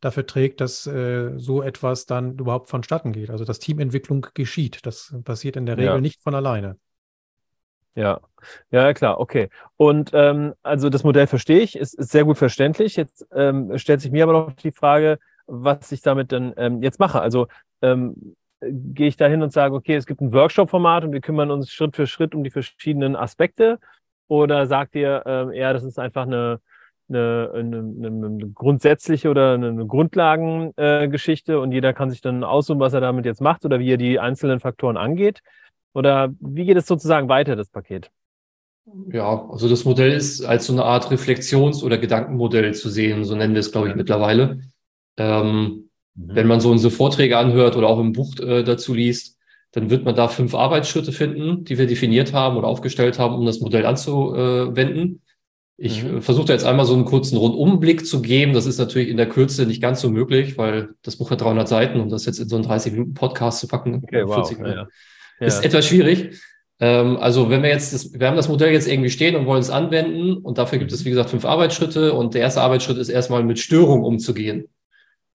dafür 0.00 0.26
trägt, 0.26 0.60
dass 0.60 0.86
äh, 0.86 1.38
so 1.38 1.62
etwas 1.62 2.06
dann 2.06 2.38
überhaupt 2.38 2.68
vonstatten 2.68 3.12
geht. 3.12 3.30
Also 3.30 3.44
dass 3.44 3.58
Teamentwicklung 3.58 4.26
geschieht. 4.34 4.84
Das 4.86 5.14
passiert 5.24 5.56
in 5.56 5.66
der 5.66 5.76
Regel 5.76 5.94
ja. 5.94 6.00
nicht 6.00 6.22
von 6.22 6.34
alleine. 6.34 6.76
Ja, 7.94 8.20
ja, 8.70 8.94
klar, 8.94 9.18
okay. 9.18 9.48
Und 9.76 10.12
ähm, 10.14 10.54
also 10.62 10.90
das 10.90 11.02
Modell 11.02 11.26
verstehe 11.26 11.60
ich, 11.60 11.76
ist, 11.76 11.94
ist 11.94 12.10
sehr 12.10 12.24
gut 12.24 12.38
verständlich. 12.38 12.96
Jetzt 12.96 13.26
ähm, 13.34 13.76
stellt 13.78 14.00
sich 14.00 14.12
mir 14.12 14.22
aber 14.22 14.32
noch 14.32 14.52
die 14.52 14.72
Frage, 14.72 15.18
was 15.46 15.90
ich 15.92 16.00
damit 16.00 16.32
dann 16.32 16.54
ähm, 16.56 16.82
jetzt 16.82 17.00
mache. 17.00 17.20
Also 17.20 17.48
ähm, 17.82 18.36
gehe 18.60 19.08
ich 19.08 19.16
da 19.16 19.26
hin 19.26 19.42
und 19.42 19.52
sage, 19.52 19.74
okay, 19.74 19.96
es 19.96 20.06
gibt 20.06 20.20
ein 20.20 20.32
Workshop-Format 20.32 21.04
und 21.04 21.12
wir 21.12 21.20
kümmern 21.20 21.50
uns 21.50 21.72
Schritt 21.72 21.96
für 21.96 22.06
Schritt 22.06 22.34
um 22.34 22.44
die 22.44 22.50
verschiedenen 22.50 23.16
Aspekte? 23.16 23.78
Oder 24.28 24.66
sagt 24.66 24.94
ihr 24.94 25.24
ähm, 25.26 25.50
eher, 25.50 25.72
das 25.72 25.82
ist 25.82 25.98
einfach 25.98 26.22
eine, 26.22 26.60
eine, 27.10 27.50
eine, 27.54 27.78
eine 27.78 28.50
grundsätzliche 28.54 29.28
oder 29.28 29.54
eine 29.54 29.86
Grundlagengeschichte 29.86 31.52
äh, 31.52 31.56
und 31.56 31.72
jeder 31.72 31.92
kann 31.92 32.10
sich 32.10 32.20
dann 32.20 32.44
aussuchen, 32.44 32.80
was 32.80 32.92
er 32.92 33.00
damit 33.00 33.26
jetzt 33.26 33.40
macht 33.40 33.64
oder 33.64 33.78
wie 33.78 33.92
er 33.92 33.96
die 33.98 34.18
einzelnen 34.18 34.60
Faktoren 34.60 34.96
angeht? 34.96 35.40
Oder 35.92 36.32
wie 36.40 36.64
geht 36.64 36.76
es 36.76 36.86
sozusagen 36.86 37.28
weiter, 37.28 37.56
das 37.56 37.68
Paket? 37.68 38.10
Ja, 39.12 39.48
also 39.50 39.68
das 39.68 39.84
Modell 39.84 40.12
ist 40.12 40.42
als 40.42 40.66
so 40.66 40.72
eine 40.72 40.84
Art 40.84 41.10
Reflexions- 41.10 41.82
oder 41.82 41.98
Gedankenmodell 41.98 42.74
zu 42.74 42.88
sehen, 42.88 43.24
so 43.24 43.36
nennen 43.36 43.54
wir 43.54 43.60
es, 43.60 43.72
glaube 43.72 43.88
ich, 43.88 43.94
mittlerweile. 43.94 44.60
Ähm, 45.16 45.90
Mhm. 46.14 46.34
Wenn 46.34 46.46
man 46.46 46.60
so 46.60 46.70
unsere 46.70 46.90
Vorträge 46.90 47.38
anhört 47.38 47.76
oder 47.76 47.88
auch 47.88 47.98
im 47.98 48.12
Buch 48.12 48.38
äh, 48.40 48.62
dazu 48.62 48.94
liest, 48.94 49.38
dann 49.72 49.90
wird 49.90 50.04
man 50.04 50.16
da 50.16 50.28
fünf 50.28 50.54
Arbeitsschritte 50.54 51.12
finden, 51.12 51.64
die 51.64 51.78
wir 51.78 51.86
definiert 51.86 52.32
haben 52.32 52.56
oder 52.56 52.66
aufgestellt 52.66 53.18
haben, 53.18 53.34
um 53.36 53.46
das 53.46 53.60
Modell 53.60 53.86
anzuwenden. 53.86 55.22
Ich 55.82 56.04
mhm. 56.04 56.18
Äh, 56.18 56.20
versuche 56.20 56.48
da 56.48 56.52
jetzt 56.52 56.66
einmal 56.66 56.84
so 56.84 56.92
einen 56.94 57.06
kurzen 57.06 57.38
Rundumblick 57.38 58.06
zu 58.06 58.20
geben. 58.20 58.52
Das 58.52 58.66
ist 58.66 58.78
natürlich 58.78 59.08
in 59.08 59.16
der 59.16 59.28
Kürze 59.28 59.64
nicht 59.64 59.80
ganz 59.80 60.02
so 60.02 60.10
möglich, 60.10 60.58
weil 60.58 60.90
das 61.02 61.16
Buch 61.16 61.30
hat 61.30 61.40
300 61.40 61.66
Seiten 61.66 62.00
und 62.00 62.10
das 62.10 62.26
jetzt 62.26 62.38
in 62.38 62.48
so 62.48 62.56
einen 62.56 62.66
30 62.66 62.92
Minuten 62.92 63.14
Podcast 63.14 63.60
zu 63.60 63.66
packen, 63.66 64.02
okay, 64.04 64.22
wow, 64.26 64.50
ja. 64.50 64.88
ist 65.40 65.58
ja. 65.58 65.64
etwas 65.64 65.86
schwierig. 65.86 66.38
Ähm, 66.80 67.16
also 67.16 67.48
wenn 67.48 67.62
wir 67.62 67.70
jetzt, 67.70 67.94
das, 67.94 68.12
wir 68.12 68.26
haben 68.26 68.36
das 68.36 68.50
Modell 68.50 68.72
jetzt 68.72 68.88
irgendwie 68.88 69.08
stehen 69.08 69.36
und 69.36 69.46
wollen 69.46 69.62
es 69.62 69.70
anwenden 69.70 70.36
und 70.36 70.58
dafür 70.58 70.78
gibt 70.78 70.92
es, 70.92 71.06
wie 71.06 71.10
gesagt, 71.10 71.30
fünf 71.30 71.46
Arbeitsschritte 71.46 72.12
und 72.12 72.34
der 72.34 72.42
erste 72.42 72.60
Arbeitsschritt 72.60 72.98
ist 72.98 73.08
erstmal 73.08 73.42
mit 73.42 73.58
Störungen 73.58 74.04
umzugehen. 74.04 74.68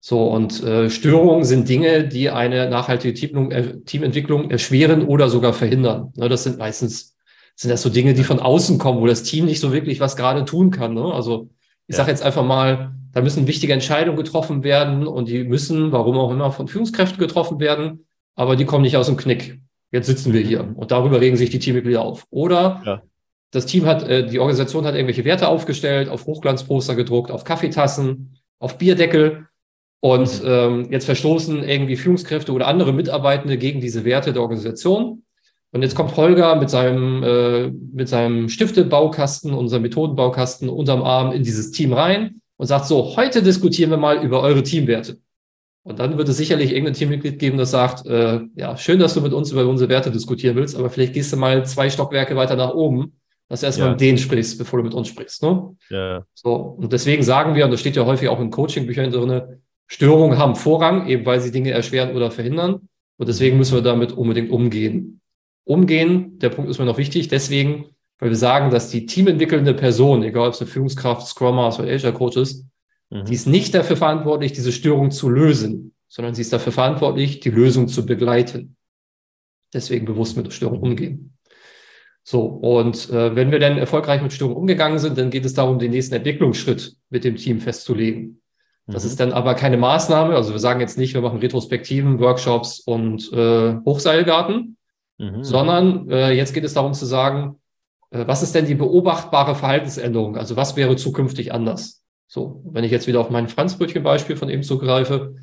So, 0.00 0.26
und 0.26 0.60
äh, 0.64 0.90
Störungen 0.90 1.44
sind 1.44 1.68
Dinge, 1.68 2.08
die 2.08 2.30
eine 2.30 2.68
nachhaltige 2.68 3.14
äh, 3.14 3.80
Teamentwicklung 3.84 4.50
erschweren 4.50 5.06
oder 5.06 5.28
sogar 5.28 5.52
verhindern. 5.52 6.12
Ne, 6.16 6.28
das 6.28 6.42
sind 6.42 6.58
meistens, 6.58 7.11
sind 7.56 7.70
das 7.70 7.82
so 7.82 7.90
Dinge, 7.90 8.14
die 8.14 8.24
von 8.24 8.40
außen 8.40 8.78
kommen, 8.78 9.00
wo 9.00 9.06
das 9.06 9.22
Team 9.22 9.44
nicht 9.44 9.60
so 9.60 9.72
wirklich 9.72 10.00
was 10.00 10.16
gerade 10.16 10.44
tun 10.44 10.70
kann. 10.70 10.94
Ne? 10.94 11.04
Also 11.04 11.50
ich 11.86 11.94
ja. 11.94 11.98
sage 11.98 12.10
jetzt 12.10 12.22
einfach 12.22 12.44
mal, 12.44 12.94
da 13.12 13.20
müssen 13.20 13.46
wichtige 13.46 13.72
Entscheidungen 13.72 14.16
getroffen 14.16 14.64
werden 14.64 15.06
und 15.06 15.28
die 15.28 15.44
müssen, 15.44 15.92
warum 15.92 16.16
auch 16.18 16.30
immer, 16.30 16.50
von 16.50 16.68
Führungskräften 16.68 17.18
getroffen 17.18 17.60
werden, 17.60 18.06
aber 18.34 18.56
die 18.56 18.64
kommen 18.64 18.82
nicht 18.82 18.96
aus 18.96 19.06
dem 19.06 19.16
Knick. 19.16 19.60
Jetzt 19.90 20.06
sitzen 20.06 20.32
wir 20.32 20.40
hier 20.40 20.72
und 20.74 20.90
darüber 20.90 21.20
regen 21.20 21.36
sich 21.36 21.50
die 21.50 21.58
Teammitglieder 21.58 22.00
auf. 22.00 22.26
Oder 22.30 22.82
ja. 22.86 23.02
das 23.50 23.66
Team 23.66 23.84
hat, 23.84 24.08
äh, 24.08 24.26
die 24.26 24.38
Organisation 24.38 24.86
hat 24.86 24.94
irgendwelche 24.94 25.26
Werte 25.26 25.48
aufgestellt, 25.48 26.08
auf 26.08 26.26
Hochglanzposter 26.26 26.94
gedruckt, 26.94 27.30
auf 27.30 27.44
Kaffeetassen, 27.44 28.38
auf 28.58 28.78
Bierdeckel 28.78 29.48
und 30.00 30.42
mhm. 30.42 30.48
ähm, 30.48 30.88
jetzt 30.90 31.04
verstoßen 31.04 31.62
irgendwie 31.62 31.96
Führungskräfte 31.96 32.52
oder 32.52 32.66
andere 32.66 32.92
Mitarbeitende 32.92 33.58
gegen 33.58 33.80
diese 33.80 34.04
Werte 34.04 34.32
der 34.32 34.40
Organisation. 34.40 35.24
Und 35.74 35.82
jetzt 35.82 35.94
kommt 35.94 36.16
Holger 36.16 36.56
mit 36.56 36.68
seinem, 36.70 37.22
äh, 37.22 37.68
mit 37.70 38.08
seinem 38.08 38.48
Stiftebaukasten, 38.48 39.54
unserem 39.54 39.82
Methodenbaukasten 39.82 40.68
unterm 40.68 41.02
Arm 41.02 41.32
in 41.32 41.42
dieses 41.42 41.70
Team 41.70 41.92
rein 41.94 42.42
und 42.58 42.66
sagt 42.66 42.86
so, 42.86 43.16
heute 43.16 43.42
diskutieren 43.42 43.90
wir 43.90 43.96
mal 43.96 44.22
über 44.22 44.42
eure 44.42 44.62
Teamwerte. 44.62 45.18
Und 45.84 45.98
dann 45.98 46.16
wird 46.18 46.28
es 46.28 46.36
sicherlich 46.36 46.70
irgendein 46.70 46.94
Teammitglied 46.94 47.38
geben, 47.38 47.58
das 47.58 47.70
sagt, 47.72 48.06
äh, 48.06 48.40
ja, 48.54 48.76
schön, 48.76 49.00
dass 49.00 49.14
du 49.14 49.20
mit 49.20 49.32
uns 49.32 49.50
über 49.50 49.66
unsere 49.66 49.88
Werte 49.88 50.10
diskutieren 50.12 50.54
willst, 50.56 50.76
aber 50.76 50.90
vielleicht 50.90 51.14
gehst 51.14 51.32
du 51.32 51.36
mal 51.36 51.64
zwei 51.66 51.90
Stockwerke 51.90 52.36
weiter 52.36 52.54
nach 52.54 52.74
oben, 52.74 53.14
dass 53.48 53.60
du 53.60 53.66
erstmal 53.66 53.88
Ja. 53.88 53.92
mit 53.92 54.00
denen 54.00 54.18
sprichst, 54.18 54.58
bevor 54.58 54.78
du 54.78 54.84
mit 54.84 54.94
uns 54.94 55.08
sprichst. 55.08 55.42
Ne? 55.42 55.74
Ja. 55.88 56.24
So, 56.34 56.54
und 56.54 56.92
deswegen 56.92 57.22
sagen 57.22 57.54
wir, 57.54 57.64
und 57.64 57.70
das 57.72 57.80
steht 57.80 57.96
ja 57.96 58.04
häufig 58.04 58.28
auch 58.28 58.38
in 58.40 58.50
Coaching-Büchern 58.50 59.10
drin, 59.10 59.42
Störungen 59.88 60.38
haben 60.38 60.54
Vorrang, 60.54 61.08
eben 61.08 61.26
weil 61.26 61.40
sie 61.40 61.50
Dinge 61.50 61.70
erschweren 61.72 62.14
oder 62.14 62.30
verhindern. 62.30 62.88
Und 63.18 63.28
deswegen 63.28 63.58
müssen 63.58 63.74
wir 63.74 63.82
damit 63.82 64.12
unbedingt 64.12 64.50
umgehen. 64.50 65.20
Umgehen, 65.64 66.38
der 66.38 66.48
Punkt 66.50 66.70
ist 66.70 66.78
mir 66.78 66.84
noch 66.84 66.98
wichtig, 66.98 67.28
deswegen, 67.28 67.86
weil 68.18 68.30
wir 68.30 68.36
sagen, 68.36 68.70
dass 68.70 68.90
die 68.90 69.06
teamentwickelnde 69.06 69.74
Person, 69.74 70.22
egal 70.22 70.48
ob 70.48 70.54
es 70.54 70.60
eine 70.60 70.70
Führungskraft, 70.70 71.26
Scrum 71.26 71.56
Master 71.56 71.84
oder 71.84 71.92
Agile 71.92 72.12
Coach 72.12 72.36
ist, 72.36 72.66
Mhm. 73.10 73.26
die 73.26 73.34
ist 73.34 73.46
nicht 73.46 73.74
dafür 73.74 73.96
verantwortlich, 73.96 74.52
diese 74.52 74.72
Störung 74.72 75.10
zu 75.10 75.28
lösen, 75.28 75.92
sondern 76.08 76.34
sie 76.34 76.40
ist 76.40 76.52
dafür 76.52 76.72
verantwortlich, 76.72 77.40
die 77.40 77.50
Lösung 77.50 77.86
zu 77.88 78.06
begleiten. 78.06 78.76
Deswegen 79.74 80.06
bewusst 80.06 80.36
mit 80.36 80.46
der 80.46 80.50
Störung 80.50 80.80
umgehen. 80.80 81.36
So, 82.24 82.42
und 82.42 83.10
äh, 83.10 83.34
wenn 83.36 83.50
wir 83.50 83.58
dann 83.58 83.76
erfolgreich 83.78 84.22
mit 84.22 84.32
Störungen 84.32 84.56
umgegangen 84.56 84.98
sind, 84.98 85.18
dann 85.18 85.28
geht 85.30 85.44
es 85.44 85.54
darum, 85.54 85.78
den 85.78 85.90
nächsten 85.90 86.14
Entwicklungsschritt 86.14 86.96
mit 87.10 87.24
dem 87.24 87.36
Team 87.36 87.60
festzulegen. 87.60 88.40
Das 88.86 89.04
Mhm. 89.04 89.10
ist 89.10 89.20
dann 89.20 89.32
aber 89.32 89.54
keine 89.54 89.76
Maßnahme. 89.76 90.34
Also 90.34 90.52
wir 90.52 90.58
sagen 90.58 90.80
jetzt 90.80 90.96
nicht, 90.98 91.12
wir 91.14 91.20
machen 91.20 91.38
Retrospektiven, 91.40 92.18
Workshops 92.20 92.80
und 92.80 93.30
äh, 93.32 93.74
Hochseilgarten, 93.84 94.76
Mhm. 95.18 95.44
sondern 95.44 96.10
äh, 96.10 96.32
jetzt 96.32 96.54
geht 96.54 96.64
es 96.64 96.74
darum 96.74 96.94
zu 96.94 97.06
sagen, 97.06 97.60
äh, 98.10 98.26
was 98.26 98.42
ist 98.42 98.54
denn 98.54 98.66
die 98.66 98.74
beobachtbare 98.74 99.54
Verhaltensänderung? 99.54 100.36
Also 100.36 100.56
was 100.56 100.76
wäre 100.76 100.96
zukünftig 100.96 101.52
anders? 101.52 102.02
So, 102.26 102.62
wenn 102.64 102.84
ich 102.84 102.90
jetzt 102.90 103.06
wieder 103.06 103.20
auf 103.20 103.30
mein 103.30 103.48
Franzbrötchen-Beispiel 103.48 104.36
von 104.36 104.48
eben 104.48 104.62
zugreife, 104.62 105.36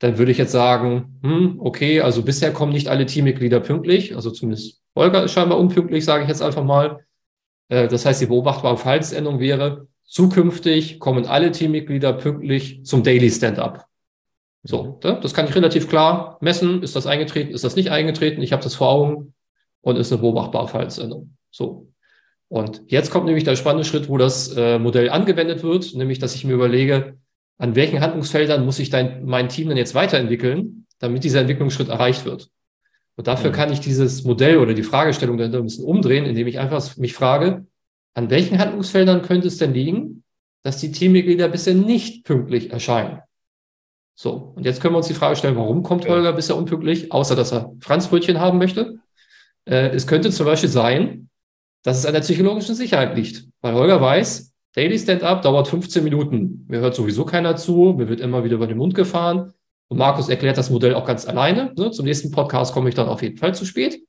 dann 0.00 0.18
würde 0.18 0.32
ich 0.32 0.38
jetzt 0.38 0.52
sagen, 0.52 1.18
hm, 1.22 1.56
okay, 1.58 2.00
also 2.00 2.22
bisher 2.22 2.52
kommen 2.52 2.72
nicht 2.72 2.88
alle 2.88 3.06
Teammitglieder 3.06 3.60
pünktlich, 3.60 4.14
also 4.14 4.30
zumindest 4.30 4.82
Holger 4.94 5.24
ist 5.24 5.32
scheinbar 5.32 5.58
unpünktlich, 5.58 6.04
sage 6.04 6.24
ich 6.24 6.28
jetzt 6.28 6.42
einfach 6.42 6.64
mal. 6.64 7.04
Äh, 7.68 7.88
das 7.88 8.04
heißt, 8.04 8.20
die 8.20 8.26
beobachtbare 8.26 8.76
Verhaltensänderung 8.76 9.40
wäre, 9.40 9.88
zukünftig 10.04 11.00
kommen 11.00 11.26
alle 11.26 11.50
Teammitglieder 11.50 12.12
pünktlich 12.12 12.84
zum 12.84 13.02
Daily 13.02 13.30
Stand-up. 13.30 13.86
So, 14.64 14.98
ne? 15.04 15.18
das 15.22 15.34
kann 15.34 15.46
ich 15.46 15.54
relativ 15.54 15.88
klar 15.88 16.38
messen. 16.40 16.82
Ist 16.82 16.96
das 16.96 17.06
eingetreten? 17.06 17.52
Ist 17.52 17.64
das 17.64 17.76
nicht 17.76 17.90
eingetreten? 17.90 18.40
Ich 18.42 18.52
habe 18.52 18.62
das 18.62 18.74
vor 18.74 18.88
Augen 18.88 19.34
und 19.82 19.96
ist 19.96 20.10
eine 20.10 20.22
beobachtbare 20.22 20.68
Verhaltensänderung. 20.68 21.36
So. 21.50 21.88
Und 22.48 22.82
jetzt 22.86 23.10
kommt 23.10 23.26
nämlich 23.26 23.44
der 23.44 23.56
spannende 23.56 23.84
Schritt, 23.84 24.08
wo 24.08 24.16
das 24.16 24.56
äh, 24.56 24.78
Modell 24.78 25.10
angewendet 25.10 25.62
wird, 25.62 25.94
nämlich, 25.94 26.18
dass 26.18 26.34
ich 26.34 26.44
mir 26.44 26.54
überlege, 26.54 27.18
an 27.58 27.76
welchen 27.76 28.00
Handlungsfeldern 28.00 28.64
muss 28.64 28.78
ich 28.78 28.90
dein, 28.90 29.24
mein 29.24 29.48
Team 29.48 29.68
denn 29.68 29.76
jetzt 29.76 29.94
weiterentwickeln, 29.94 30.86
damit 30.98 31.24
dieser 31.24 31.40
Entwicklungsschritt 31.40 31.88
erreicht 31.88 32.24
wird. 32.24 32.48
Und 33.16 33.26
dafür 33.28 33.50
Mhm. 33.50 33.54
kann 33.54 33.72
ich 33.72 33.80
dieses 33.80 34.24
Modell 34.24 34.58
oder 34.58 34.74
die 34.74 34.82
Fragestellung 34.82 35.36
dahinter 35.36 35.58
ein 35.58 35.64
bisschen 35.64 35.84
umdrehen, 35.84 36.24
indem 36.24 36.46
ich 36.46 36.58
einfach 36.58 36.96
mich 36.96 37.12
frage, 37.14 37.66
an 38.14 38.30
welchen 38.30 38.58
Handlungsfeldern 38.58 39.22
könnte 39.22 39.48
es 39.48 39.58
denn 39.58 39.74
liegen, 39.74 40.24
dass 40.62 40.78
die 40.78 40.90
Teammitglieder 40.90 41.48
bisher 41.48 41.74
nicht 41.74 42.24
pünktlich 42.24 42.70
erscheinen? 42.72 43.20
So, 44.14 44.52
und 44.54 44.64
jetzt 44.64 44.80
können 44.80 44.94
wir 44.94 44.98
uns 44.98 45.08
die 45.08 45.14
Frage 45.14 45.36
stellen, 45.36 45.56
warum 45.56 45.82
kommt. 45.82 46.08
Holger 46.08 46.32
bisher 46.32 46.56
unpünktlich, 46.56 47.10
außer 47.12 47.34
dass 47.34 47.52
er 47.52 47.72
Franzbrötchen 47.80 48.40
haben 48.40 48.58
möchte? 48.58 48.98
Äh, 49.64 49.88
es 49.88 50.06
könnte 50.06 50.30
zum 50.30 50.46
Beispiel 50.46 50.68
sein, 50.68 51.28
dass 51.82 51.98
es 51.98 52.06
an 52.06 52.14
der 52.14 52.20
psychologischen 52.20 52.74
Sicherheit 52.74 53.16
liegt, 53.16 53.46
weil 53.60 53.74
Holger 53.74 54.00
weiß, 54.00 54.52
Daily 54.74 54.98
Stand-up 54.98 55.42
dauert 55.42 55.68
15 55.68 56.02
Minuten. 56.02 56.64
Mir 56.68 56.80
hört 56.80 56.94
sowieso 56.94 57.24
keiner 57.24 57.56
zu, 57.56 57.94
mir 57.96 58.08
wird 58.08 58.20
immer 58.20 58.42
wieder 58.42 58.56
über 58.56 58.66
den 58.66 58.78
Mund 58.78 58.94
gefahren. 58.94 59.52
Und 59.88 59.98
Markus 59.98 60.28
erklärt 60.28 60.58
das 60.58 60.70
Modell 60.70 60.94
auch 60.94 61.04
ganz 61.04 61.26
alleine. 61.26 61.72
Ne? 61.76 61.90
Zum 61.92 62.06
nächsten 62.06 62.30
Podcast 62.30 62.72
komme 62.72 62.88
ich 62.88 62.94
dann 62.94 63.08
auf 63.08 63.22
jeden 63.22 63.36
Fall 63.36 63.54
zu 63.54 63.64
spät. 63.64 64.00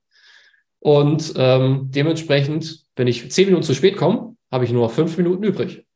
Und 0.80 1.34
ähm, 1.36 1.90
dementsprechend, 1.90 2.84
wenn 2.96 3.06
ich 3.06 3.30
10 3.30 3.46
Minuten 3.46 3.62
zu 3.62 3.74
spät 3.74 3.96
komme, 3.96 4.36
habe 4.50 4.64
ich 4.64 4.72
nur 4.72 4.82
noch 4.82 4.92
5 4.92 5.16
Minuten 5.18 5.44
übrig. 5.44 5.86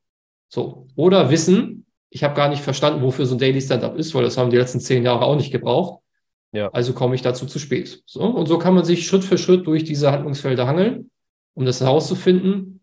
So. 0.48 0.86
Oder 0.94 1.30
wissen, 1.30 1.86
ich 2.10 2.24
habe 2.24 2.34
gar 2.34 2.48
nicht 2.48 2.62
verstanden, 2.62 3.02
wofür 3.02 3.26
so 3.26 3.34
ein 3.36 3.38
Daily 3.38 3.60
Stand-up 3.60 3.96
ist, 3.96 4.14
weil 4.14 4.24
das 4.24 4.36
haben 4.36 4.50
die 4.50 4.56
letzten 4.56 4.80
10 4.80 5.04
Jahre 5.04 5.24
auch 5.24 5.36
nicht 5.36 5.52
gebraucht. 5.52 6.02
Ja. 6.52 6.68
Also 6.72 6.92
komme 6.92 7.14
ich 7.14 7.22
dazu 7.22 7.46
zu 7.46 7.58
spät. 7.58 8.02
So. 8.06 8.20
Und 8.22 8.46
so 8.46 8.58
kann 8.58 8.74
man 8.74 8.84
sich 8.84 9.06
Schritt 9.06 9.24
für 9.24 9.38
Schritt 9.38 9.66
durch 9.66 9.84
diese 9.84 10.10
Handlungsfelder 10.10 10.66
hangeln, 10.66 11.10
um 11.54 11.64
das 11.64 11.80
herauszufinden. 11.80 12.80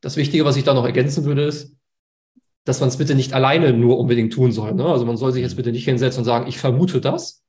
Das 0.00 0.16
Wichtige, 0.16 0.44
was 0.44 0.56
ich 0.56 0.64
da 0.64 0.74
noch 0.74 0.84
ergänzen 0.84 1.24
würde, 1.24 1.42
ist, 1.42 1.74
dass 2.64 2.80
man 2.80 2.88
es 2.88 2.98
bitte 2.98 3.14
nicht 3.14 3.32
alleine 3.32 3.72
nur 3.72 3.98
unbedingt 3.98 4.32
tun 4.32 4.52
soll. 4.52 4.74
Ne? 4.74 4.84
Also 4.84 5.04
man 5.04 5.16
soll 5.16 5.32
sich 5.32 5.42
jetzt 5.42 5.56
bitte 5.56 5.72
nicht 5.72 5.84
hinsetzen 5.84 6.20
und 6.20 6.24
sagen, 6.24 6.46
ich 6.46 6.58
vermute 6.58 7.00
das, 7.00 7.42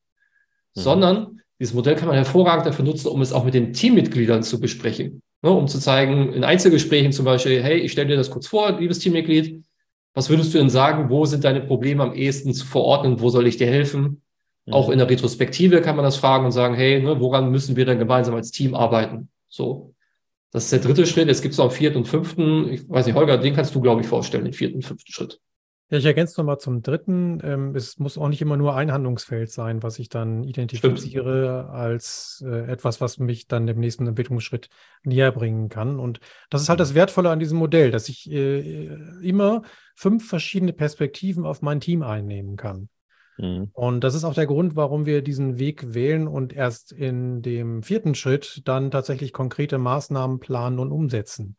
Mhm. 0.76 0.82
sondern 0.82 1.42
dieses 1.60 1.74
Modell 1.74 1.96
kann 1.96 2.08
man 2.08 2.16
hervorragend 2.16 2.66
dafür 2.66 2.86
nutzen, 2.86 3.08
um 3.08 3.22
es 3.22 3.34
auch 3.34 3.44
mit 3.44 3.54
den 3.54 3.74
Teammitgliedern 3.74 4.42
zu 4.44 4.60
besprechen. 4.60 5.22
Ne? 5.42 5.52
Um 5.52 5.68
zu 5.68 5.80
zeigen, 5.80 6.34
in 6.34 6.44
Einzelgesprächen 6.44 7.12
zum 7.12 7.26
Beispiel, 7.26 7.62
hey, 7.62 7.80
ich 7.80 7.92
stelle 7.92 8.10
dir 8.10 8.18
das 8.18 8.32
kurz 8.32 8.48
vor, 8.48 8.80
liebes 8.80 9.00
Teammitglied, 9.00 9.64
was 10.14 10.30
würdest 10.30 10.54
du 10.54 10.58
denn 10.58 10.70
sagen, 10.70 11.10
wo 11.10 11.26
sind 11.26 11.44
deine 11.44 11.62
Probleme 11.62 12.04
am 12.04 12.14
ehesten 12.14 12.54
zu 12.54 12.66
verordnen, 12.66 13.22
wo 13.22 13.30
soll 13.30 13.48
ich 13.48 13.58
dir 13.58 13.68
helfen? 13.68 14.22
Mhm. 14.66 14.74
Auch 14.74 14.90
in 14.90 14.98
der 14.98 15.10
Retrospektive 15.10 15.82
kann 15.82 15.96
man 15.96 16.06
das 16.06 16.18
fragen 16.18 16.46
und 16.46 16.52
sagen, 16.52 16.76
hey, 16.76 17.02
ne, 17.02 17.20
woran 17.20 17.52
müssen 17.52 17.76
wir 17.76 17.86
denn 17.86 18.00
gemeinsam 18.00 18.36
als 18.36 18.52
Team 18.52 18.76
arbeiten? 18.76 19.30
So. 19.48 19.94
Das 20.52 20.66
ist 20.66 20.74
der 20.74 20.80
dritte 20.80 21.06
Schritt. 21.06 21.28
Jetzt 21.28 21.42
gibt 21.42 21.54
es 21.54 21.58
noch 21.58 21.66
einen 21.66 21.76
vierten 21.76 21.98
und 22.00 22.08
fünften. 22.08 22.70
Ich 22.70 22.90
weiß 22.90 23.06
nicht, 23.06 23.16
Holger, 23.16 23.38
den 23.38 23.56
kannst 23.56 23.74
du, 23.74 23.80
glaube 23.80 24.02
ich, 24.02 24.08
vorstellen, 24.08 24.44
den 24.44 24.54
vierten 24.54 24.76
und 24.76 24.86
fünften 24.86 25.12
Schritt. 25.12 25.40
Ja, 25.92 25.98
ich 25.98 26.06
ergänze 26.06 26.40
nochmal 26.40 26.58
zum 26.58 26.82
dritten. 26.82 27.42
Ähm, 27.44 27.76
es 27.76 28.00
muss 28.00 28.18
auch 28.18 28.30
nicht 28.30 28.42
immer 28.42 28.56
nur 28.56 28.76
ein 28.76 28.94
Handlungsfeld 28.94 29.52
sein, 29.52 29.84
was 29.84 30.00
ich 30.00 30.08
dann 30.08 30.46
identifiziere 30.46 31.70
als 31.70 32.42
äh, 32.48 32.72
etwas, 32.72 33.02
was 33.02 33.18
mich 33.18 33.48
dann 33.48 33.68
dem 33.68 33.78
nächsten 33.78 34.08
Entwicklungsschritt 34.08 34.70
näher 35.04 35.34
bringen 35.34 35.68
kann. 35.68 36.00
Und 36.00 36.22
das 36.50 36.62
ist 36.62 36.70
halt 36.70 36.80
das 36.80 36.96
Wertvolle 36.96 37.30
an 37.30 37.40
diesem 37.40 37.58
Modell, 37.58 37.92
dass 37.92 38.08
ich 38.08 38.32
äh, 38.32 38.86
immer 39.22 39.64
fünf 39.98 40.30
verschiedene 40.30 40.72
Perspektiven 40.72 41.46
auf 41.46 41.62
mein 41.62 41.82
Team 41.82 42.04
einnehmen 42.04 42.56
kann. 42.56 42.88
Mhm. 43.38 43.72
Und 43.74 44.06
das 44.06 44.16
ist 44.16 44.24
auch 44.24 44.34
der 44.34 44.48
Grund, 44.48 44.78
warum 44.78 45.06
wir 45.06 45.22
diesen 45.22 45.60
Weg 45.60 45.94
wählen 45.94 46.30
und 46.30 46.54
erst 46.54 46.94
in 46.94 47.42
dem 47.42 47.84
vierten 47.84 48.16
Schritt 48.16 48.62
dann 48.64 48.92
tatsächlich 48.92 49.34
konkrete 49.34 49.78
Maßnahmen 49.78 50.40
planen 50.40 50.80
und 50.80 50.94
umsetzen. 50.94 51.58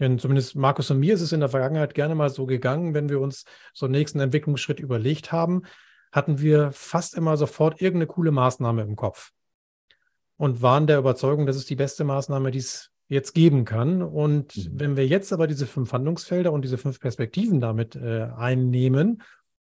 Denn 0.00 0.18
zumindest 0.18 0.56
Markus 0.56 0.90
und 0.90 0.98
mir 0.98 1.14
ist 1.14 1.20
es 1.20 1.32
in 1.32 1.40
der 1.40 1.48
Vergangenheit 1.48 1.94
gerne 1.94 2.14
mal 2.14 2.30
so 2.30 2.46
gegangen, 2.46 2.94
wenn 2.94 3.08
wir 3.08 3.20
uns 3.20 3.44
so 3.72 3.86
einen 3.86 3.92
nächsten 3.92 4.20
Entwicklungsschritt 4.20 4.80
überlegt 4.80 5.32
haben, 5.32 5.62
hatten 6.10 6.40
wir 6.40 6.72
fast 6.72 7.14
immer 7.14 7.36
sofort 7.36 7.80
irgendeine 7.80 8.06
coole 8.06 8.32
Maßnahme 8.32 8.82
im 8.82 8.96
Kopf 8.96 9.32
und 10.36 10.62
waren 10.62 10.86
der 10.86 10.98
Überzeugung, 10.98 11.46
das 11.46 11.56
ist 11.56 11.70
die 11.70 11.76
beste 11.76 12.04
Maßnahme, 12.04 12.50
die 12.50 12.58
es 12.58 12.90
jetzt 13.08 13.34
geben 13.34 13.64
kann. 13.64 14.02
Und 14.02 14.56
Mhm. 14.56 14.70
wenn 14.80 14.96
wir 14.96 15.06
jetzt 15.06 15.32
aber 15.32 15.46
diese 15.46 15.66
fünf 15.66 15.92
Handlungsfelder 15.92 16.52
und 16.52 16.62
diese 16.62 16.78
fünf 16.78 16.98
Perspektiven 16.98 17.60
damit 17.60 17.94
äh, 17.94 18.28
einnehmen, 18.36 19.22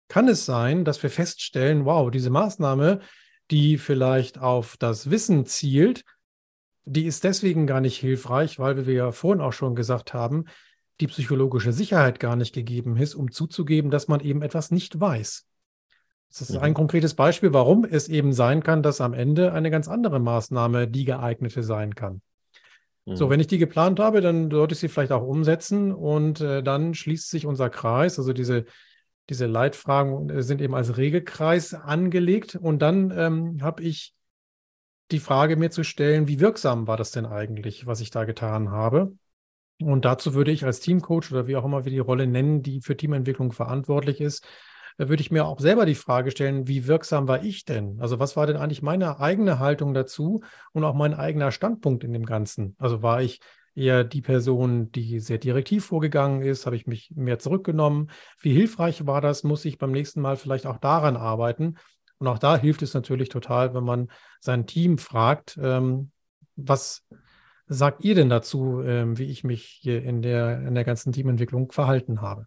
kann 0.09 0.29
es 0.29 0.45
sein, 0.45 0.85
dass 0.85 1.03
wir 1.03 1.11
feststellen, 1.11 1.85
wow, 1.85 2.11
diese 2.11 2.31
Maßnahme, 2.31 3.01
die 3.51 3.79
vielleicht 3.79 4.39
auf 4.39 4.77
das 4.77 5.11
Wissen 5.11 5.47
zielt, 5.47 6.05
die 6.87 7.05
ist 7.05 7.25
deswegen 7.25 7.67
gar 7.67 7.81
nicht 7.81 7.99
hilfreich, 7.99 8.59
weil 8.59 8.77
wie 8.79 8.87
wir 8.87 8.95
ja 8.95 9.13
vorhin 9.13 9.43
auch 9.43 9.53
schon 9.53 9.75
gesagt 9.75 10.15
haben, 10.15 10.45
die 11.01 11.09
psychologische 11.09 11.73
Sicherheit 11.73 12.21
gar 12.21 12.37
nicht 12.37 12.55
gegeben 12.55 12.97
ist, 12.97 13.15
um 13.15 13.31
zuzugeben, 13.31 13.91
dass 13.91 14.09
man 14.09 14.21
eben 14.21 14.41
etwas 14.41 14.71
nicht 14.71 14.99
weiß. 14.99 15.45
Das 16.31 16.41
ist 16.41 16.57
Mhm. 16.57 16.63
ein 16.63 16.75
konkretes 16.75 17.15
Beispiel, 17.15 17.53
warum 17.53 17.85
es 17.85 18.09
eben 18.09 18.33
sein 18.33 18.63
kann, 18.63 18.83
dass 18.83 19.01
am 19.01 19.13
Ende 19.13 19.53
eine 19.53 19.71
ganz 19.71 19.89
andere 19.89 20.21
Maßnahme 20.21 20.89
die 20.89 21.05
geeignete 21.05 21.63
sein 21.63 21.95
kann. 21.95 22.23
So, 23.09 23.27
Mhm. 23.27 23.31
wenn 23.31 23.41
ich 23.41 23.47
die 23.47 23.59
geplant 23.59 24.01
habe, 24.01 24.21
dann 24.21 24.51
sollte 24.51 24.75
ich 24.75 24.81
sie 24.81 24.89
vielleicht 24.89 25.13
auch 25.13 25.23
umsetzen 25.23 25.93
und 25.93 26.41
äh, 26.41 26.63
dann 26.63 26.93
schließt 26.95 27.31
sich 27.31 27.47
unser 27.47 27.71
Kreis. 27.71 28.19
Also 28.19 28.33
diese, 28.33 28.65
diese 29.31 29.47
Leitfragen 29.47 30.29
äh, 30.29 30.43
sind 30.43 30.61
eben 30.61 30.75
als 30.75 30.97
Regelkreis 30.97 31.73
angelegt 31.73 32.57
und 32.57 32.81
dann 32.81 33.13
ähm, 33.17 33.63
habe 33.63 33.85
ich 33.85 34.16
die 35.11 35.21
Frage 35.21 35.57
mir 35.57 35.71
zu 35.71 35.85
stellen, 35.85 36.29
wie 36.29 36.41
wirksam 36.41 36.87
war 36.87 36.97
das 36.97 37.11
denn 37.11 37.27
eigentlich, 37.27 37.87
was 37.87 38.01
ich 38.01 38.11
da 38.11 38.25
getan 38.25 38.71
habe? 38.71 39.17
Und 39.81 40.05
dazu 40.05 40.35
würde 40.35 40.53
ich 40.53 40.65
als 40.65 40.81
Teamcoach 40.81 41.31
oder 41.31 41.47
wie 41.47 41.57
auch 41.57 41.65
immer 41.65 41.85
wir 41.85 41.93
die 41.93 41.99
Rolle 41.99 42.27
nennen, 42.27 42.63
die 42.63 42.81
für 42.81 42.97
Teamentwicklung 42.97 43.53
verantwortlich 43.53 44.21
ist, 44.21 44.45
äh, 44.99 45.09
würde 45.09 45.21
ich 45.21 45.31
mir 45.31 45.47
auch 45.47 45.61
selber 45.61 45.87
die 45.87 45.95
Frage 45.95 46.31
stellen, 46.31 46.67
wie 46.67 46.87
wirksam 46.87 47.29
war 47.29 47.45
ich 47.45 47.65
denn? 47.65 48.01
Also 48.01 48.19
was 48.19 48.37
war 48.37 48.47
denn 48.47 48.57
eigentlich 48.57 48.83
meine 48.83 49.21
eigene 49.21 49.59
Haltung 49.59 49.95
dazu 49.95 50.43
und 50.73 50.85
auch 50.85 50.95
mein 50.95 51.15
eigener 51.15 51.53
Standpunkt 51.53 52.05
in 52.05 52.13
dem 52.13 52.25
Ganzen? 52.25 52.75
Also 52.79 53.03
war 53.03 53.23
ich 53.23 53.41
eher 53.75 54.05
die 54.05 54.23
Person, 54.23 54.91
die 54.91 55.21
sehr 55.21 55.39
direktiv 55.39 55.85
vorgegangen 55.85 56.41
ist? 56.41 56.65
Habe 56.65 56.77
ich 56.77 56.87
mich 56.87 57.13
mehr 57.15 57.39
zurückgenommen? 57.39 58.11
Wie 58.41 58.55
hilfreich 58.55 59.07
war 59.07 59.21
das? 59.21 59.45
Muss 59.45 59.65
ich 59.67 59.77
beim 59.77 59.93
nächsten 59.93 60.23
Mal 60.23 60.37
vielleicht 60.37 60.67
auch 60.67 60.79
daran 60.79 61.17
arbeiten? 61.17 61.77
Und 62.19 62.27
auch 62.29 62.39
da 62.39 62.57
hilft 62.57 62.83
es 62.83 62.95
natürlich 62.95 63.29
total, 63.29 63.75
wenn 63.75 63.85
man 63.85 64.09
sein 64.41 64.67
Team 64.67 64.99
fragt, 64.99 65.59
ähm, 65.63 66.11
was 66.57 67.05
sagt 67.67 68.05
ihr 68.05 68.15
denn 68.15 68.31
dazu, 68.31 68.83
ähm, 68.83 69.19
wie 69.19 69.25
ich 69.25 69.45
mich 69.45 69.65
hier 69.65 70.03
in 70.03 70.23
der, 70.23 70.61
in 70.67 70.75
der 70.75 70.85
ganzen 70.85 71.13
Teamentwicklung 71.13 71.73
verhalten 71.73 72.23
habe? 72.23 72.47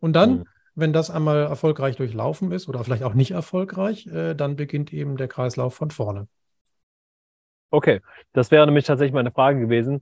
Und 0.00 0.14
dann 0.14 0.38
Mhm. 0.38 0.44
wenn 0.74 0.92
das 0.92 1.10
einmal 1.10 1.38
erfolgreich 1.42 1.96
durchlaufen 1.96 2.52
ist 2.52 2.68
oder 2.68 2.84
vielleicht 2.84 3.02
auch 3.02 3.14
nicht 3.14 3.32
erfolgreich, 3.32 4.06
äh, 4.06 4.34
dann 4.34 4.54
beginnt 4.54 4.92
eben 4.92 5.16
der 5.16 5.26
Kreislauf 5.26 5.74
von 5.74 5.90
vorne. 5.90 6.28
Okay, 7.70 8.00
das 8.32 8.50
wäre 8.50 8.64
nämlich 8.64 8.84
tatsächlich 8.84 9.12
meine 9.12 9.32
Frage 9.32 9.58
gewesen. 9.58 10.00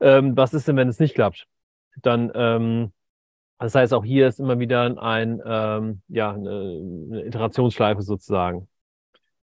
Ähm, 0.00 0.36
was 0.36 0.54
ist 0.54 0.66
denn, 0.66 0.76
wenn 0.76 0.88
es 0.88 0.98
nicht 0.98 1.14
klappt? 1.14 1.46
Dann, 2.02 2.32
ähm, 2.34 2.92
das 3.58 3.74
heißt, 3.74 3.92
auch 3.92 4.04
hier 4.04 4.28
ist 4.28 4.38
immer 4.38 4.58
wieder 4.58 5.02
ein, 5.02 5.40
ähm, 5.44 6.02
ja, 6.08 6.32
eine, 6.32 6.80
eine 7.10 7.24
Iterationsschleife 7.26 8.02
sozusagen. 8.02 8.68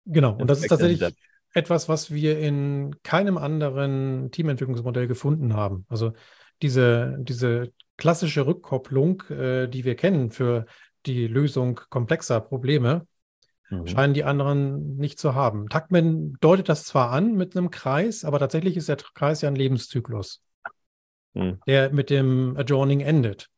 Genau, 0.06 0.36
und 0.36 0.50
das 0.50 0.60
ist 0.60 0.68
tatsächlich 0.68 1.16
etwas, 1.54 1.90
was 1.90 2.12
wir 2.12 2.40
in 2.40 2.96
keinem 3.04 3.38
anderen 3.38 4.32
Teamentwicklungsmodell 4.32 5.08
gefunden 5.08 5.54
haben. 5.54 5.86
Also 5.90 6.14
diese, 6.62 7.18
diese 7.20 7.72
klassische 7.98 8.46
Rückkopplung, 8.46 9.24
äh, 9.30 9.68
die 9.68 9.86
wir 9.86 9.96
kennen 9.96 10.32
für 10.32 10.66
die 11.06 11.28
Lösung 11.28 11.80
komplexer 11.90 12.40
Probleme, 12.42 13.08
mhm. 13.70 13.88
scheinen 13.88 14.14
die 14.14 14.24
anderen 14.24 14.98
nicht 14.98 15.20
zu 15.20 15.36
haben. 15.36 15.70
Tuckman 15.70 16.36
deutet 16.42 16.70
das 16.70 16.84
zwar 16.84 17.12
an 17.12 17.36
mit 17.36 17.56
einem 17.56 17.72
Kreis, 17.72 18.24
aber 18.24 18.40
tatsächlich 18.40 18.78
ist 18.78 18.90
der 18.90 18.98
Kreis 18.98 19.42
ja 19.42 19.50
ein 19.50 19.56
Lebenszyklus, 19.56 20.44
mhm. 21.34 21.60
der 21.68 21.92
mit 21.92 22.10
dem 22.10 22.56
Adjourning 22.58 23.02
endet. 23.02 23.50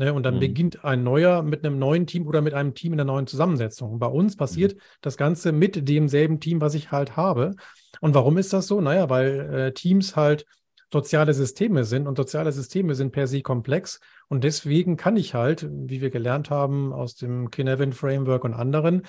Ne? 0.00 0.14
Und 0.14 0.22
dann 0.22 0.36
mhm. 0.36 0.40
beginnt 0.40 0.82
ein 0.82 1.04
neuer 1.04 1.42
mit 1.42 1.62
einem 1.62 1.78
neuen 1.78 2.06
Team 2.06 2.26
oder 2.26 2.40
mit 2.40 2.54
einem 2.54 2.72
Team 2.72 2.94
in 2.94 3.00
einer 3.00 3.12
neuen 3.12 3.26
Zusammensetzung. 3.26 3.98
bei 3.98 4.06
uns 4.06 4.34
passiert 4.34 4.74
mhm. 4.74 4.80
das 5.02 5.18
Ganze 5.18 5.52
mit 5.52 5.86
demselben 5.88 6.40
Team, 6.40 6.62
was 6.62 6.74
ich 6.74 6.90
halt 6.90 7.18
habe. 7.18 7.54
Und 8.00 8.14
warum 8.14 8.38
ist 8.38 8.54
das 8.54 8.66
so? 8.66 8.80
Naja, 8.80 9.10
weil 9.10 9.40
äh, 9.52 9.72
Teams 9.72 10.16
halt 10.16 10.46
soziale 10.90 11.34
Systeme 11.34 11.84
sind 11.84 12.06
und 12.06 12.16
soziale 12.16 12.50
Systeme 12.50 12.94
sind 12.94 13.12
per 13.12 13.26
se 13.26 13.42
komplex 13.42 14.00
und 14.28 14.42
deswegen 14.42 14.96
kann 14.96 15.18
ich 15.18 15.34
halt, 15.34 15.68
wie 15.70 16.00
wir 16.00 16.10
gelernt 16.10 16.50
haben 16.50 16.94
aus 16.94 17.14
dem 17.14 17.50
Kinevin 17.50 17.92
Framework 17.92 18.42
und 18.42 18.54
anderen, 18.54 19.02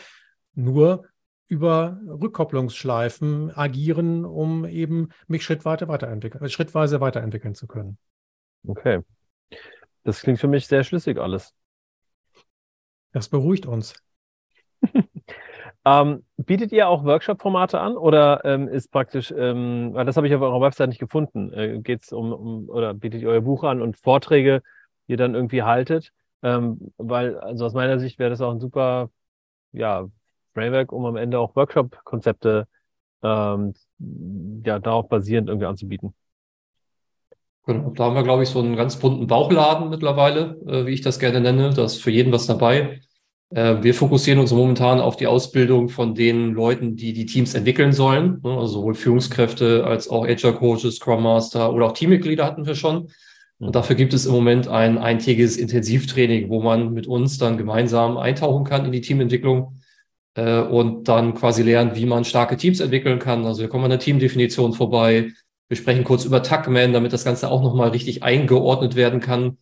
nur 0.53 1.05
über 1.47 1.99
Rückkopplungsschleifen 2.05 3.55
agieren, 3.55 4.25
um 4.25 4.65
eben 4.65 5.09
mich 5.27 5.43
schrittweise 5.43 5.87
weiterentwickeln, 5.87 6.49
schrittweise 6.49 6.99
weiterentwickeln 6.99 7.55
zu 7.55 7.65
können. 7.65 7.97
Okay. 8.67 8.99
Das 10.03 10.21
klingt 10.21 10.39
für 10.39 10.47
mich 10.47 10.67
sehr 10.67 10.83
schlüssig 10.83 11.17
alles. 11.19 11.53
Das 13.11 13.29
beruhigt 13.29 13.65
uns. 13.65 13.93
ähm, 15.85 16.25
bietet 16.37 16.71
ihr 16.71 16.87
auch 16.87 17.03
Workshop-Formate 17.03 17.79
an 17.79 17.97
oder 17.97 18.43
ähm, 18.45 18.67
ist 18.67 18.91
praktisch, 18.91 19.31
ähm, 19.35 19.93
weil 19.93 20.05
das 20.05 20.17
habe 20.17 20.27
ich 20.27 20.35
auf 20.35 20.41
eurer 20.41 20.61
Website 20.61 20.89
nicht 20.89 20.99
gefunden, 20.99 21.53
äh, 21.53 21.79
geht 21.79 22.03
es 22.03 22.11
um, 22.11 22.31
um, 22.31 22.69
oder 22.69 22.93
bietet 22.93 23.21
ihr 23.21 23.29
euer 23.29 23.41
Buch 23.41 23.63
an 23.63 23.81
und 23.81 23.97
Vorträge, 23.97 24.63
die 25.07 25.13
ihr 25.13 25.17
dann 25.17 25.35
irgendwie 25.35 25.63
haltet? 25.63 26.13
Ähm, 26.43 26.91
weil, 26.97 27.37
also 27.39 27.65
aus 27.65 27.73
meiner 27.73 27.99
Sicht 27.99 28.17
wäre 28.17 28.29
das 28.31 28.41
auch 28.41 28.51
ein 28.51 28.59
super, 28.59 29.11
ja, 29.73 30.07
Framework, 30.53 30.91
um 30.91 31.05
am 31.05 31.15
Ende 31.17 31.39
auch 31.39 31.55
Workshop-Konzepte 31.55 32.67
ähm, 33.23 33.73
ja, 34.65 34.79
darauf 34.79 35.09
basierend 35.09 35.49
irgendwie 35.49 35.67
anzubieten. 35.67 36.13
Genau, 37.67 37.91
da 37.91 38.05
haben 38.05 38.15
wir, 38.15 38.23
glaube 38.23 38.43
ich, 38.43 38.49
so 38.49 38.59
einen 38.59 38.75
ganz 38.75 38.95
bunten 38.95 39.27
Bauchladen 39.27 39.89
mittlerweile, 39.89 40.59
äh, 40.67 40.85
wie 40.85 40.93
ich 40.93 41.01
das 41.01 41.19
gerne 41.19 41.41
nenne. 41.41 41.71
Da 41.73 41.85
ist 41.85 42.01
für 42.01 42.11
jeden 42.11 42.31
was 42.31 42.47
dabei. 42.47 43.01
Äh, 43.51 43.83
wir 43.83 43.93
fokussieren 43.93 44.39
uns 44.39 44.51
momentan 44.51 44.99
auf 44.99 45.17
die 45.17 45.27
Ausbildung 45.27 45.89
von 45.89 46.15
den 46.15 46.53
Leuten, 46.53 46.95
die 46.95 47.13
die 47.13 47.25
Teams 47.25 47.53
entwickeln 47.53 47.91
sollen. 47.91 48.39
Ne? 48.43 48.51
Also 48.51 48.79
sowohl 48.79 48.95
Führungskräfte 48.95 49.85
als 49.85 50.09
auch 50.09 50.25
Agile 50.25 50.53
Coaches, 50.53 50.95
Scrum 50.95 51.23
Master 51.23 51.73
oder 51.73 51.87
auch 51.87 51.91
Teammitglieder 51.91 52.45
hatten 52.45 52.65
wir 52.65 52.75
schon. 52.75 53.09
Und 53.59 53.67
mhm. 53.67 53.71
dafür 53.73 53.95
gibt 53.95 54.13
es 54.13 54.25
im 54.25 54.31
Moment 54.31 54.67
ein 54.67 54.97
eintägiges 54.97 55.57
Intensivtraining, 55.57 56.49
wo 56.49 56.61
man 56.61 56.93
mit 56.93 57.07
uns 57.07 57.37
dann 57.37 57.57
gemeinsam 57.57 58.17
eintauchen 58.17 58.63
kann 58.63 58.85
in 58.85 58.91
die 58.91 59.01
Teamentwicklung 59.01 59.75
äh, 60.35 60.61
und 60.61 61.07
dann 61.07 61.35
quasi 61.35 61.61
lernt, 61.61 61.95
wie 61.95 62.05
man 62.05 62.25
starke 62.25 62.57
Teams 62.57 62.79
entwickeln 62.79 63.19
kann. 63.19 63.45
Also 63.45 63.61
wir 63.61 63.69
kommen 63.69 63.83
an 63.83 63.91
der 63.91 63.99
Teamdefinition 63.99 64.73
vorbei. 64.73 65.31
Wir 65.71 65.77
sprechen 65.77 66.03
kurz 66.03 66.25
über 66.25 66.43
Tuckman, 66.43 66.91
damit 66.91 67.13
das 67.13 67.23
Ganze 67.23 67.49
auch 67.49 67.61
nochmal 67.61 67.91
richtig 67.91 68.23
eingeordnet 68.23 68.97
werden 68.97 69.21
kann. 69.21 69.57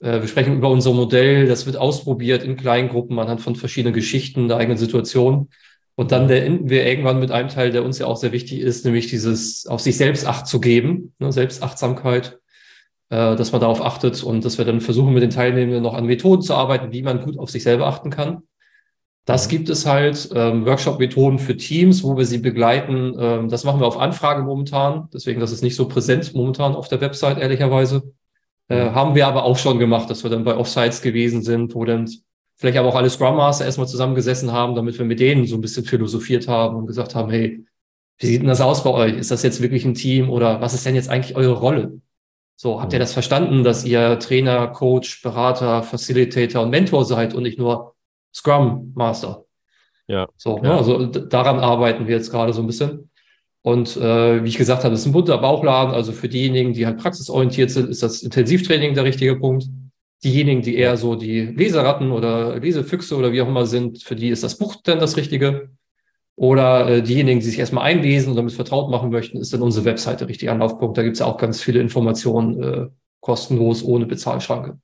Äh, 0.00 0.20
wir 0.20 0.26
sprechen 0.26 0.56
über 0.56 0.68
unser 0.68 0.92
Modell, 0.92 1.46
das 1.46 1.64
wird 1.64 1.76
ausprobiert 1.76 2.42
in 2.42 2.56
kleinen 2.56 2.88
Gruppen 2.88 3.16
anhand 3.20 3.40
von 3.40 3.54
verschiedenen 3.54 3.94
Geschichten 3.94 4.48
der 4.48 4.56
eigenen 4.56 4.78
Situation. 4.78 5.50
Und 5.94 6.10
dann 6.10 6.28
enden 6.28 6.70
wir 6.70 6.84
irgendwann 6.84 7.20
mit 7.20 7.30
einem 7.30 7.50
Teil, 7.50 7.70
der 7.70 7.84
uns 7.84 8.00
ja 8.00 8.06
auch 8.06 8.16
sehr 8.16 8.32
wichtig 8.32 8.62
ist, 8.62 8.84
nämlich 8.84 9.06
dieses 9.06 9.68
auf 9.68 9.80
sich 9.80 9.96
selbst 9.96 10.26
Acht 10.26 10.48
zu 10.48 10.58
geben, 10.60 11.14
ne, 11.20 11.30
Selbstachtsamkeit, 11.30 12.40
äh, 13.10 13.36
dass 13.36 13.52
man 13.52 13.60
darauf 13.60 13.80
achtet 13.80 14.24
und 14.24 14.44
dass 14.44 14.58
wir 14.58 14.64
dann 14.64 14.80
versuchen, 14.80 15.14
mit 15.14 15.22
den 15.22 15.30
Teilnehmenden 15.30 15.84
noch 15.84 15.94
an 15.94 16.06
Methoden 16.06 16.42
zu 16.42 16.54
arbeiten, 16.54 16.90
wie 16.90 17.02
man 17.02 17.24
gut 17.24 17.38
auf 17.38 17.50
sich 17.50 17.62
selber 17.62 17.86
achten 17.86 18.10
kann. 18.10 18.42
Das 19.26 19.48
gibt 19.48 19.70
es 19.70 19.86
halt, 19.86 20.28
ähm, 20.34 20.66
Workshop-Methoden 20.66 21.38
für 21.38 21.56
Teams, 21.56 22.04
wo 22.04 22.16
wir 22.16 22.26
sie 22.26 22.38
begleiten. 22.38 23.14
Ähm, 23.18 23.48
das 23.48 23.64
machen 23.64 23.80
wir 23.80 23.86
auf 23.86 23.98
Anfrage 23.98 24.42
momentan. 24.42 25.08
Deswegen, 25.14 25.40
das 25.40 25.50
ist 25.50 25.62
nicht 25.62 25.76
so 25.76 25.88
präsent 25.88 26.34
momentan 26.34 26.74
auf 26.74 26.88
der 26.88 27.00
Website, 27.00 27.38
ehrlicherweise. 27.38 28.02
Äh, 28.68 28.84
mhm. 28.84 28.94
haben 28.94 29.14
wir 29.14 29.26
aber 29.26 29.44
auch 29.44 29.58
schon 29.58 29.78
gemacht, 29.78 30.10
dass 30.10 30.24
wir 30.24 30.30
dann 30.30 30.44
bei 30.44 30.56
Offsites 30.56 31.02
gewesen 31.02 31.42
sind, 31.42 31.74
wo 31.74 31.84
dann 31.84 32.08
vielleicht 32.56 32.78
aber 32.78 32.88
auch 32.88 32.94
alle 32.94 33.10
Scrum 33.10 33.36
Master 33.36 33.64
erstmal 33.64 33.88
zusammengesessen 33.88 34.52
haben, 34.52 34.74
damit 34.74 34.98
wir 34.98 35.04
mit 35.04 35.20
denen 35.20 35.46
so 35.46 35.56
ein 35.56 35.60
bisschen 35.60 35.84
philosophiert 35.84 36.48
haben 36.48 36.76
und 36.76 36.86
gesagt 36.86 37.14
haben, 37.14 37.30
hey, 37.30 37.66
wie 38.18 38.26
sieht 38.26 38.40
denn 38.40 38.48
das 38.48 38.60
aus 38.60 38.84
bei 38.84 38.90
euch? 38.90 39.14
Ist 39.14 39.30
das 39.30 39.42
jetzt 39.42 39.60
wirklich 39.60 39.84
ein 39.84 39.94
Team 39.94 40.30
oder 40.30 40.60
was 40.60 40.72
ist 40.74 40.86
denn 40.86 40.94
jetzt 40.94 41.10
eigentlich 41.10 41.36
eure 41.36 41.54
Rolle? 41.54 42.00
So, 42.56 42.80
habt 42.80 42.92
ihr 42.92 42.98
mhm. 42.98 43.00
das 43.00 43.12
verstanden, 43.12 43.64
dass 43.64 43.84
ihr 43.84 44.18
Trainer, 44.18 44.68
Coach, 44.68 45.22
Berater, 45.22 45.82
Facilitator 45.82 46.62
und 46.62 46.70
Mentor 46.70 47.04
seid 47.04 47.34
und 47.34 47.42
nicht 47.42 47.58
nur 47.58 47.94
Scrum 48.34 48.92
Master? 48.94 49.44
Ja. 50.06 50.28
So, 50.36 50.58
ne, 50.58 50.68
ja. 50.68 50.68
Ne, 50.70 50.78
also 50.78 51.06
daran 51.06 51.58
arbeiten 51.60 52.06
wir 52.06 52.16
jetzt 52.16 52.30
gerade 52.30 52.52
so 52.52 52.60
ein 52.60 52.66
bisschen. 52.66 53.10
Und 53.62 53.96
äh, 53.96 54.44
wie 54.44 54.48
ich 54.48 54.58
gesagt 54.58 54.84
habe, 54.84 54.92
das 54.92 55.00
ist 55.00 55.06
ein 55.06 55.12
bunter 55.12 55.38
Bauchladen. 55.38 55.94
Also 55.94 56.12
für 56.12 56.28
diejenigen, 56.28 56.74
die 56.74 56.84
halt 56.84 56.98
praxisorientiert 56.98 57.70
sind, 57.70 57.88
ist 57.88 58.02
das 58.02 58.22
Intensivtraining 58.22 58.94
der 58.94 59.04
richtige 59.04 59.36
Punkt. 59.36 59.66
Diejenigen, 60.22 60.60
die 60.60 60.76
eher 60.76 60.98
so 60.98 61.14
die 61.14 61.40
Leseratten 61.40 62.12
oder 62.12 62.58
Lesefüchse 62.58 63.16
oder 63.16 63.32
wie 63.32 63.40
auch 63.40 63.48
immer 63.48 63.64
sind, 63.64 64.02
für 64.02 64.16
die 64.16 64.28
ist 64.28 64.42
das 64.42 64.58
Buch 64.58 64.76
dann 64.84 64.98
das 64.98 65.16
Richtige. 65.16 65.70
Oder 66.36 66.88
äh, 66.88 67.02
diejenigen, 67.02 67.40
die 67.40 67.46
sich 67.46 67.58
erstmal 67.58 67.84
einlesen 67.84 68.30
und 68.30 68.36
damit 68.36 68.52
vertraut 68.52 68.90
machen 68.90 69.10
möchten, 69.10 69.38
ist 69.38 69.54
dann 69.54 69.62
unsere 69.62 69.86
Webseite 69.86 70.28
richtig 70.28 70.50
Anlaufpunkt. 70.50 70.98
Da 70.98 71.02
gibt 71.02 71.14
es 71.14 71.20
ja 71.20 71.26
auch 71.26 71.38
ganz 71.38 71.62
viele 71.62 71.80
Informationen 71.80 72.62
äh, 72.62 72.86
kostenlos, 73.20 73.82
ohne 73.82 74.04
Bezahlschranke. 74.04 74.78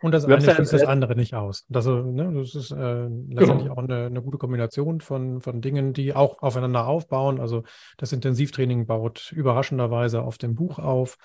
Und 0.00 0.12
das 0.12 0.24
eine 0.24 0.40
schließt 0.40 0.72
das 0.72 0.84
andere 0.84 1.16
nicht 1.16 1.34
aus. 1.34 1.64
Das, 1.68 1.86
ne, 1.86 2.32
das 2.34 2.54
ist 2.54 2.70
äh, 2.70 3.06
letztendlich 3.06 3.68
genau. 3.68 3.72
auch 3.72 3.78
eine, 3.78 4.06
eine, 4.06 4.22
gute 4.22 4.38
Kombination 4.38 5.00
von, 5.00 5.40
von 5.40 5.60
Dingen, 5.60 5.92
die 5.92 6.14
auch 6.14 6.40
aufeinander 6.42 6.86
aufbauen. 6.86 7.40
Also 7.40 7.64
das 7.96 8.12
Intensivtraining 8.12 8.86
baut 8.86 9.32
überraschenderweise 9.32 10.22
auf 10.22 10.38
dem 10.38 10.54
Buch 10.54 10.78
auf, 10.78 11.18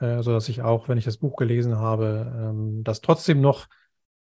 äh, 0.00 0.22
sodass 0.22 0.48
ich 0.48 0.62
auch, 0.62 0.88
wenn 0.88 0.98
ich 0.98 1.04
das 1.04 1.18
Buch 1.18 1.36
gelesen 1.36 1.78
habe, 1.78 2.32
ähm, 2.36 2.84
das 2.84 3.00
trotzdem 3.00 3.40
noch 3.40 3.66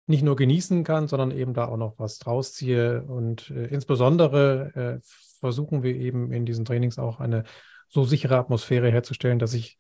nicht 0.07 0.23
nur 0.23 0.37
genießen 0.37 0.85
kann, 0.85 1.09
sondern 1.09 1.31
eben 1.31 1.55
da 1.55 1.67
auch 1.67 1.79
noch 1.79 1.95
was 1.99 2.19
draus 2.19 2.53
ziehe. 2.53 3.03
Und 3.03 3.51
äh, 3.51 3.67
insbesondere 3.67 5.01
äh, 5.03 5.07
versuchen 5.41 5.83
wir 5.83 5.95
eben 5.95 6.33
in 6.33 6.47
diesen 6.47 6.65
Trainings 6.65 6.99
auch 6.99 7.21
eine 7.21 7.45
so 7.89 8.05
sichere 8.05 8.37
Atmosphäre 8.37 8.91
herzustellen, 8.91 9.39
dass 9.39 9.55
ich 9.55 9.79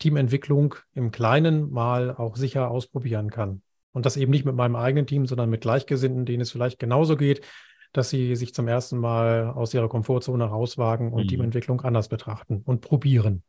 Teamentwicklung 0.00 0.74
im 0.94 1.12
Kleinen 1.12 1.70
mal 1.70 2.14
auch 2.16 2.36
sicher 2.36 2.70
ausprobieren 2.70 3.30
kann. 3.30 3.62
Und 3.92 4.06
das 4.06 4.16
eben 4.16 4.30
nicht 4.30 4.44
mit 4.44 4.56
meinem 4.56 4.76
eigenen 4.76 5.06
Team, 5.06 5.26
sondern 5.26 5.50
mit 5.50 5.60
Gleichgesinnten, 5.60 6.24
denen 6.24 6.40
es 6.40 6.50
vielleicht 6.50 6.78
genauso 6.78 7.16
geht, 7.16 7.42
dass 7.92 8.10
sie 8.10 8.36
sich 8.36 8.54
zum 8.54 8.68
ersten 8.68 8.98
Mal 8.98 9.50
aus 9.50 9.74
ihrer 9.74 9.88
Komfortzone 9.88 10.44
rauswagen 10.44 11.12
und 11.12 11.24
mhm. 11.24 11.28
Teamentwicklung 11.28 11.80
anders 11.80 12.08
betrachten 12.08 12.62
und 12.64 12.80
probieren. 12.80 13.42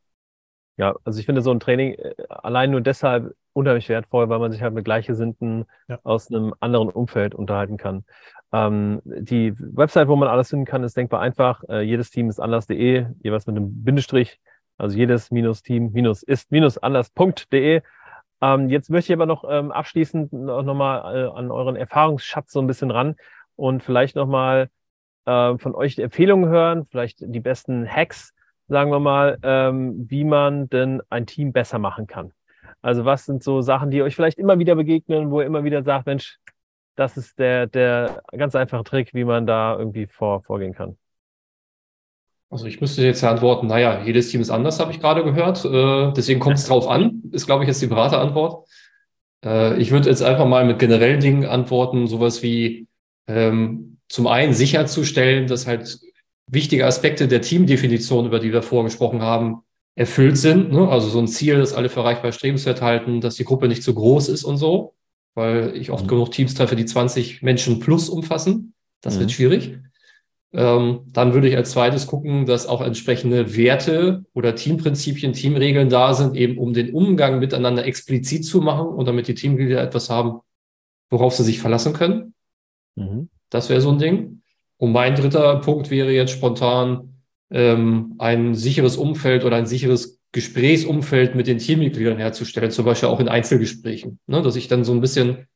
Ja, 0.78 0.96
also 1.04 1.20
ich 1.20 1.26
finde 1.26 1.42
so 1.42 1.52
ein 1.52 1.60
Training 1.60 1.94
äh, 1.94 2.14
allein 2.28 2.72
nur 2.72 2.82
deshalb 2.82 3.36
unheimlich 3.54 3.90
wertvoll, 3.90 4.30
weil 4.30 4.40
man 4.40 4.52
sich 4.52 4.62
halt 4.62 4.74
mit 4.74 4.86
Gleichgesinnten 4.86 5.66
ja. 5.88 6.00
aus 6.04 6.32
einem 6.32 6.54
anderen 6.60 6.90
Umfeld 6.90 7.36
unterhalten 7.36 7.78
kann. 7.78 8.06
Ähm, 8.52 9.02
die 9.06 9.54
Website, 9.58 10.08
wo 10.08 10.16
man 10.16 10.28
alles 10.28 10.50
finden 10.50 10.66
kann, 10.66 10.84
ist 10.84 10.98
denkbar 10.98 11.22
einfach. 11.22 11.64
Äh, 11.70 11.82
jedes 11.82 12.10
Team 12.10 12.30
ist 12.30 12.40
anders.de, 12.40 13.06
jeweils 13.22 13.46
mit 13.46 13.58
einem 13.58 13.84
Bindestrich 13.84 14.40
also 14.78 14.98
jedes 14.98 15.32
minus 15.32 15.62
Team 15.64 15.92
minus 15.92 16.24
ist 16.24 16.52
minus 16.52 16.78
anders.de. 16.78 17.82
Ähm, 18.42 18.70
jetzt 18.70 18.90
möchte 18.90 19.14
ich 19.14 19.18
aber 19.18 19.26
noch 19.28 19.44
ähm, 19.48 19.72
abschließend 19.72 20.34
noch, 20.34 20.64
noch 20.64 20.74
mal 20.74 21.16
äh, 21.16 21.30
an 21.38 21.52
euren 21.52 21.76
Erfahrungsschatz 21.76 22.52
so 22.52 22.60
ein 22.60 22.68
bisschen 22.68 22.92
ran 22.92 23.16
und 23.56 23.84
vielleicht 23.84 24.16
noch 24.16 24.28
mal 24.28 24.70
äh, 25.26 25.58
von 25.58 25.76
euch 25.76 25.98
Empfehlungen 26.00 26.50
hören, 26.50 26.86
vielleicht 26.88 27.20
die 27.22 27.40
besten 27.40 27.88
Hacks, 27.88 28.34
sagen 28.68 28.92
wir 28.92 29.00
mal, 29.00 29.38
ähm, 29.44 30.08
wie 30.10 30.24
man 30.24 30.70
denn 30.70 31.02
ein 31.10 31.28
Team 31.28 31.52
besser 31.52 31.78
machen 31.78 32.08
kann. 32.08 32.34
Also 32.82 33.06
was 33.06 33.26
sind 33.26 33.44
so 33.44 33.62
Sachen, 33.62 33.92
die 33.92 34.02
euch 34.02 34.16
vielleicht 34.16 34.40
immer 34.40 34.58
wieder 34.58 34.76
begegnen, 34.76 35.30
wo 35.30 35.42
ihr 35.42 35.48
immer 35.48 35.64
wieder 35.64 35.84
sagt, 35.84 36.08
Mensch, 36.08 36.40
das 36.96 37.18
ist 37.18 37.38
der, 37.40 37.68
der 37.68 38.24
ganz 38.32 38.56
einfache 38.56 38.84
Trick, 38.84 39.14
wie 39.14 39.24
man 39.24 39.46
da 39.46 39.78
irgendwie 39.78 40.08
vor, 40.08 40.42
vorgehen 40.44 40.74
kann. 40.74 40.98
Also 42.52 42.66
ich 42.66 42.82
müsste 42.82 43.04
jetzt 43.04 43.22
ja 43.22 43.32
antworten, 43.32 43.68
naja, 43.68 44.04
jedes 44.04 44.30
Team 44.30 44.42
ist 44.42 44.50
anders, 44.50 44.80
habe 44.82 44.92
ich 44.92 45.00
gerade 45.00 45.24
gehört. 45.24 45.64
Äh, 45.64 46.14
deswegen 46.14 46.42
kommt 46.42 46.58
es 46.58 46.66
drauf 46.68 46.88
an, 46.88 47.24
ist, 47.32 47.46
glaube 47.46 47.64
ich, 47.64 47.70
jetzt 47.70 47.82
die 47.82 47.88
Beraterantwort. 47.88 48.68
Äh, 49.44 49.82
ich 49.82 49.92
würde 49.92 50.10
jetzt 50.10 50.22
einfach 50.22 50.46
mal 50.46 50.66
mit 50.66 50.78
generellen 50.78 51.22
Dingen 51.22 51.46
antworten, 51.46 52.08
sowas 52.08 52.44
wie 52.44 52.88
ähm, 53.28 54.00
zum 54.10 54.28
einen 54.28 54.54
sicherzustellen, 54.54 55.48
dass 55.48 55.66
halt 55.66 55.98
wichtige 56.48 56.86
Aspekte 56.86 57.30
der 57.30 57.42
Teamdefinition, 57.42 58.26
über 58.26 58.40
die 58.40 58.52
wir 58.52 58.62
vorgesprochen 58.62 59.22
haben, 59.22 59.62
erfüllt 59.96 60.38
sind. 60.38 60.74
Ne? 60.74 60.90
Also 60.90 61.08
so 61.08 61.20
ein 61.20 61.30
Ziel, 61.30 61.58
dass 61.58 61.74
alle 61.74 61.88
für 61.88 62.02
erreichbar 62.02 62.34
strebenswert 62.34 62.82
halten, 62.82 63.22
dass 63.22 63.36
die 63.36 63.46
Gruppe 63.46 63.70
nicht 63.70 63.84
zu 63.84 63.94
groß 63.94 64.28
ist 64.28 64.44
und 64.44 64.58
so, 64.58 64.94
weil 65.36 65.74
ich 65.78 65.90
oft 65.90 66.04
mhm. 66.04 66.10
genug 66.10 66.32
Teams 66.32 66.54
treffe, 66.54 66.76
die 66.76 66.86
20 66.86 67.42
Menschen 67.44 67.80
plus 67.80 68.10
umfassen. 68.10 68.74
Das 69.00 69.16
mhm. 69.16 69.20
wird 69.22 69.32
schwierig. 69.32 69.80
Ähm, 70.54 71.02
dann 71.08 71.34
würde 71.34 71.48
ich 71.48 71.56
als 71.56 71.72
zweites 71.72 72.08
gucken, 72.08 72.46
dass 72.46 72.68
auch 72.68 72.82
entsprechende 72.82 73.56
Werte 73.56 74.26
oder 74.34 74.56
Teamprinzipien, 74.56 75.32
Teamregeln 75.32 75.90
da 75.90 76.14
sind, 76.14 76.36
eben 76.36 76.58
um 76.58 76.74
den 76.74 76.94
Umgang 76.94 77.40
miteinander 77.40 77.86
explizit 77.86 78.46
zu 78.46 78.62
machen 78.62 78.88
und 78.88 79.08
damit 79.08 79.28
die 79.28 79.36
Teammitglieder 79.36 79.82
etwas 79.82 80.10
haben, 80.10 80.42
worauf 81.10 81.34
sie 81.34 81.44
sich 81.44 81.60
verlassen 81.60 81.94
können. 81.94 82.34
Mhm. 82.96 83.30
Das 83.50 83.70
wäre 83.70 83.82
so 83.82 83.92
ein 83.92 84.00
Ding. 84.00 84.42
Und 84.78 84.92
mein 84.92 85.16
dritter 85.16 85.58
Punkt 85.58 85.90
wäre 85.90 86.12
jetzt 86.12 86.32
spontan 86.32 87.14
ähm, 87.50 88.16
ein 88.18 88.56
sicheres 88.56 88.98
Umfeld 88.98 89.46
oder 89.46 89.56
ein 89.56 89.68
sicheres 89.68 90.20
Gesprächsumfeld 90.34 91.36
mit 91.36 91.48
den 91.48 91.60
Teammitgliedern 91.60 92.18
herzustellen, 92.18 92.72
zum 92.72 92.86
Beispiel 92.86 93.10
auch 93.10 93.20
in 93.20 93.28
Einzelgesprächen, 93.28 94.20
ne? 94.28 94.42
dass 94.42 94.56
ich 94.56 94.68
dann 94.68 94.84
so 94.84 94.94
ein 94.94 95.02
bisschen 95.02 95.48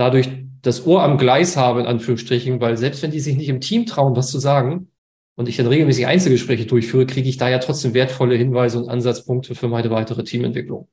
dadurch 0.00 0.28
das 0.62 0.86
Ohr 0.86 1.02
am 1.02 1.18
Gleis 1.18 1.56
habe, 1.56 1.80
in 1.80 1.86
Anführungsstrichen, 1.86 2.60
weil 2.60 2.76
selbst 2.76 3.02
wenn 3.02 3.10
die 3.10 3.20
sich 3.20 3.36
nicht 3.36 3.48
im 3.48 3.60
Team 3.60 3.86
trauen, 3.86 4.16
was 4.16 4.30
zu 4.30 4.38
sagen, 4.38 4.90
und 5.36 5.48
ich 5.48 5.56
dann 5.56 5.66
regelmäßig 5.66 6.06
Einzelgespräche 6.06 6.66
durchführe, 6.66 7.06
kriege 7.06 7.28
ich 7.28 7.38
da 7.38 7.48
ja 7.48 7.58
trotzdem 7.60 7.94
wertvolle 7.94 8.34
Hinweise 8.34 8.78
und 8.78 8.90
Ansatzpunkte 8.90 9.54
für 9.54 9.68
meine 9.68 9.90
weitere 9.90 10.22
Teamentwicklung. 10.22 10.88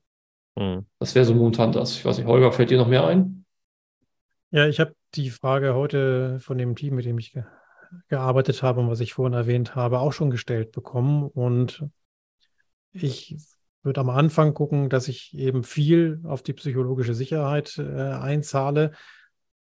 Mhm. 0.56 0.86
Das 0.98 1.14
wäre 1.14 1.26
so 1.26 1.34
momentan 1.34 1.72
das. 1.72 1.96
Ich 1.96 2.04
weiß 2.04 2.16
nicht, 2.16 2.26
Holger, 2.26 2.50
fällt 2.52 2.70
dir 2.70 2.78
noch 2.78 2.88
mehr 2.88 3.06
ein? 3.06 3.44
Ja, 4.50 4.66
ich 4.66 4.80
habe 4.80 4.94
die 5.14 5.28
Frage 5.28 5.74
heute 5.74 6.40
von 6.40 6.56
dem 6.56 6.76
Team, 6.76 6.94
mit 6.94 7.04
dem 7.04 7.18
ich 7.18 7.32
ge 7.32 7.44
gearbeitet 8.08 8.62
habe 8.62 8.80
und 8.80 8.90
was 8.90 9.00
ich 9.00 9.14
vorhin 9.14 9.32
erwähnt 9.32 9.74
habe, 9.74 10.00
auch 10.00 10.12
schon 10.12 10.30
gestellt 10.30 10.72
bekommen. 10.72 11.26
Und 11.26 11.84
ich 12.92 13.36
würde 13.82 14.00
am 14.00 14.10
Anfang 14.10 14.54
gucken, 14.54 14.88
dass 14.88 15.08
ich 15.08 15.36
eben 15.36 15.62
viel 15.62 16.20
auf 16.24 16.42
die 16.42 16.52
psychologische 16.52 17.14
Sicherheit 17.14 17.78
äh, 17.78 17.82
einzahle. 17.82 18.92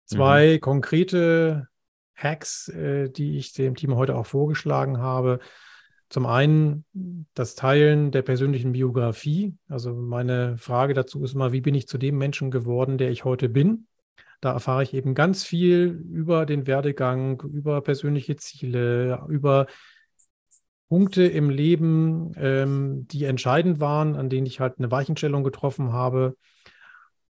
Zwei 0.06 0.56
mhm. 0.56 0.62
konkrete 0.62 1.68
Hacks, 2.16 2.68
äh, 2.70 3.10
die 3.10 3.38
ich 3.38 3.54
dem 3.54 3.76
Team 3.76 3.96
heute 3.96 4.16
auch 4.16 4.26
vorgeschlagen 4.26 5.00
habe. 5.00 5.40
Zum 6.10 6.26
einen 6.26 6.86
das 7.34 7.56
Teilen 7.56 8.12
der 8.12 8.22
persönlichen 8.22 8.72
Biografie. 8.72 9.56
Also 9.68 9.94
meine 9.94 10.58
Frage 10.58 10.94
dazu 10.94 11.24
ist 11.24 11.36
mal, 11.36 11.52
wie 11.52 11.62
bin 11.62 11.76
ich 11.76 11.88
zu 11.88 11.98
dem 11.98 12.18
Menschen 12.18 12.50
geworden, 12.50 12.98
der 12.98 13.12
ich 13.12 13.26
heute 13.26 13.50
bin? 13.50 13.88
Da 14.40 14.54
erfahre 14.54 14.84
ich 14.84 14.94
eben 14.94 15.16
ganz 15.16 15.44
viel 15.44 16.04
über 16.12 16.46
den 16.46 16.68
Werdegang, 16.68 17.42
über 17.42 17.82
persönliche 17.82 18.36
Ziele, 18.36 19.26
über 19.28 19.68
Punkte 20.90 21.24
im 21.24 21.50
Leben, 21.50 22.34
ähm, 22.38 23.08
die 23.08 23.26
entscheidend 23.26 23.80
waren, 23.80 24.16
an 24.16 24.30
denen 24.30 24.48
ich 24.48 24.60
halt 24.60 24.76
eine 24.78 24.92
Weichenstellung 24.92 25.44
getroffen 25.44 25.92
habe. 25.92 26.38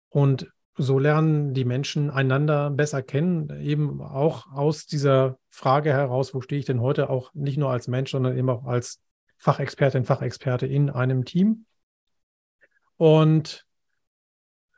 Und 0.09 0.53
so 0.77 0.99
lernen 0.99 1.53
die 1.53 1.65
Menschen 1.65 2.11
einander 2.11 2.71
besser 2.71 3.03
kennen, 3.03 3.51
eben 3.61 4.01
auch 4.01 4.51
aus 4.53 4.87
dieser 4.87 5.39
Frage 5.51 5.93
heraus, 5.93 6.33
wo 6.33 6.41
stehe 6.41 6.59
ich 6.59 6.67
denn 6.67 6.81
heute 6.81 7.11
auch 7.11 7.35
nicht 7.35 7.59
nur 7.59 7.71
als 7.71 7.89
Mensch, 7.89 8.13
sondern 8.13 8.37
eben 8.37 8.49
auch 8.49 8.65
als 8.65 9.01
Fachexpertin, 9.37 10.05
Fachexperte 10.05 10.67
in 10.67 10.91
einem 10.91 11.25
Team. 11.25 11.67
Und 12.97 13.67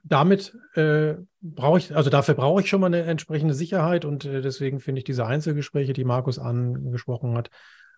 damit 0.05 0.57
äh, 0.75 1.15
brauche 1.41 1.79
ich, 1.79 1.95
also 1.95 2.11
dafür 2.11 2.35
brauche 2.35 2.61
ich 2.61 2.69
schon 2.69 2.81
mal 2.81 2.89
eine 2.89 3.03
entsprechende 3.03 3.55
Sicherheit 3.55 4.05
und 4.05 4.25
äh, 4.25 4.41
deswegen 4.41 4.81
finde 4.81 5.01
ich 5.01 5.05
diese 5.05 5.27
Einzelgespräche, 5.27 5.93
die 5.93 6.05
Markus 6.05 6.39
angesprochen 6.39 7.37
hat, 7.37 7.51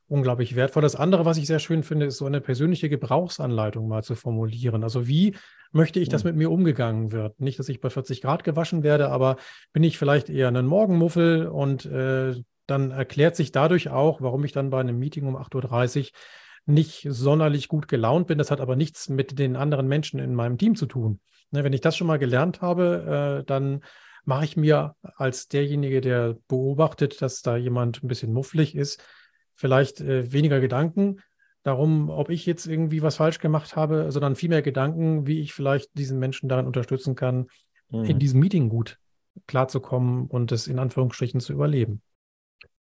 unglaublich 0.06 0.54
wertvoll. 0.54 0.82
Das 0.82 0.96
andere, 0.96 1.24
was 1.24 1.38
ich 1.38 1.46
sehr 1.46 1.58
schön 1.58 1.82
finde, 1.82 2.06
ist 2.06 2.18
so 2.18 2.26
eine 2.26 2.40
persönliche 2.40 2.88
Gebrauchsanleitung 2.88 3.88
mal 3.88 4.02
zu 4.02 4.14
formulieren. 4.14 4.82
Also 4.82 5.06
wie 5.06 5.36
möchte 5.72 6.00
ich, 6.00 6.08
dass 6.08 6.24
mhm. 6.24 6.30
mit 6.30 6.36
mir 6.36 6.50
umgegangen 6.50 7.12
wird? 7.12 7.40
Nicht, 7.40 7.58
dass 7.58 7.68
ich 7.68 7.80
bei 7.80 7.90
40 7.90 8.20
Grad 8.20 8.44
gewaschen 8.44 8.82
werde, 8.82 9.10
aber 9.10 9.36
bin 9.72 9.82
ich 9.82 9.98
vielleicht 9.98 10.28
eher 10.28 10.48
ein 10.48 10.66
Morgenmuffel 10.66 11.48
und 11.48 11.86
äh, 11.86 12.34
dann 12.66 12.90
erklärt 12.90 13.36
sich 13.36 13.52
dadurch 13.52 13.90
auch, 13.90 14.20
warum 14.20 14.44
ich 14.44 14.52
dann 14.52 14.70
bei 14.70 14.80
einem 14.80 14.98
Meeting 14.98 15.26
um 15.26 15.36
8.30 15.36 16.00
Uhr 16.00 16.06
nicht 16.66 17.06
sonderlich 17.10 17.68
gut 17.68 17.88
gelaunt 17.88 18.26
bin. 18.26 18.38
Das 18.38 18.50
hat 18.50 18.60
aber 18.60 18.76
nichts 18.76 19.08
mit 19.08 19.38
den 19.38 19.56
anderen 19.56 19.86
Menschen 19.86 20.18
in 20.18 20.34
meinem 20.34 20.56
Team 20.56 20.76
zu 20.76 20.86
tun. 20.86 21.20
Ne, 21.50 21.62
wenn 21.62 21.72
ich 21.72 21.82
das 21.82 21.96
schon 21.96 22.06
mal 22.06 22.18
gelernt 22.18 22.62
habe, 22.62 23.40
äh, 23.40 23.44
dann 23.44 23.82
mache 24.24 24.44
ich 24.44 24.56
mir 24.56 24.96
als 25.16 25.48
derjenige, 25.48 26.00
der 26.00 26.36
beobachtet, 26.48 27.20
dass 27.20 27.42
da 27.42 27.56
jemand 27.56 28.02
ein 28.02 28.08
bisschen 28.08 28.32
mufflig 28.32 28.74
ist, 28.74 29.02
vielleicht 29.54 30.00
äh, 30.00 30.32
weniger 30.32 30.60
Gedanken 30.60 31.20
darum, 31.62 32.10
ob 32.10 32.30
ich 32.30 32.46
jetzt 32.46 32.66
irgendwie 32.66 33.02
was 33.02 33.16
falsch 33.16 33.38
gemacht 33.38 33.74
habe, 33.74 34.12
sondern 34.12 34.36
viel 34.36 34.50
mehr 34.50 34.62
Gedanken, 34.62 35.26
wie 35.26 35.40
ich 35.40 35.52
vielleicht 35.54 35.96
diesen 35.96 36.18
Menschen 36.18 36.48
darin 36.48 36.66
unterstützen 36.66 37.14
kann, 37.14 37.46
mhm. 37.90 38.04
in 38.04 38.18
diesem 38.18 38.40
Meeting 38.40 38.68
gut 38.68 38.98
klarzukommen 39.46 40.26
und 40.26 40.52
es 40.52 40.68
in 40.68 40.78
Anführungsstrichen 40.78 41.40
zu 41.40 41.52
überleben. 41.52 42.02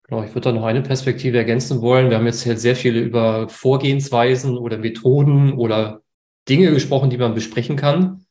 Genau, 0.04 0.24
ich 0.24 0.34
würde 0.34 0.50
da 0.50 0.52
noch 0.52 0.64
eine 0.64 0.82
Perspektive 0.82 1.38
ergänzen 1.38 1.80
wollen. 1.80 2.10
Wir 2.10 2.18
haben 2.18 2.26
jetzt 2.26 2.40
sehr 2.42 2.76
viele 2.76 3.00
über 3.00 3.48
Vorgehensweisen 3.48 4.58
oder 4.58 4.78
Methoden 4.78 5.52
oder 5.52 6.02
Dinge 6.48 6.72
gesprochen, 6.72 7.08
die 7.08 7.18
man 7.18 7.34
besprechen 7.34 7.76
kann. 7.76 8.26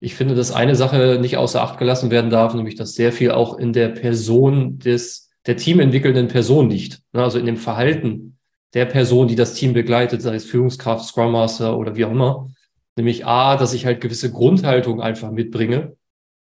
Ich 0.00 0.16
finde, 0.16 0.34
dass 0.34 0.50
eine 0.50 0.74
Sache 0.74 1.18
nicht 1.20 1.36
außer 1.36 1.62
Acht 1.62 1.78
gelassen 1.78 2.10
werden 2.10 2.28
darf, 2.28 2.54
nämlich 2.54 2.74
dass 2.74 2.94
sehr 2.94 3.12
viel 3.12 3.30
auch 3.30 3.56
in 3.56 3.72
der 3.72 3.88
Person 3.88 4.80
des 4.80 5.30
der 5.46 5.56
teamentwickelnden 5.56 6.28
Person 6.28 6.70
liegt. 6.70 7.00
Ne, 7.12 7.22
also 7.22 7.38
in 7.38 7.46
dem 7.46 7.56
Verhalten 7.56 8.38
der 8.74 8.86
Person, 8.86 9.28
die 9.28 9.36
das 9.36 9.54
Team 9.54 9.72
begleitet, 9.72 10.22
sei 10.22 10.34
es 10.34 10.44
Führungskraft, 10.44 11.04
Scrum 11.04 11.32
Master 11.32 11.76
oder 11.76 11.96
wie 11.96 12.04
auch 12.04 12.10
immer. 12.10 12.48
Nämlich 12.96 13.26
A, 13.26 13.56
dass 13.56 13.74
ich 13.74 13.86
halt 13.86 14.00
gewisse 14.00 14.30
Grundhaltung 14.30 15.00
einfach 15.00 15.30
mitbringe. 15.30 15.96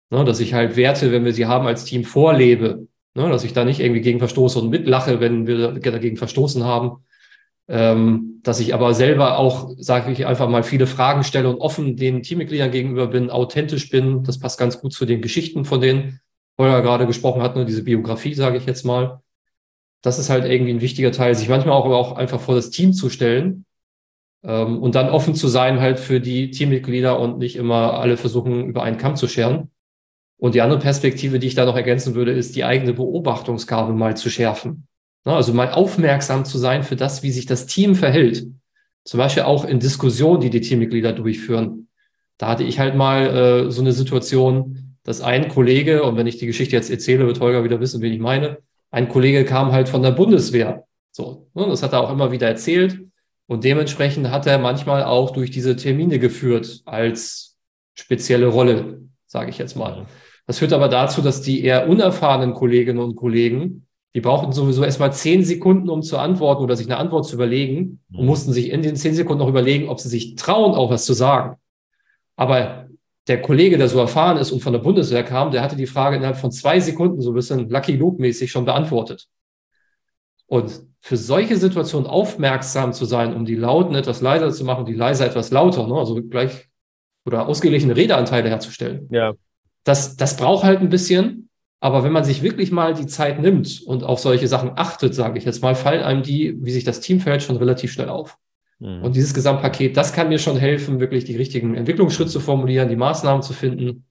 Ne, 0.10 0.24
dass 0.26 0.40
ich 0.40 0.54
halt 0.54 0.76
Werte, 0.76 1.12
wenn 1.12 1.26
wir 1.26 1.34
sie 1.34 1.48
haben, 1.48 1.68
als 1.68 1.86
Team 1.86 2.04
vorlebe. 2.04 2.88
Ne, 3.16 3.30
dass 3.30 3.44
ich 3.44 3.54
da 3.54 3.66
nicht 3.66 3.80
irgendwie 3.80 4.02
gegen 4.02 4.20
verstoße 4.20 4.60
und 4.60 4.70
mitlache, 4.70 5.20
wenn 5.20 5.48
wir 5.48 5.74
dagegen 5.74 6.18
verstoßen 6.18 6.64
haben. 6.64 7.04
Ähm, 7.70 8.42
dass 8.44 8.60
ich 8.60 8.74
aber 8.74 8.94
selber 8.94 9.38
auch, 9.38 9.72
sage 9.78 10.12
ich 10.12 10.26
einfach 10.26 10.50
mal, 10.50 10.64
viele 10.64 10.86
Fragen 10.86 11.24
stelle 11.24 11.50
und 11.50 11.62
offen 11.62 11.96
den 11.96 12.22
Teammitgliedern 12.22 12.72
gegenüber 12.72 13.08
bin, 13.08 13.30
authentisch 13.30 13.90
bin. 13.90 14.24
Das 14.24 14.38
passt 14.38 14.60
ganz 14.60 14.82
gut 14.82 14.94
zu 14.94 15.06
den 15.06 15.22
Geschichten 15.22 15.64
von 15.64 15.80
denen 15.80 16.20
Holger 16.58 16.82
gerade 16.82 17.08
gesprochen 17.08 17.42
hat, 17.42 17.56
nur 17.56 17.66
diese 17.66 17.84
Biografie, 17.84 18.34
sage 18.34 18.58
ich 18.58 18.66
jetzt 18.66 18.86
mal. 18.86 19.22
Das 20.02 20.20
ist 20.20 20.30
halt 20.30 20.46
irgendwie 20.46 20.74
ein 20.74 20.82
wichtiger 20.82 21.12
Teil, 21.12 21.36
sich 21.36 21.50
manchmal 21.50 21.76
auch, 21.76 21.86
auch 21.86 22.18
einfach 22.18 22.40
vor 22.40 22.56
das 22.56 22.70
Team 22.70 22.94
zu 22.94 23.10
stellen 23.10 23.66
ähm, 24.44 24.82
und 24.82 24.96
dann 24.96 25.10
offen 25.10 25.36
zu 25.36 25.48
sein 25.48 25.80
halt 25.80 26.00
für 26.00 26.20
die 26.20 26.52
Teammitglieder 26.52 27.20
und 27.20 27.38
nicht 27.38 27.56
immer 27.56 27.94
alle 27.94 28.18
versuchen, 28.18 28.66
über 28.66 28.84
einen 28.84 28.98
Kamm 28.98 29.16
zu 29.16 29.28
scheren. 29.28 29.72
Und 30.38 30.56
die 30.56 30.62
andere 30.62 30.80
Perspektive, 30.80 31.40
die 31.40 31.48
ich 31.48 31.56
da 31.56 31.66
noch 31.66 31.78
ergänzen 31.78 32.16
würde, 32.16 32.34
ist 32.34 32.56
die 32.56 32.66
eigene 32.66 32.94
Beobachtungsgabe 32.94 33.94
mal 33.94 34.18
zu 34.18 34.30
schärfen. 34.30 34.88
Also 35.24 35.54
mal 35.54 35.72
aufmerksam 35.72 36.44
zu 36.44 36.58
sein 36.58 36.84
für 36.84 36.98
das, 36.98 37.24
wie 37.24 37.32
sich 37.32 37.46
das 37.46 37.66
Team 37.66 37.96
verhält. 37.96 38.46
Zum 39.06 39.18
Beispiel 39.20 39.44
auch 39.44 39.64
in 39.64 39.80
Diskussionen, 39.80 40.42
die 40.42 40.50
die 40.50 40.60
Teammitglieder 40.60 41.14
durchführen. 41.14 41.88
Da 42.38 42.50
hatte 42.50 42.64
ich 42.64 42.80
halt 42.80 42.96
mal 42.96 43.28
äh, 43.68 43.72
so 43.72 43.82
eine 43.82 43.94
Situation, 43.94 44.83
dass 45.04 45.22
ein 45.22 45.50
Kollege, 45.50 46.04
und 46.04 46.18
wenn 46.18 46.28
ich 46.28 46.38
die 46.38 46.48
Geschichte 46.48 46.76
jetzt 46.76 46.90
erzähle, 46.90 47.28
wird 47.28 47.40
Holger 47.40 47.64
wieder 47.64 47.80
wissen, 47.80 48.02
wen 48.02 48.14
ich 48.14 48.20
meine, 48.20 48.60
ein 48.92 49.10
Kollege 49.10 49.44
kam 49.44 49.72
halt 49.72 49.90
von 49.90 50.02
der 50.02 50.12
Bundeswehr. 50.12 50.86
So, 51.12 51.48
ne, 51.54 51.66
das 51.68 51.84
hat 51.84 51.94
er 51.94 52.02
auch 52.02 52.12
immer 52.12 52.32
wieder 52.32 52.48
erzählt. 52.48 53.00
Und 53.48 53.64
dementsprechend 53.64 54.32
hat 54.32 54.48
er 54.48 54.58
manchmal 54.58 55.04
auch 55.04 55.32
durch 55.32 55.52
diese 55.52 55.76
Termine 55.76 56.20
geführt 56.20 56.82
als 56.86 57.58
spezielle 57.94 58.48
Rolle, 58.48 59.02
sage 59.28 59.50
ich 59.50 59.58
jetzt 59.58 59.76
mal. 59.76 60.06
Das 60.48 60.60
führt 60.60 60.74
aber 60.74 60.90
dazu, 60.90 61.22
dass 61.22 61.42
die 61.42 61.64
eher 61.64 61.90
unerfahrenen 61.90 62.54
Kolleginnen 62.54 63.00
und 63.00 63.16
Kollegen, 63.16 63.88
die 64.16 64.22
brauchten 64.22 64.52
sowieso 64.52 64.84
erstmal 64.84 65.12
zehn 65.12 65.44
Sekunden, 65.44 65.90
um 65.90 66.04
zu 66.04 66.18
antworten 66.18 66.64
oder 66.64 66.76
sich 66.76 66.88
eine 66.88 66.98
Antwort 66.98 67.26
zu 67.26 67.36
überlegen 67.36 68.00
und 68.12 68.22
mhm. 68.22 68.26
mussten 68.28 68.54
sich 68.54 68.70
in 68.70 68.82
den 68.82 68.96
zehn 68.96 69.16
Sekunden 69.16 69.40
noch 69.40 69.50
überlegen, 69.50 69.90
ob 69.90 70.00
sie 70.00 70.10
sich 70.10 70.36
trauen, 70.36 70.76
auch 70.76 70.90
was 70.90 71.06
zu 71.06 71.14
sagen. 71.14 71.58
Aber 72.36 72.83
der 73.28 73.42
Kollege, 73.42 73.78
der 73.78 73.88
so 73.88 74.00
erfahren 74.00 74.38
ist 74.38 74.52
und 74.52 74.62
von 74.62 74.74
der 74.74 74.80
Bundeswehr 74.80 75.24
kam, 75.24 75.52
der 75.52 75.62
hatte 75.62 75.76
die 75.76 75.88
Frage 75.88 76.18
innerhalb 76.18 76.38
von 76.38 76.52
zwei 76.52 76.80
Sekunden 76.80 77.22
so 77.22 77.32
ein 77.32 77.36
bisschen 77.36 77.70
Lucky 77.70 77.96
Luke-mäßig 77.96 78.52
schon 78.52 78.66
beantwortet. 78.66 79.28
Und 80.46 80.82
für 81.00 81.18
solche 81.18 81.58
Situationen 81.58 82.08
aufmerksam 82.08 82.94
zu 82.94 83.06
sein, 83.06 83.34
um 83.34 83.46
die 83.46 83.56
Lauten 83.56 83.96
etwas 83.96 84.22
leiser 84.22 84.52
zu 84.52 84.66
machen, 84.66 84.86
die 84.86 84.94
leiser 84.94 85.26
etwas 85.26 85.52
lauter, 85.52 85.88
ne? 85.88 85.96
also 85.96 86.22
gleich 86.22 86.70
oder 87.26 87.48
ausgeglichene 87.48 87.96
Redeanteile 87.96 88.50
herzustellen. 88.50 89.08
Ja. 89.10 89.34
Das, 89.84 90.16
das 90.18 90.38
braucht 90.38 90.64
halt 90.64 90.82
ein 90.82 90.90
bisschen. 90.90 91.50
Aber 91.80 92.06
wenn 92.06 92.14
man 92.14 92.24
sich 92.24 92.44
wirklich 92.44 92.72
mal 92.72 92.94
die 92.94 93.08
Zeit 93.08 93.42
nimmt 93.42 93.82
und 93.86 94.06
auf 94.06 94.20
solche 94.20 94.48
Sachen 94.48 94.72
achtet, 94.76 95.14
sage 95.14 95.38
ich 95.38 95.44
jetzt 95.44 95.62
mal, 95.62 95.76
fallen 95.76 96.02
einem 96.02 96.24
die, 96.24 96.56
wie 96.64 96.72
sich 96.72 96.86
das 96.86 97.02
Team 97.02 97.20
verhält, 97.20 97.44
schon 97.44 97.58
relativ 97.58 97.92
schnell 97.92 98.08
auf. 98.08 98.38
Mhm. 98.84 99.02
Und 99.02 99.16
dieses 99.16 99.34
Gesamtpaket, 99.34 99.96
das 99.96 100.12
kann 100.12 100.28
mir 100.28 100.40
schon 100.40 100.58
helfen, 100.58 101.00
wirklich 101.00 101.24
die 101.24 101.38
richtigen 101.38 101.76
Entwicklungsschritte 101.76 102.30
zu 102.30 102.42
formulieren, 102.42 102.90
die 102.90 102.98
Maßnahmen 102.98 103.42
zu 103.42 103.54
finden 103.54 104.06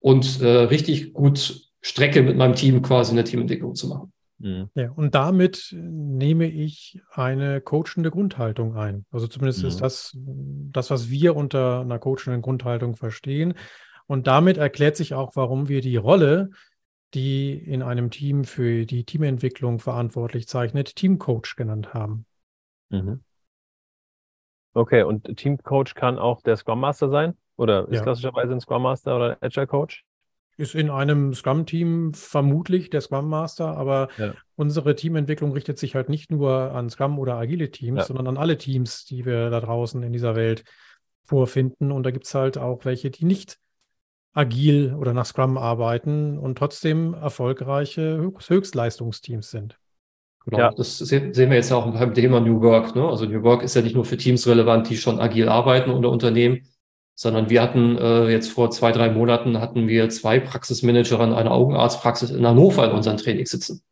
und 0.00 0.40
äh, 0.42 0.46
richtig 0.46 1.12
gut 1.12 1.70
Strecke 1.80 2.22
mit 2.22 2.36
meinem 2.36 2.56
Team 2.56 2.82
quasi 2.82 3.10
in 3.10 3.16
der 3.16 3.24
Teamentwicklung 3.24 3.76
zu 3.76 3.86
machen. 3.86 4.12
Mhm. 4.38 4.68
Ja, 4.74 4.90
und 4.90 5.14
damit 5.14 5.72
nehme 5.78 6.46
ich 6.46 7.00
eine 7.12 7.60
coachende 7.60 8.10
Grundhaltung 8.10 8.76
ein. 8.76 9.06
Also 9.12 9.28
zumindest 9.28 9.62
mhm. 9.62 9.68
ist 9.68 9.80
das 9.80 10.16
das, 10.16 10.90
was 10.90 11.08
wir 11.08 11.36
unter 11.36 11.80
einer 11.80 12.00
coachenden 12.00 12.42
Grundhaltung 12.42 12.96
verstehen. 12.96 13.54
Und 14.08 14.26
damit 14.26 14.56
erklärt 14.56 14.96
sich 14.96 15.14
auch, 15.14 15.36
warum 15.36 15.68
wir 15.68 15.80
die 15.80 15.96
Rolle, 15.96 16.50
die 17.14 17.52
in 17.52 17.82
einem 17.82 18.10
Team 18.10 18.42
für 18.44 18.86
die 18.86 19.04
Teamentwicklung 19.04 19.78
verantwortlich 19.78 20.48
zeichnet, 20.48 20.96
Teamcoach 20.96 21.54
genannt 21.56 21.94
haben. 21.94 22.26
Mhm. 22.90 23.20
Okay, 24.76 25.02
und 25.02 25.36
Teamcoach 25.36 25.94
kann 25.94 26.18
auch 26.18 26.42
der 26.42 26.56
Scrum 26.56 26.80
Master 26.80 27.08
sein? 27.08 27.34
Oder 27.56 27.88
ist 27.88 27.96
ja. 27.96 28.02
klassischerweise 28.02 28.52
ein 28.52 28.60
Scrum 28.60 28.82
Master 28.82 29.16
oder 29.16 29.38
Agile 29.40 29.66
Coach? 29.66 30.04
ist 30.56 30.74
in 30.74 30.90
einem 30.90 31.34
Scrum-Team 31.34 32.14
vermutlich 32.14 32.88
der 32.88 33.02
Scrum 33.02 33.28
Master, 33.28 33.76
aber 33.76 34.08
ja. 34.16 34.34
unsere 34.56 34.94
Teamentwicklung 34.94 35.52
richtet 35.52 35.78
sich 35.78 35.94
halt 35.94 36.08
nicht 36.08 36.30
nur 36.30 36.72
an 36.72 36.88
Scrum 36.88 37.18
oder 37.18 37.34
agile 37.34 37.70
Teams, 37.70 38.00
ja. 38.00 38.04
sondern 38.06 38.26
an 38.26 38.36
alle 38.38 38.56
Teams, 38.56 39.04
die 39.04 39.26
wir 39.26 39.50
da 39.50 39.60
draußen 39.60 40.02
in 40.02 40.12
dieser 40.12 40.34
Welt 40.34 40.64
vorfinden. 41.24 41.92
Und 41.92 42.04
da 42.04 42.10
gibt 42.10 42.26
es 42.26 42.34
halt 42.34 42.56
auch 42.56 42.84
welche, 42.84 43.10
die 43.10 43.26
nicht 43.26 43.58
agil 44.32 44.94
oder 44.94 45.12
nach 45.12 45.26
Scrum 45.26 45.58
arbeiten 45.58 46.38
und 46.38 46.56
trotzdem 46.56 47.12
erfolgreiche 47.14 48.16
Höchstleistungsteams 48.48 49.50
sind. 49.50 49.78
Genau, 50.46 50.58
ja. 50.58 50.70
das 50.70 50.98
sehen 50.98 51.34
wir 51.34 51.54
jetzt 51.54 51.72
auch 51.72 51.92
beim 51.92 52.14
Thema 52.14 52.38
New 52.38 52.60
Work. 52.62 52.94
Ne? 52.94 53.06
Also 53.06 53.26
New 53.26 53.42
Work 53.42 53.62
ist 53.62 53.74
ja 53.74 53.82
nicht 53.82 53.96
nur 53.96 54.04
für 54.04 54.16
Teams 54.16 54.46
relevant, 54.46 54.88
die 54.88 54.96
schon 54.96 55.18
agil 55.18 55.48
arbeiten 55.48 55.90
oder 55.90 56.08
Unternehmen, 56.08 56.68
sondern 57.16 57.50
wir 57.50 57.60
hatten 57.60 57.98
äh, 57.98 58.28
jetzt 58.28 58.50
vor 58.50 58.70
zwei, 58.70 58.92
drei 58.92 59.10
Monaten 59.10 59.60
hatten 59.60 59.88
wir 59.88 60.08
zwei 60.08 60.38
Praxismanager 60.38 61.18
an 61.18 61.32
einer 61.32 61.50
Augenarztpraxis 61.50 62.30
in 62.30 62.46
Hannover 62.46 62.84
in 62.84 62.92
unseren 62.92 63.16
Trainings 63.16 63.50
sitzen. 63.50 63.82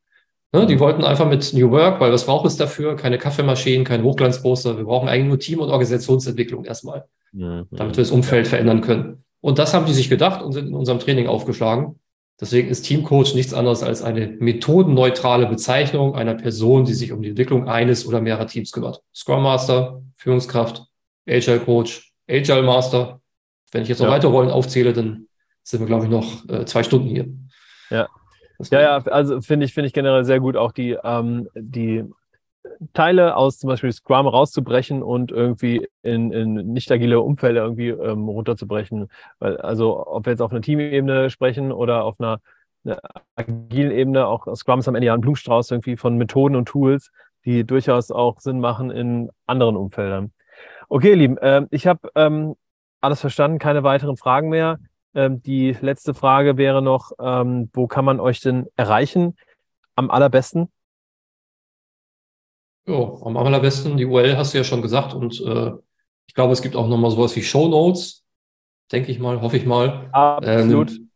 Ne, 0.53 0.67
die 0.67 0.79
wollten 0.79 1.03
einfach 1.03 1.29
mit 1.29 1.53
New 1.53 1.73
Work, 1.73 2.01
weil 2.01 2.13
was 2.13 2.27
braucht 2.27 2.47
es 2.47 2.57
dafür? 2.57 2.95
Keine 2.95 3.19
Kaffeemaschinen, 3.19 3.85
kein 3.85 4.05
Hochglanzposter. 4.05 4.77
Wir 4.77 4.85
brauchen 4.85 5.09
eigentlich 5.09 5.27
nur 5.27 5.39
Team- 5.41 5.59
und 5.59 5.71
Organisationsentwicklung 5.71 6.65
erstmal, 6.65 7.07
mhm. 7.33 7.67
damit 7.73 7.97
wir 7.97 8.05
das 8.05 8.13
Umfeld 8.13 8.47
verändern 8.47 8.81
können. 8.81 9.25
Und 9.41 9.59
das 9.59 9.75
haben 9.75 9.87
die 9.87 9.93
sich 9.93 10.09
gedacht 10.09 10.41
und 10.41 10.53
sind 10.53 10.69
in 10.69 10.75
unserem 10.75 11.01
Training 11.01 11.27
aufgeschlagen. 11.27 11.99
Deswegen 12.41 12.69
ist 12.69 12.83
Teamcoach 12.83 13.35
nichts 13.35 13.55
anderes 13.55 13.83
als 13.83 14.03
eine 14.03 14.27
methodenneutrale 14.27 15.47
Bezeichnung 15.47 16.17
einer 16.17 16.35
Person, 16.35 16.85
die 16.85 16.95
sich 16.95 17.13
um 17.13 17.23
die 17.23 17.29
Entwicklung 17.29 17.69
eines 17.69 18.07
oder 18.07 18.21
mehrerer 18.21 18.47
Teams 18.47 18.73
kümmert. 18.73 19.03
Scrum 19.15 19.43
Master, 19.43 20.03
Führungskraft, 20.17 20.85
Agile 21.29 21.61
Coach, 21.61 22.13
Agile 22.29 22.63
Master. 22.63 23.21
Wenn 23.71 23.83
ich 23.83 23.89
jetzt 23.89 24.01
noch 24.01 24.07
ja. 24.07 24.13
weitere 24.13 24.33
Rollen 24.33 24.51
aufzähle, 24.51 24.93
dann 24.93 25.29
sind 25.63 25.81
wir, 25.81 25.87
glaube 25.87 26.05
ich, 26.05 26.11
noch 26.11 26.49
äh, 26.49 26.65
zwei 26.65 26.83
Stunden 26.83 27.09
hier. 27.09 27.29
Ja. 27.91 28.09
Ja, 28.71 28.81
ja, 28.81 28.97
also 29.07 29.41
finde 29.41 29.67
ich, 29.67 29.75
finde 29.75 29.89
ich 29.89 29.93
generell 29.93 30.25
sehr 30.25 30.39
gut, 30.39 30.57
auch 30.57 30.71
die, 30.73 30.97
ähm, 31.03 31.49
die 31.55 32.05
Teile 32.93 33.37
aus 33.37 33.59
zum 33.59 33.69
Beispiel 33.69 33.93
Scrum 33.93 34.27
rauszubrechen 34.27 35.03
und 35.03 35.31
irgendwie 35.31 35.87
in, 36.03 36.33
in 36.33 36.55
nicht 36.73 36.91
agile 36.91 37.21
Umfälle 37.21 37.61
irgendwie 37.61 37.89
ähm, 37.89 38.29
runterzubrechen. 38.29 39.09
Weil, 39.39 39.59
also 39.59 40.07
ob 40.07 40.27
wir 40.27 40.33
jetzt 40.33 40.41
auf 40.41 40.51
einer 40.51 40.63
Teamebene 40.63 41.31
sprechen 41.31 41.73
oder 41.73 42.05
auf 42.05 42.21
einer, 42.21 42.41
einer 42.85 43.01
agilen 43.37 43.93
Ebene, 43.93 44.27
auch 44.27 44.47
Scrum 44.55 44.81
ist 44.81 44.89
am 44.89 44.95
Ende 44.95 45.07
ja 45.07 45.15
ein 45.15 45.21
Blumenstrauß 45.21 45.71
irgendwie 45.71 45.97
von 45.97 46.17
Methoden 46.17 46.57
und 46.57 46.67
Tools, 46.67 47.11
die 47.45 47.65
durchaus 47.65 48.11
auch 48.11 48.41
Sinn 48.41 48.61
machen 48.61 48.91
in 48.91 49.31
anderen 49.47 49.77
Umfeldern. 49.77 50.33
Okay, 50.89 51.11
ihr 51.11 51.17
Lieben, 51.17 51.39
äh, 51.39 51.67
ich 51.71 51.87
habe 51.87 52.11
ähm, 52.15 52.55
alles 53.01 53.21
verstanden, 53.21 53.59
keine 53.59 53.83
weiteren 53.83 54.17
Fragen 54.17 54.49
mehr. 54.49 54.79
Ähm, 55.15 55.43
die 55.43 55.77
letzte 55.81 56.15
Frage 56.15 56.57
wäre 56.57 56.83
noch, 56.83 57.13
ähm, 57.21 57.71
wo 57.73 57.87
kann 57.87 58.05
man 58.05 58.21
euch 58.21 58.41
denn 58.41 58.67
erreichen? 58.77 59.37
Am 59.97 60.11
allerbesten? 60.11 60.71
Ja, 62.87 63.17
am 63.23 63.37
allerbesten, 63.37 63.97
die 63.97 64.05
URL 64.05 64.37
hast 64.37 64.53
du 64.53 64.59
ja 64.59 64.65
schon 64.65 64.83
gesagt 64.83 65.15
und 65.15 65.41
äh, 65.41 65.73
ich 66.27 66.35
glaube, 66.35 66.53
es 66.53 66.63
gibt 66.63 66.77
auch 66.77 66.89
nochmal 66.89 67.11
sowas 67.11 67.35
wie 67.37 67.43
Show 67.43 67.69
Notes, 67.69 68.25
denke 68.93 69.11
ich 69.11 69.19
mal, 69.19 69.41
hoffe 69.41 69.57
ich 69.57 69.65
mal. 69.65 70.09
Absolut. 70.13 70.91
Ähm, 70.93 71.11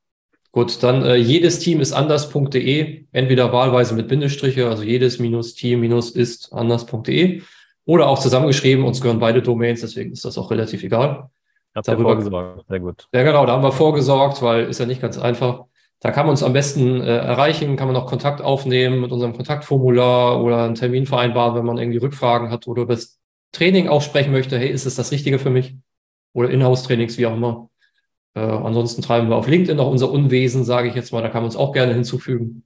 gut, 0.50 0.82
dann 0.82 1.02
äh, 1.02 1.16
jedes 1.16 1.58
Team 1.58 1.80
ist 1.80 1.92
anders.de, 1.92 3.04
entweder 3.12 3.52
wahlweise 3.52 3.94
mit 3.94 4.08
Bindestriche, 4.08 4.68
also 4.68 4.82
jedes 4.82 5.18
minus 5.18 5.54
Team 5.54 5.80
minus 5.80 6.10
ist 6.10 6.52
anders.de 6.52 7.42
oder 7.84 8.08
auch 8.08 8.18
zusammengeschrieben. 8.18 8.84
Uns 8.84 9.00
gehören 9.00 9.18
beide 9.18 9.42
Domains, 9.42 9.80
deswegen 9.80 10.12
ist 10.12 10.24
das 10.24 10.38
auch 10.38 10.50
relativ 10.50 10.82
egal. 10.82 11.30
Habt 11.74 11.88
ihr 11.88 11.98
vorgesorgt, 11.98 12.66
sehr 12.68 12.80
gut. 12.80 13.08
Ja, 13.12 13.22
genau, 13.22 13.44
da 13.46 13.52
haben 13.52 13.62
wir 13.62 13.72
vorgesorgt, 13.72 14.40
weil 14.42 14.64
ist 14.64 14.80
ja 14.80 14.86
nicht 14.86 15.02
ganz 15.02 15.18
einfach. 15.18 15.64
Da 16.00 16.12
kann 16.12 16.26
man 16.26 16.30
uns 16.30 16.42
am 16.42 16.52
besten 16.52 17.00
äh, 17.00 17.16
erreichen, 17.16 17.76
kann 17.76 17.88
man 17.88 17.96
auch 17.96 18.06
Kontakt 18.06 18.40
aufnehmen 18.40 19.00
mit 19.00 19.10
unserem 19.10 19.34
Kontaktformular 19.34 20.42
oder 20.42 20.64
einen 20.64 20.76
Termin 20.76 21.06
vereinbaren, 21.06 21.56
wenn 21.56 21.64
man 21.64 21.78
irgendwie 21.78 21.98
Rückfragen 21.98 22.50
hat 22.50 22.68
oder 22.68 22.82
über 22.82 22.94
das 22.94 23.18
Training 23.52 23.88
auch 23.88 24.02
sprechen 24.02 24.32
möchte. 24.32 24.58
Hey, 24.58 24.70
ist 24.70 24.86
es 24.86 24.94
das 24.94 25.10
Richtige 25.10 25.38
für 25.38 25.50
mich? 25.50 25.76
Oder 26.34 26.50
Inhouse-Trainings, 26.50 27.18
wie 27.18 27.26
auch 27.26 27.34
immer. 27.34 27.70
Äh, 28.34 28.40
ansonsten 28.40 29.02
treiben 29.02 29.28
wir 29.28 29.36
auf 29.36 29.48
LinkedIn 29.48 29.76
noch 29.76 29.90
unser 29.90 30.10
Unwesen, 30.10 30.64
sage 30.64 30.88
ich 30.88 30.94
jetzt 30.94 31.12
mal. 31.12 31.22
Da 31.22 31.28
kann 31.28 31.42
man 31.42 31.46
uns 31.46 31.56
auch 31.56 31.72
gerne 31.72 31.94
hinzufügen. 31.94 32.64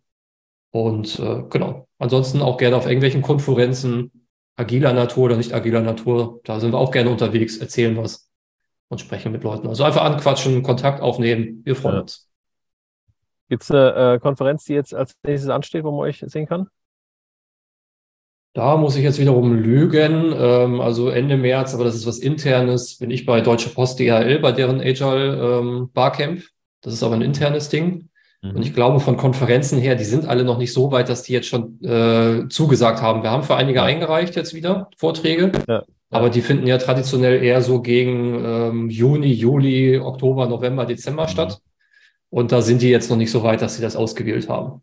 Und 0.70 1.18
äh, 1.18 1.45
genau. 1.49 1.89
Ansonsten 1.99 2.43
auch 2.43 2.59
gerne 2.59 2.76
auf 2.76 2.87
irgendwelchen 2.87 3.22
Konferenzen, 3.22 4.26
agiler 4.57 4.93
Natur 4.93 5.24
oder 5.24 5.37
nicht 5.37 5.55
agiler 5.55 5.80
Natur. 5.80 6.41
Da 6.45 6.61
sind 6.61 6.72
wir 6.72 6.78
auch 6.78 6.91
gerne 6.91 7.11
unterwegs, 7.11 7.57
erzählen 7.57 7.97
was 7.97 8.28
und 8.89 9.01
sprechen 9.01 9.33
mit 9.33 9.45
Leuten. 9.45 9.68
Also 9.68 9.85
einfach 9.85 10.03
anquatschen, 10.03 10.62
Kontakt 10.62 11.01
aufnehmen. 11.01 11.62
Wir 11.64 11.76
freuen 11.76 11.95
ja. 11.95 12.01
uns. 12.03 12.32
Gibt 13.53 13.64
es 13.64 13.70
eine 13.70 14.14
äh, 14.14 14.18
Konferenz, 14.18 14.64
die 14.64 14.72
jetzt 14.72 14.94
als 14.94 15.14
nächstes 15.22 15.50
ansteht, 15.50 15.84
wo 15.84 15.90
man 15.90 16.09
euch 16.09 16.24
sehen 16.26 16.46
kann? 16.46 16.68
Da 18.55 18.78
muss 18.78 18.96
ich 18.96 19.03
jetzt 19.03 19.18
wiederum 19.18 19.53
lügen. 19.53 20.34
Ähm, 20.34 20.80
also 20.80 21.11
Ende 21.11 21.36
März, 21.36 21.74
aber 21.74 21.84
das 21.84 21.94
ist 21.94 22.07
was 22.07 22.18
Internes, 22.18 22.96
bin 22.96 23.11
ich 23.11 23.26
bei 23.26 23.42
Deutsche 23.42 23.68
Post 23.68 23.98
DHL, 23.98 24.38
bei 24.38 24.53
deren 24.53 24.80
Agile 24.80 25.59
ähm, 25.61 25.90
Barcamp. 25.92 26.44
Das 26.80 26.94
ist 26.94 27.03
aber 27.03 27.14
ein 27.14 27.20
internes 27.20 27.68
Ding. 27.68 28.09
Mhm. 28.40 28.57
Und 28.57 28.62
ich 28.62 28.72
glaube, 28.72 29.00
von 29.00 29.18
Konferenzen 29.18 29.78
her, 29.78 29.96
die 29.96 30.05
sind 30.05 30.24
alle 30.24 30.44
noch 30.44 30.57
nicht 30.57 30.72
so 30.72 30.90
weit, 30.90 31.11
dass 31.11 31.22
die 31.22 31.34
jetzt 31.34 31.48
schon 31.48 31.78
äh, 31.84 32.48
zugesagt 32.48 33.03
haben. 33.03 33.22
Wir 33.22 33.32
haben 33.32 33.42
für 33.42 33.57
einige 33.57 33.82
eingereicht 33.82 34.34
jetzt 34.34 34.55
wieder 34.55 34.88
Vorträge. 34.96 35.53
Ja. 35.68 35.82
Aber 36.09 36.30
die 36.30 36.40
finden 36.40 36.66
ja 36.66 36.78
traditionell 36.78 37.44
eher 37.44 37.61
so 37.61 37.82
gegen 37.82 38.42
ähm, 38.42 38.88
Juni, 38.88 39.30
Juli, 39.30 39.98
Oktober, 39.98 40.46
November, 40.46 40.86
Dezember 40.86 41.24
mhm. 41.24 41.28
statt. 41.28 41.61
Und 42.33 42.51
da 42.51 42.62
sind 42.62 42.80
die 42.80 42.89
jetzt 42.89 43.11
noch 43.11 43.18
nicht 43.18 43.30
so 43.30 43.43
weit, 43.43 43.61
dass 43.61 43.76
sie 43.76 43.83
das 43.83 43.95
ausgewählt 43.95 44.49
haben. 44.49 44.80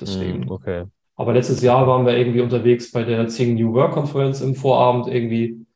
Deswegen. 0.00 0.42
Mhm, 0.42 0.50
okay. 0.50 0.84
Aber 1.16 1.32
letztes 1.32 1.60
Jahr 1.60 1.88
waren 1.88 2.06
wir 2.06 2.16
irgendwie 2.16 2.40
unterwegs 2.40 2.92
bei 2.92 3.02
der 3.02 3.26
Zing 3.26 3.56
New 3.56 3.74
Work 3.74 3.94
Konferenz 3.94 4.40
im 4.40 4.54
Vorabend 4.54 5.08
irgendwie. 5.08 5.66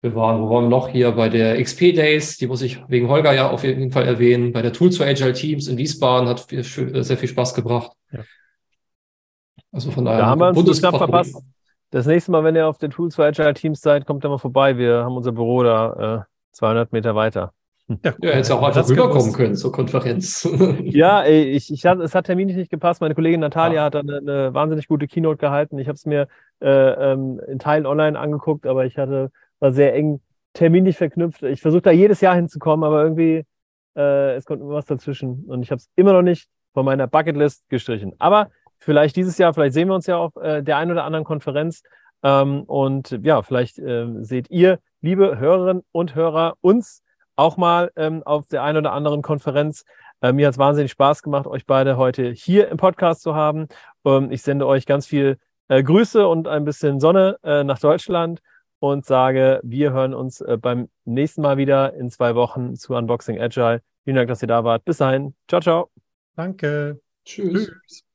Wir 0.00 0.14
waren, 0.14 0.40
wo 0.40 0.50
waren 0.50 0.66
wir 0.66 0.68
noch 0.68 0.88
hier 0.88 1.10
bei 1.10 1.28
der 1.28 1.60
XP 1.60 1.96
Days, 1.96 2.36
die 2.36 2.46
muss 2.46 2.62
ich 2.62 2.80
wegen 2.88 3.08
Holger 3.08 3.32
ja 3.32 3.50
auf 3.50 3.64
jeden 3.64 3.90
Fall 3.90 4.04
erwähnen. 4.04 4.52
Bei 4.52 4.62
der 4.62 4.72
Tools 4.72 4.96
for 4.96 5.06
Agile 5.06 5.32
Teams 5.32 5.66
in 5.66 5.76
Wiesbaden 5.76 6.28
hat 6.28 6.38
viel, 6.38 6.62
sehr 6.62 7.16
viel 7.16 7.28
Spaß 7.28 7.54
gebracht. 7.54 7.90
Ja. 8.12 8.20
Also 9.72 9.90
von 9.90 10.04
daher. 10.04 10.20
Da 10.20 10.26
haben 10.26 10.40
wir 10.40 10.56
uns 10.56 10.78
knapp 10.78 10.98
verpasst. 10.98 11.36
Das 11.90 12.06
nächste 12.06 12.30
Mal, 12.30 12.44
wenn 12.44 12.54
ihr 12.54 12.68
auf 12.68 12.78
der 12.78 12.90
Tools 12.90 13.16
for 13.16 13.24
Agile 13.24 13.54
Teams 13.54 13.80
seid, 13.80 14.06
kommt 14.06 14.22
da 14.22 14.28
mal 14.28 14.38
vorbei. 14.38 14.78
Wir 14.78 15.02
haben 15.04 15.16
unser 15.16 15.32
Büro 15.32 15.64
da 15.64 16.26
äh, 16.26 16.52
200 16.52 16.92
Meter 16.92 17.16
weiter. 17.16 17.52
Ja, 17.88 18.14
ja 18.20 18.30
hättest 18.30 18.52
auch 18.52 18.62
einfach 18.62 18.88
rüberkommen 18.88 19.32
können 19.32 19.54
zur 19.56 19.72
Konferenz. 19.72 20.48
ja, 20.82 21.22
ey, 21.22 21.50
ich, 21.50 21.72
ich 21.72 21.84
hat, 21.84 22.00
es 22.00 22.14
hat 22.14 22.26
terminlich 22.26 22.56
nicht 22.56 22.70
gepasst. 22.70 23.00
Meine 23.00 23.14
Kollegin 23.14 23.40
Natalia 23.40 23.80
ja. 23.80 23.84
hat 23.84 23.96
eine, 23.96 24.18
eine, 24.18 24.54
wahnsinnig 24.54 24.88
gute 24.88 25.06
Keynote 25.06 25.36
gehalten. 25.36 25.78
Ich 25.78 25.88
habe 25.88 25.96
es 25.96 26.06
mir 26.06 26.28
äh, 26.60 26.68
ähm, 26.68 27.40
in 27.46 27.58
Teilen 27.58 27.86
online 27.86 28.18
angeguckt, 28.18 28.66
aber 28.66 28.86
ich 28.86 28.96
hatte 28.96 29.30
war 29.64 29.72
sehr 29.72 29.94
eng 29.94 30.20
terminlich 30.52 30.96
verknüpft. 30.96 31.42
Ich 31.42 31.60
versuche 31.60 31.82
da 31.82 31.90
jedes 31.90 32.20
Jahr 32.20 32.34
hinzukommen, 32.34 32.84
aber 32.84 33.02
irgendwie, 33.02 33.44
äh, 33.96 34.34
es 34.36 34.44
kommt 34.44 34.60
immer 34.60 34.74
was 34.74 34.86
dazwischen. 34.86 35.44
Und 35.46 35.62
ich 35.62 35.70
habe 35.70 35.78
es 35.78 35.88
immer 35.96 36.12
noch 36.12 36.22
nicht 36.22 36.48
von 36.74 36.84
meiner 36.84 37.06
Bucketlist 37.06 37.68
gestrichen. 37.68 38.12
Aber 38.18 38.50
vielleicht 38.78 39.16
dieses 39.16 39.38
Jahr, 39.38 39.54
vielleicht 39.54 39.74
sehen 39.74 39.88
wir 39.88 39.94
uns 39.94 40.06
ja 40.06 40.18
auf 40.18 40.36
äh, 40.36 40.62
der 40.62 40.76
einen 40.76 40.92
oder 40.92 41.04
anderen 41.04 41.24
Konferenz. 41.24 41.82
Ähm, 42.22 42.62
und 42.64 43.18
ja, 43.22 43.42
vielleicht 43.42 43.78
äh, 43.78 44.06
seht 44.20 44.50
ihr, 44.50 44.78
liebe 45.00 45.38
Hörerinnen 45.38 45.82
und 45.92 46.14
Hörer, 46.14 46.54
uns 46.60 47.02
auch 47.36 47.56
mal 47.56 47.90
ähm, 47.96 48.22
auf 48.22 48.46
der 48.46 48.62
einen 48.62 48.78
oder 48.78 48.92
anderen 48.92 49.22
Konferenz. 49.22 49.84
Äh, 50.20 50.32
mir 50.32 50.46
hat 50.46 50.54
es 50.54 50.58
wahnsinnig 50.58 50.92
Spaß 50.92 51.22
gemacht, 51.22 51.46
euch 51.46 51.66
beide 51.66 51.96
heute 51.96 52.30
hier 52.30 52.68
im 52.68 52.76
Podcast 52.76 53.22
zu 53.22 53.34
haben. 53.34 53.68
Ähm, 54.04 54.30
ich 54.30 54.42
sende 54.42 54.66
euch 54.66 54.86
ganz 54.86 55.06
viel 55.06 55.38
äh, 55.68 55.82
Grüße 55.82 56.26
und 56.26 56.48
ein 56.48 56.64
bisschen 56.64 57.00
Sonne 57.00 57.38
äh, 57.42 57.64
nach 57.64 57.78
Deutschland 57.78 58.40
und 58.78 59.06
sage, 59.06 59.60
wir 59.62 59.92
hören 59.92 60.14
uns 60.14 60.40
äh, 60.40 60.58
beim 60.60 60.88
nächsten 61.04 61.42
Mal 61.42 61.56
wieder 61.56 61.94
in 61.94 62.10
zwei 62.10 62.34
Wochen 62.34 62.76
zu 62.76 62.94
Unboxing 62.94 63.40
Agile. 63.40 63.80
Vielen 64.04 64.16
Dank, 64.16 64.28
dass 64.28 64.42
ihr 64.42 64.48
da 64.48 64.64
wart. 64.64 64.84
Bis 64.84 64.98
dahin. 64.98 65.34
Ciao, 65.48 65.60
ciao. 65.60 65.90
Danke. 66.36 67.00
Tschüss. 67.24 67.70
Tschüss. 67.86 68.13